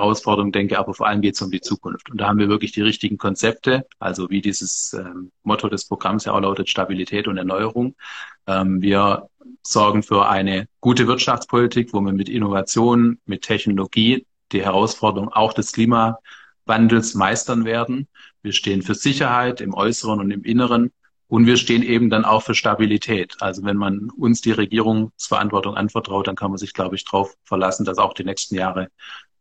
denke, 0.53 0.79
aber 0.79 0.93
vor 0.93 1.07
allem 1.07 1.23
geht 1.23 1.35
es 1.35 1.41
um 1.43 1.51
die 1.51 1.63
Zukunft. 1.63 2.11
Und 2.11 2.21
da 2.21 2.29
haben 2.29 2.39
wir 2.39 2.51
wirklich 2.51 2.73
die 2.73 2.83
richtigen 2.83 3.17
Konzepte, 3.17 3.87
also 3.99 4.29
wie 4.29 4.43
dieses 4.43 4.93
ähm, 4.93 5.33
Motto 5.45 5.69
des 5.69 5.89
Programms 5.89 6.27
ja 6.27 6.33
auch 6.33 6.41
lautet, 6.41 6.69
Stabilität 6.69 7.27
und 7.27 7.39
Erneuerung. 7.39 7.95
Ähm, 8.47 8.83
wir 8.83 9.29
sorgen 9.63 10.03
für 10.03 10.29
eine 10.29 10.69
gute 10.81 11.07
Wirtschaftspolitik, 11.07 11.95
wo 11.95 12.03
wir 12.03 12.13
mit 12.13 12.29
Innovation, 12.29 13.19
mit 13.25 13.43
Technologie 13.43 14.27
die 14.53 14.65
Herausforderung 14.65 15.29
auch 15.31 15.53
des 15.53 15.73
Klimawandels 15.73 17.15
meistern 17.15 17.65
werden. 17.65 18.09
Wir 18.43 18.53
stehen 18.53 18.83
für 18.83 18.95
Sicherheit 18.95 19.61
im 19.61 19.75
Äußeren 19.75 20.21
und 20.21 20.31
im 20.31 20.45
Inneren. 20.45 20.93
Und 21.29 21.47
wir 21.47 21.57
stehen 21.57 21.83
eben 21.83 22.11
dann 22.11 22.27
auch 22.27 22.43
für 22.43 22.55
Stabilität. 22.55 23.37
Also 23.41 23.65
wenn 23.65 23.79
man 23.79 24.11
uns 24.11 24.43
die 24.43 24.53
Regierungsverantwortung 24.53 25.77
anvertraut, 25.77 26.27
dann 26.27 26.37
kann 26.37 26.51
man 26.51 26.59
sich, 26.59 26.75
glaube 26.75 26.95
ich, 26.95 27.07
darauf 27.07 27.35
verlassen, 27.45 27.87
dass 27.87 27.97
auch 27.97 28.13
die 28.13 28.25
nächsten 28.25 28.55
Jahre 28.55 28.89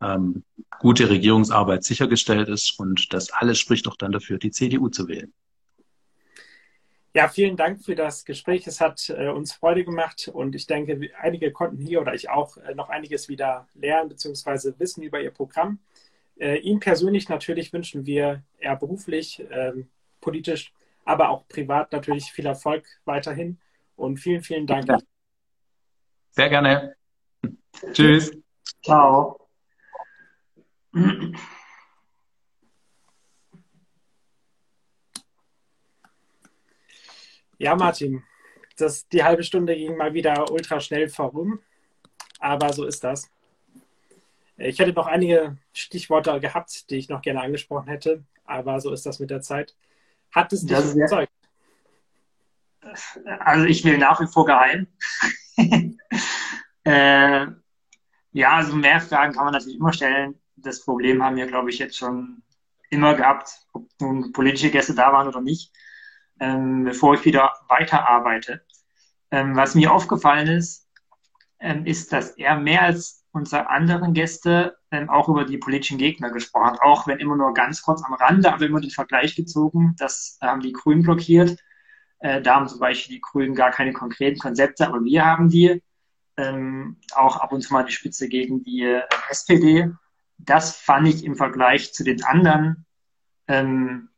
ähm, 0.00 0.42
gute 0.78 1.10
Regierungsarbeit 1.10 1.84
sichergestellt 1.84 2.48
ist. 2.48 2.78
Und 2.78 3.12
das 3.12 3.30
alles 3.30 3.58
spricht 3.58 3.86
doch 3.86 3.96
dann 3.96 4.10
dafür, 4.12 4.38
die 4.38 4.50
CDU 4.50 4.88
zu 4.88 5.06
wählen. 5.06 5.34
Ja, 7.14 7.28
vielen 7.28 7.56
Dank 7.56 7.84
für 7.84 7.94
das 7.94 8.24
Gespräch. 8.24 8.66
Es 8.66 8.80
hat 8.80 9.10
äh, 9.10 9.28
uns 9.28 9.52
Freude 9.52 9.84
gemacht 9.84 10.30
und 10.32 10.54
ich 10.54 10.66
denke, 10.66 11.10
einige 11.20 11.52
konnten 11.52 11.76
hier 11.82 12.00
oder 12.00 12.14
ich 12.14 12.30
auch 12.30 12.56
äh, 12.56 12.74
noch 12.74 12.88
einiges 12.88 13.28
wieder 13.28 13.68
lernen 13.74 14.08
bzw. 14.08 14.72
wissen 14.78 15.02
über 15.02 15.20
Ihr 15.20 15.30
Programm. 15.30 15.78
Äh, 16.38 16.56
Ihnen 16.58 16.80
persönlich 16.80 17.28
natürlich 17.28 17.72
wünschen 17.72 18.06
wir 18.06 18.42
eher 18.58 18.76
beruflich, 18.76 19.44
ähm, 19.50 19.90
politisch, 20.22 20.72
aber 21.04 21.28
auch 21.28 21.46
privat 21.48 21.92
natürlich 21.92 22.32
viel 22.32 22.46
Erfolg 22.46 22.86
weiterhin 23.04 23.58
und 23.96 24.16
vielen, 24.16 24.42
vielen 24.42 24.66
Dank. 24.66 24.88
Sehr 26.30 26.48
gerne. 26.48 26.96
Tschüss. 27.92 28.32
Ciao. 28.82 29.38
Ja, 37.62 37.76
Martin, 37.76 38.24
das, 38.76 39.06
die 39.06 39.22
halbe 39.22 39.44
Stunde 39.44 39.76
ging 39.76 39.96
mal 39.96 40.14
wieder 40.14 40.50
ultra 40.50 40.80
schnell 40.80 41.08
vorum, 41.08 41.60
aber 42.40 42.72
so 42.72 42.84
ist 42.84 43.04
das. 43.04 43.30
Ich 44.56 44.80
hätte 44.80 44.92
noch 44.92 45.06
einige 45.06 45.56
Stichworte 45.72 46.40
gehabt, 46.40 46.90
die 46.90 46.96
ich 46.96 47.08
noch 47.08 47.22
gerne 47.22 47.40
angesprochen 47.40 47.86
hätte, 47.86 48.24
aber 48.44 48.80
so 48.80 48.92
ist 48.92 49.06
das 49.06 49.20
mit 49.20 49.30
der 49.30 49.42
Zeit. 49.42 49.76
Hat 50.32 50.52
es 50.52 50.66
dich 50.66 50.76
überzeugt? 50.76 51.30
Also 53.38 53.66
ich 53.66 53.84
will 53.84 53.96
nach 53.96 54.20
wie 54.20 54.26
vor 54.26 54.44
geheim. 54.44 54.88
äh, 56.84 57.46
ja, 58.32 58.56
also 58.56 58.74
mehr 58.74 59.00
Fragen 59.00 59.34
kann 59.34 59.44
man 59.44 59.52
natürlich 59.52 59.78
immer 59.78 59.92
stellen. 59.92 60.34
Das 60.56 60.84
Problem 60.84 61.22
haben 61.22 61.36
wir, 61.36 61.46
glaube 61.46 61.70
ich, 61.70 61.78
jetzt 61.78 61.96
schon 61.96 62.42
immer 62.90 63.14
gehabt, 63.14 63.52
ob 63.72 63.86
nun 64.00 64.32
politische 64.32 64.72
Gäste 64.72 64.96
da 64.96 65.12
waren 65.12 65.28
oder 65.28 65.40
nicht 65.40 65.72
ähm, 66.42 66.82
bevor 66.82 67.14
ich 67.14 67.24
wieder 67.24 67.52
weiterarbeite. 67.68 68.62
Ähm, 69.30 69.54
was 69.54 69.76
mir 69.76 69.92
aufgefallen 69.92 70.48
ist, 70.48 70.88
ähm, 71.60 71.86
ist, 71.86 72.12
dass 72.12 72.30
er 72.30 72.58
mehr 72.58 72.82
als 72.82 73.24
unsere 73.30 73.70
anderen 73.70 74.12
Gäste 74.12 74.76
ähm, 74.90 75.08
auch 75.08 75.28
über 75.28 75.44
die 75.44 75.56
politischen 75.56 75.98
Gegner 75.98 76.30
gesprochen 76.30 76.72
hat, 76.72 76.82
auch 76.82 77.06
wenn 77.06 77.20
immer 77.20 77.36
nur 77.36 77.54
ganz 77.54 77.80
kurz 77.82 78.02
am 78.04 78.14
Rande, 78.14 78.52
aber 78.52 78.66
immer 78.66 78.80
den 78.80 78.90
Vergleich 78.90 79.36
gezogen, 79.36 79.94
das 79.98 80.36
haben 80.42 80.60
die 80.60 80.72
Grünen 80.72 81.04
blockiert. 81.04 81.56
Äh, 82.18 82.42
da 82.42 82.56
haben 82.56 82.68
zum 82.68 82.80
Beispiel 82.80 83.16
die 83.16 83.20
Grünen 83.20 83.54
gar 83.54 83.70
keine 83.70 83.92
konkreten 83.92 84.40
Konzepte, 84.40 84.86
aber 84.86 85.04
wir 85.04 85.24
haben 85.24 85.48
die. 85.48 85.80
Ähm, 86.38 86.96
auch 87.14 87.36
ab 87.36 87.52
und 87.52 87.60
zu 87.60 87.74
mal 87.74 87.84
die 87.84 87.92
Spitze 87.92 88.26
gegen 88.26 88.62
die 88.64 88.84
äh, 88.84 89.02
SPD. 89.28 89.92
Das 90.38 90.74
fand 90.74 91.06
ich 91.06 91.24
im 91.24 91.36
Vergleich 91.36 91.92
zu 91.92 92.04
den 92.04 92.24
anderen 92.24 92.86
ähm, 93.48 94.08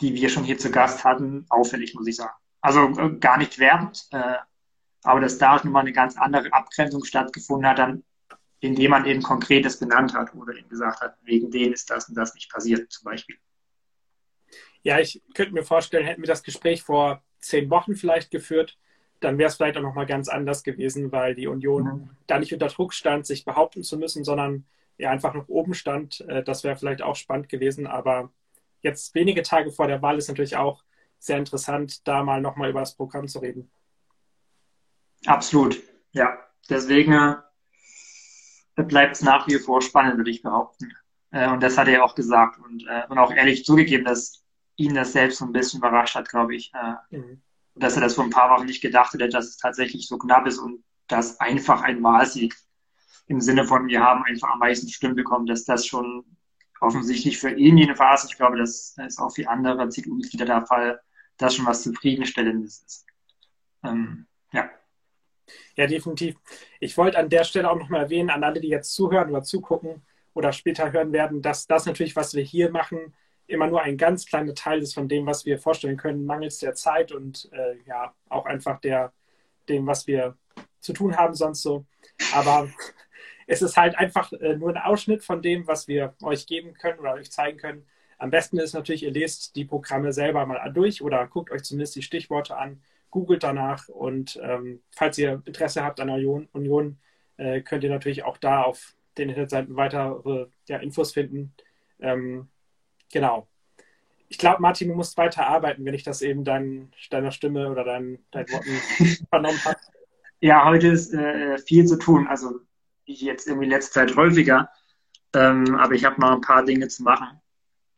die 0.00 0.14
wir 0.14 0.28
schon 0.28 0.44
hier 0.44 0.58
zu 0.58 0.70
Gast 0.70 1.04
hatten, 1.04 1.46
auffällig, 1.48 1.94
muss 1.94 2.06
ich 2.06 2.16
sagen. 2.16 2.34
Also 2.60 2.88
äh, 2.98 3.16
gar 3.18 3.38
nicht 3.38 3.58
wertend, 3.58 4.06
äh, 4.10 4.36
aber 5.02 5.20
dass 5.20 5.38
da 5.38 5.60
nun 5.62 5.72
mal 5.72 5.80
eine 5.80 5.92
ganz 5.92 6.16
andere 6.16 6.52
Abgrenzung 6.52 7.04
stattgefunden 7.04 7.68
hat, 7.68 7.78
dann, 7.78 8.04
indem 8.60 8.90
man 8.90 9.06
eben 9.06 9.22
Konkretes 9.22 9.78
benannt 9.78 10.14
hat 10.14 10.34
oder 10.34 10.54
eben 10.54 10.68
gesagt 10.68 11.00
hat, 11.00 11.16
wegen 11.22 11.50
denen 11.50 11.72
ist 11.72 11.90
das 11.90 12.08
und 12.08 12.16
das 12.16 12.34
nicht 12.34 12.50
passiert, 12.50 12.90
zum 12.90 13.04
Beispiel. 13.04 13.36
Ja, 14.82 14.98
ich 14.98 15.22
könnte 15.34 15.52
mir 15.52 15.64
vorstellen, 15.64 16.06
hätten 16.06 16.22
wir 16.22 16.28
das 16.28 16.42
Gespräch 16.42 16.82
vor 16.82 17.22
zehn 17.38 17.70
Wochen 17.70 17.94
vielleicht 17.94 18.30
geführt, 18.30 18.78
dann 19.20 19.38
wäre 19.38 19.48
es 19.48 19.56
vielleicht 19.56 19.76
auch 19.76 19.82
nochmal 19.82 20.06
ganz 20.06 20.28
anders 20.28 20.62
gewesen, 20.62 21.12
weil 21.12 21.34
die 21.34 21.46
Union 21.46 21.84
mhm. 21.84 22.10
da 22.26 22.38
nicht 22.38 22.52
unter 22.52 22.68
Druck 22.68 22.92
stand, 22.92 23.26
sich 23.26 23.44
behaupten 23.44 23.82
zu 23.82 23.96
müssen, 23.98 24.24
sondern 24.24 24.66
ja 24.98 25.10
einfach 25.10 25.34
noch 25.34 25.48
oben 25.48 25.74
stand. 25.74 26.20
Äh, 26.22 26.42
das 26.42 26.64
wäre 26.64 26.76
vielleicht 26.76 27.02
auch 27.02 27.16
spannend 27.16 27.48
gewesen, 27.48 27.86
aber 27.86 28.30
jetzt 28.86 29.14
wenige 29.14 29.42
Tage 29.42 29.70
vor 29.72 29.88
der 29.88 30.00
Wahl 30.00 30.16
ist 30.16 30.28
natürlich 30.28 30.56
auch 30.56 30.82
sehr 31.18 31.38
interessant, 31.38 32.06
da 32.06 32.22
mal 32.22 32.40
nochmal 32.40 32.70
über 32.70 32.80
das 32.80 32.94
Programm 32.94 33.26
zu 33.28 33.40
reden. 33.40 33.70
Absolut, 35.26 35.82
ja. 36.12 36.38
Deswegen 36.68 37.12
äh, 37.12 38.82
bleibt 38.82 39.16
es 39.16 39.22
nach 39.22 39.46
wie 39.46 39.58
vor 39.58 39.82
spannend, 39.82 40.16
würde 40.16 40.30
ich 40.30 40.42
behaupten. 40.42 40.92
Äh, 41.30 41.50
und 41.50 41.62
das 41.62 41.76
hat 41.76 41.88
er 41.88 42.04
auch 42.04 42.14
gesagt 42.14 42.58
und, 42.58 42.86
äh, 42.86 43.02
und 43.08 43.18
auch 43.18 43.32
ehrlich 43.32 43.64
zugegeben, 43.64 44.04
dass 44.04 44.44
ihn 44.76 44.94
das 44.94 45.12
selbst 45.12 45.38
so 45.38 45.44
ein 45.44 45.52
bisschen 45.52 45.78
überrascht 45.78 46.14
hat, 46.14 46.28
glaube 46.28 46.54
ich. 46.54 46.72
Mhm. 47.10 47.40
Dass 47.74 47.94
er 47.96 48.02
das 48.02 48.14
vor 48.14 48.24
ein 48.24 48.30
paar 48.30 48.50
Wochen 48.50 48.66
nicht 48.66 48.82
gedacht 48.82 49.14
hätte, 49.14 49.28
dass 49.28 49.46
es 49.46 49.56
tatsächlich 49.56 50.06
so 50.06 50.18
knapp 50.18 50.46
ist 50.46 50.58
und 50.58 50.84
dass 51.08 51.40
einfach 51.40 51.82
ein 51.82 52.02
Wahlsieg 52.02 52.54
im 53.26 53.40
Sinne 53.40 53.64
von, 53.64 53.86
wir 53.86 54.02
haben 54.02 54.22
einfach 54.24 54.50
am 54.50 54.58
meisten 54.58 54.88
Stimmen 54.88 55.16
bekommen, 55.16 55.46
dass 55.46 55.64
das 55.64 55.86
schon 55.86 56.35
offensichtlich 56.80 57.38
für 57.38 57.50
ihn 57.50 57.78
jedenfalls, 57.78 58.24
ich 58.24 58.36
glaube, 58.36 58.58
das 58.58 58.96
ist 59.06 59.18
auch 59.18 59.30
für 59.34 59.48
andere 59.48 59.88
CDU-Mitglieder 59.88 60.44
der 60.44 60.66
Fall, 60.66 61.00
dass 61.38 61.54
schon 61.54 61.66
was 61.66 61.82
Zufriedenstellendes 61.82 62.82
ist. 62.82 63.06
ähm, 63.84 64.26
ja. 64.52 64.70
Ja, 65.76 65.86
definitiv. 65.86 66.36
Ich 66.80 66.96
wollte 66.96 67.18
an 67.18 67.28
der 67.28 67.44
Stelle 67.44 67.70
auch 67.70 67.78
nochmal 67.78 68.02
erwähnen, 68.02 68.30
an 68.30 68.42
alle, 68.42 68.60
die 68.60 68.68
jetzt 68.68 68.94
zuhören 68.94 69.30
oder 69.30 69.42
zugucken 69.42 70.02
oder 70.34 70.52
später 70.52 70.92
hören 70.92 71.12
werden, 71.12 71.42
dass 71.42 71.66
das 71.66 71.86
natürlich, 71.86 72.16
was 72.16 72.34
wir 72.34 72.42
hier 72.42 72.70
machen, 72.70 73.14
immer 73.46 73.68
nur 73.68 73.82
ein 73.82 73.96
ganz 73.96 74.26
kleiner 74.26 74.54
Teil 74.54 74.80
ist 74.80 74.94
von 74.94 75.08
dem, 75.08 75.26
was 75.26 75.44
wir 75.44 75.58
vorstellen 75.58 75.96
können, 75.96 76.26
mangels 76.26 76.58
der 76.58 76.74
Zeit 76.74 77.12
und 77.12 77.48
äh, 77.52 77.76
ja, 77.86 78.14
auch 78.28 78.46
einfach 78.46 78.80
der, 78.80 79.12
dem, 79.68 79.86
was 79.86 80.06
wir 80.06 80.36
zu 80.80 80.92
tun 80.92 81.16
haben 81.16 81.34
sonst 81.34 81.62
so. 81.62 81.84
Aber 82.34 82.68
es 83.46 83.62
ist 83.62 83.76
halt 83.76 83.96
einfach 83.96 84.32
äh, 84.32 84.56
nur 84.56 84.70
ein 84.70 84.76
Ausschnitt 84.82 85.22
von 85.22 85.42
dem, 85.42 85.66
was 85.66 85.88
wir 85.88 86.14
euch 86.22 86.46
geben 86.46 86.74
können 86.74 86.98
oder 86.98 87.14
euch 87.14 87.30
zeigen 87.30 87.58
können. 87.58 87.86
Am 88.18 88.30
besten 88.30 88.58
ist 88.58 88.72
natürlich, 88.72 89.02
ihr 89.02 89.12
lest 89.12 89.56
die 89.56 89.64
Programme 89.64 90.12
selber 90.12 90.44
mal 90.46 90.72
durch 90.72 91.02
oder 91.02 91.26
guckt 91.26 91.50
euch 91.50 91.62
zumindest 91.62 91.96
die 91.96 92.02
Stichworte 92.02 92.56
an, 92.56 92.82
googelt 93.10 93.42
danach 93.42 93.88
und 93.88 94.38
ähm, 94.42 94.80
falls 94.90 95.18
ihr 95.18 95.42
Interesse 95.44 95.84
habt 95.84 96.00
an 96.00 96.08
der 96.08 96.16
Union, 96.16 96.48
Union 96.52 96.98
äh, 97.36 97.60
könnt 97.60 97.84
ihr 97.84 97.90
natürlich 97.90 98.24
auch 98.24 98.38
da 98.38 98.62
auf 98.62 98.94
den 99.18 99.28
Internetseiten 99.28 99.76
weitere 99.76 100.46
ja, 100.66 100.78
Infos 100.78 101.12
finden. 101.12 101.54
Ähm, 102.00 102.48
genau. 103.12 103.46
Ich 104.28 104.38
glaube, 104.38 104.60
Martin, 104.60 104.88
du 104.88 104.94
musst 104.94 105.16
weiter 105.16 105.46
arbeiten, 105.46 105.84
wenn 105.84 105.94
ich 105.94 106.02
das 106.02 106.20
eben 106.20 106.42
dein, 106.42 106.92
deiner 107.10 107.30
Stimme 107.30 107.70
oder 107.70 107.84
dein, 107.84 108.18
deinen 108.32 108.50
Worten 108.50 109.26
vernommen 109.30 109.64
habe. 109.64 109.78
Ja, 110.40 110.64
heute 110.68 110.88
ist 110.88 111.14
äh, 111.14 111.58
viel 111.58 111.86
zu 111.86 111.96
tun. 111.96 112.26
Also 112.26 112.60
jetzt 113.06 113.46
irgendwie 113.46 113.66
in 113.66 113.70
letzter 113.70 114.06
Zeit 114.06 114.16
häufiger. 114.16 114.70
Ähm, 115.34 115.74
aber 115.76 115.94
ich 115.94 116.04
habe 116.04 116.20
noch 116.20 116.32
ein 116.32 116.40
paar 116.40 116.64
Dinge 116.64 116.88
zu 116.88 117.02
machen, 117.02 117.40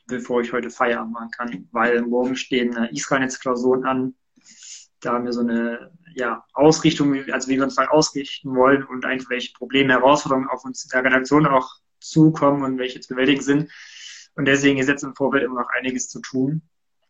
bevor 0.06 0.40
ich 0.40 0.52
heute 0.52 0.70
Feierabend 0.70 1.12
machen 1.12 1.30
kann, 1.30 1.68
weil 1.72 2.02
morgen 2.02 2.36
stehen 2.36 2.76
äh, 2.76 2.92
Israel-Netz-Klausuren 2.92 3.84
an. 3.84 4.14
Da 5.00 5.12
haben 5.12 5.24
wir 5.24 5.32
so 5.32 5.40
eine 5.40 5.92
ja, 6.14 6.44
Ausrichtung, 6.52 7.14
also 7.30 7.48
wie 7.48 7.56
wir 7.56 7.64
uns 7.64 7.76
da 7.76 7.86
ausrichten 7.86 8.54
wollen 8.54 8.82
und 8.82 9.04
eigentlich 9.04 9.30
welche 9.30 9.52
Probleme, 9.52 9.92
Herausforderungen 9.92 10.48
auf 10.48 10.64
uns 10.64 10.84
in 10.84 10.90
der 10.90 11.04
Redaktion 11.04 11.46
auch 11.46 11.76
zukommen 12.00 12.64
und 12.64 12.78
welche 12.78 13.00
zu 13.00 13.14
bewältigen 13.14 13.42
sind. 13.42 13.70
Und 14.34 14.46
deswegen 14.46 14.78
ist 14.78 14.88
jetzt 14.88 15.04
im 15.04 15.14
Vorfeld 15.14 15.44
immer 15.44 15.60
noch 15.62 15.70
einiges 15.70 16.08
zu 16.08 16.20
tun. 16.20 16.62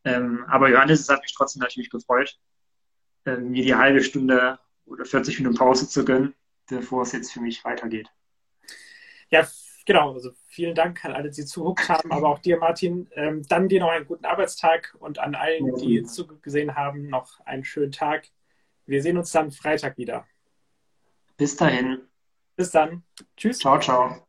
Ähm, 0.04 0.44
aber 0.48 0.70
Johannes, 0.70 1.00
es 1.00 1.08
hat 1.08 1.22
mich 1.22 1.34
trotzdem 1.34 1.60
natürlich 1.60 1.90
gefreut, 1.90 2.38
ähm, 3.26 3.50
mir 3.50 3.62
die 3.62 3.74
halbe 3.74 4.02
Stunde 4.02 4.58
oder 4.86 5.04
40 5.04 5.38
Minuten 5.38 5.56
Pause 5.56 5.88
zu 5.88 6.04
gönnen, 6.04 6.34
bevor 6.68 7.02
es 7.02 7.12
jetzt 7.12 7.32
für 7.32 7.40
mich 7.40 7.64
weitergeht. 7.64 8.10
Ja, 9.30 9.46
genau. 9.84 10.14
Also 10.14 10.30
vielen 10.46 10.74
Dank 10.74 11.04
an 11.04 11.12
alle, 11.12 11.30
die 11.30 11.44
zugeguckt 11.44 11.88
haben, 11.88 12.12
aber 12.12 12.28
auch 12.28 12.38
dir, 12.38 12.58
Martin. 12.58 13.08
Ähm, 13.14 13.42
dann 13.48 13.68
dir 13.68 13.80
noch 13.80 13.90
einen 13.90 14.06
guten 14.06 14.24
Arbeitstag 14.24 14.96
und 14.98 15.18
an 15.18 15.34
allen, 15.34 15.74
die 15.76 16.02
zugesehen 16.04 16.74
haben, 16.74 17.08
noch 17.08 17.40
einen 17.40 17.64
schönen 17.64 17.92
Tag. 17.92 18.28
Wir 18.86 19.02
sehen 19.02 19.18
uns 19.18 19.32
dann 19.32 19.50
Freitag 19.50 19.98
wieder. 19.98 20.26
Bis 21.36 21.56
dahin. 21.56 22.02
Bis 22.56 22.70
dann. 22.70 23.04
Tschüss. 23.36 23.58
Ciao, 23.58 23.78
ciao. 23.78 24.27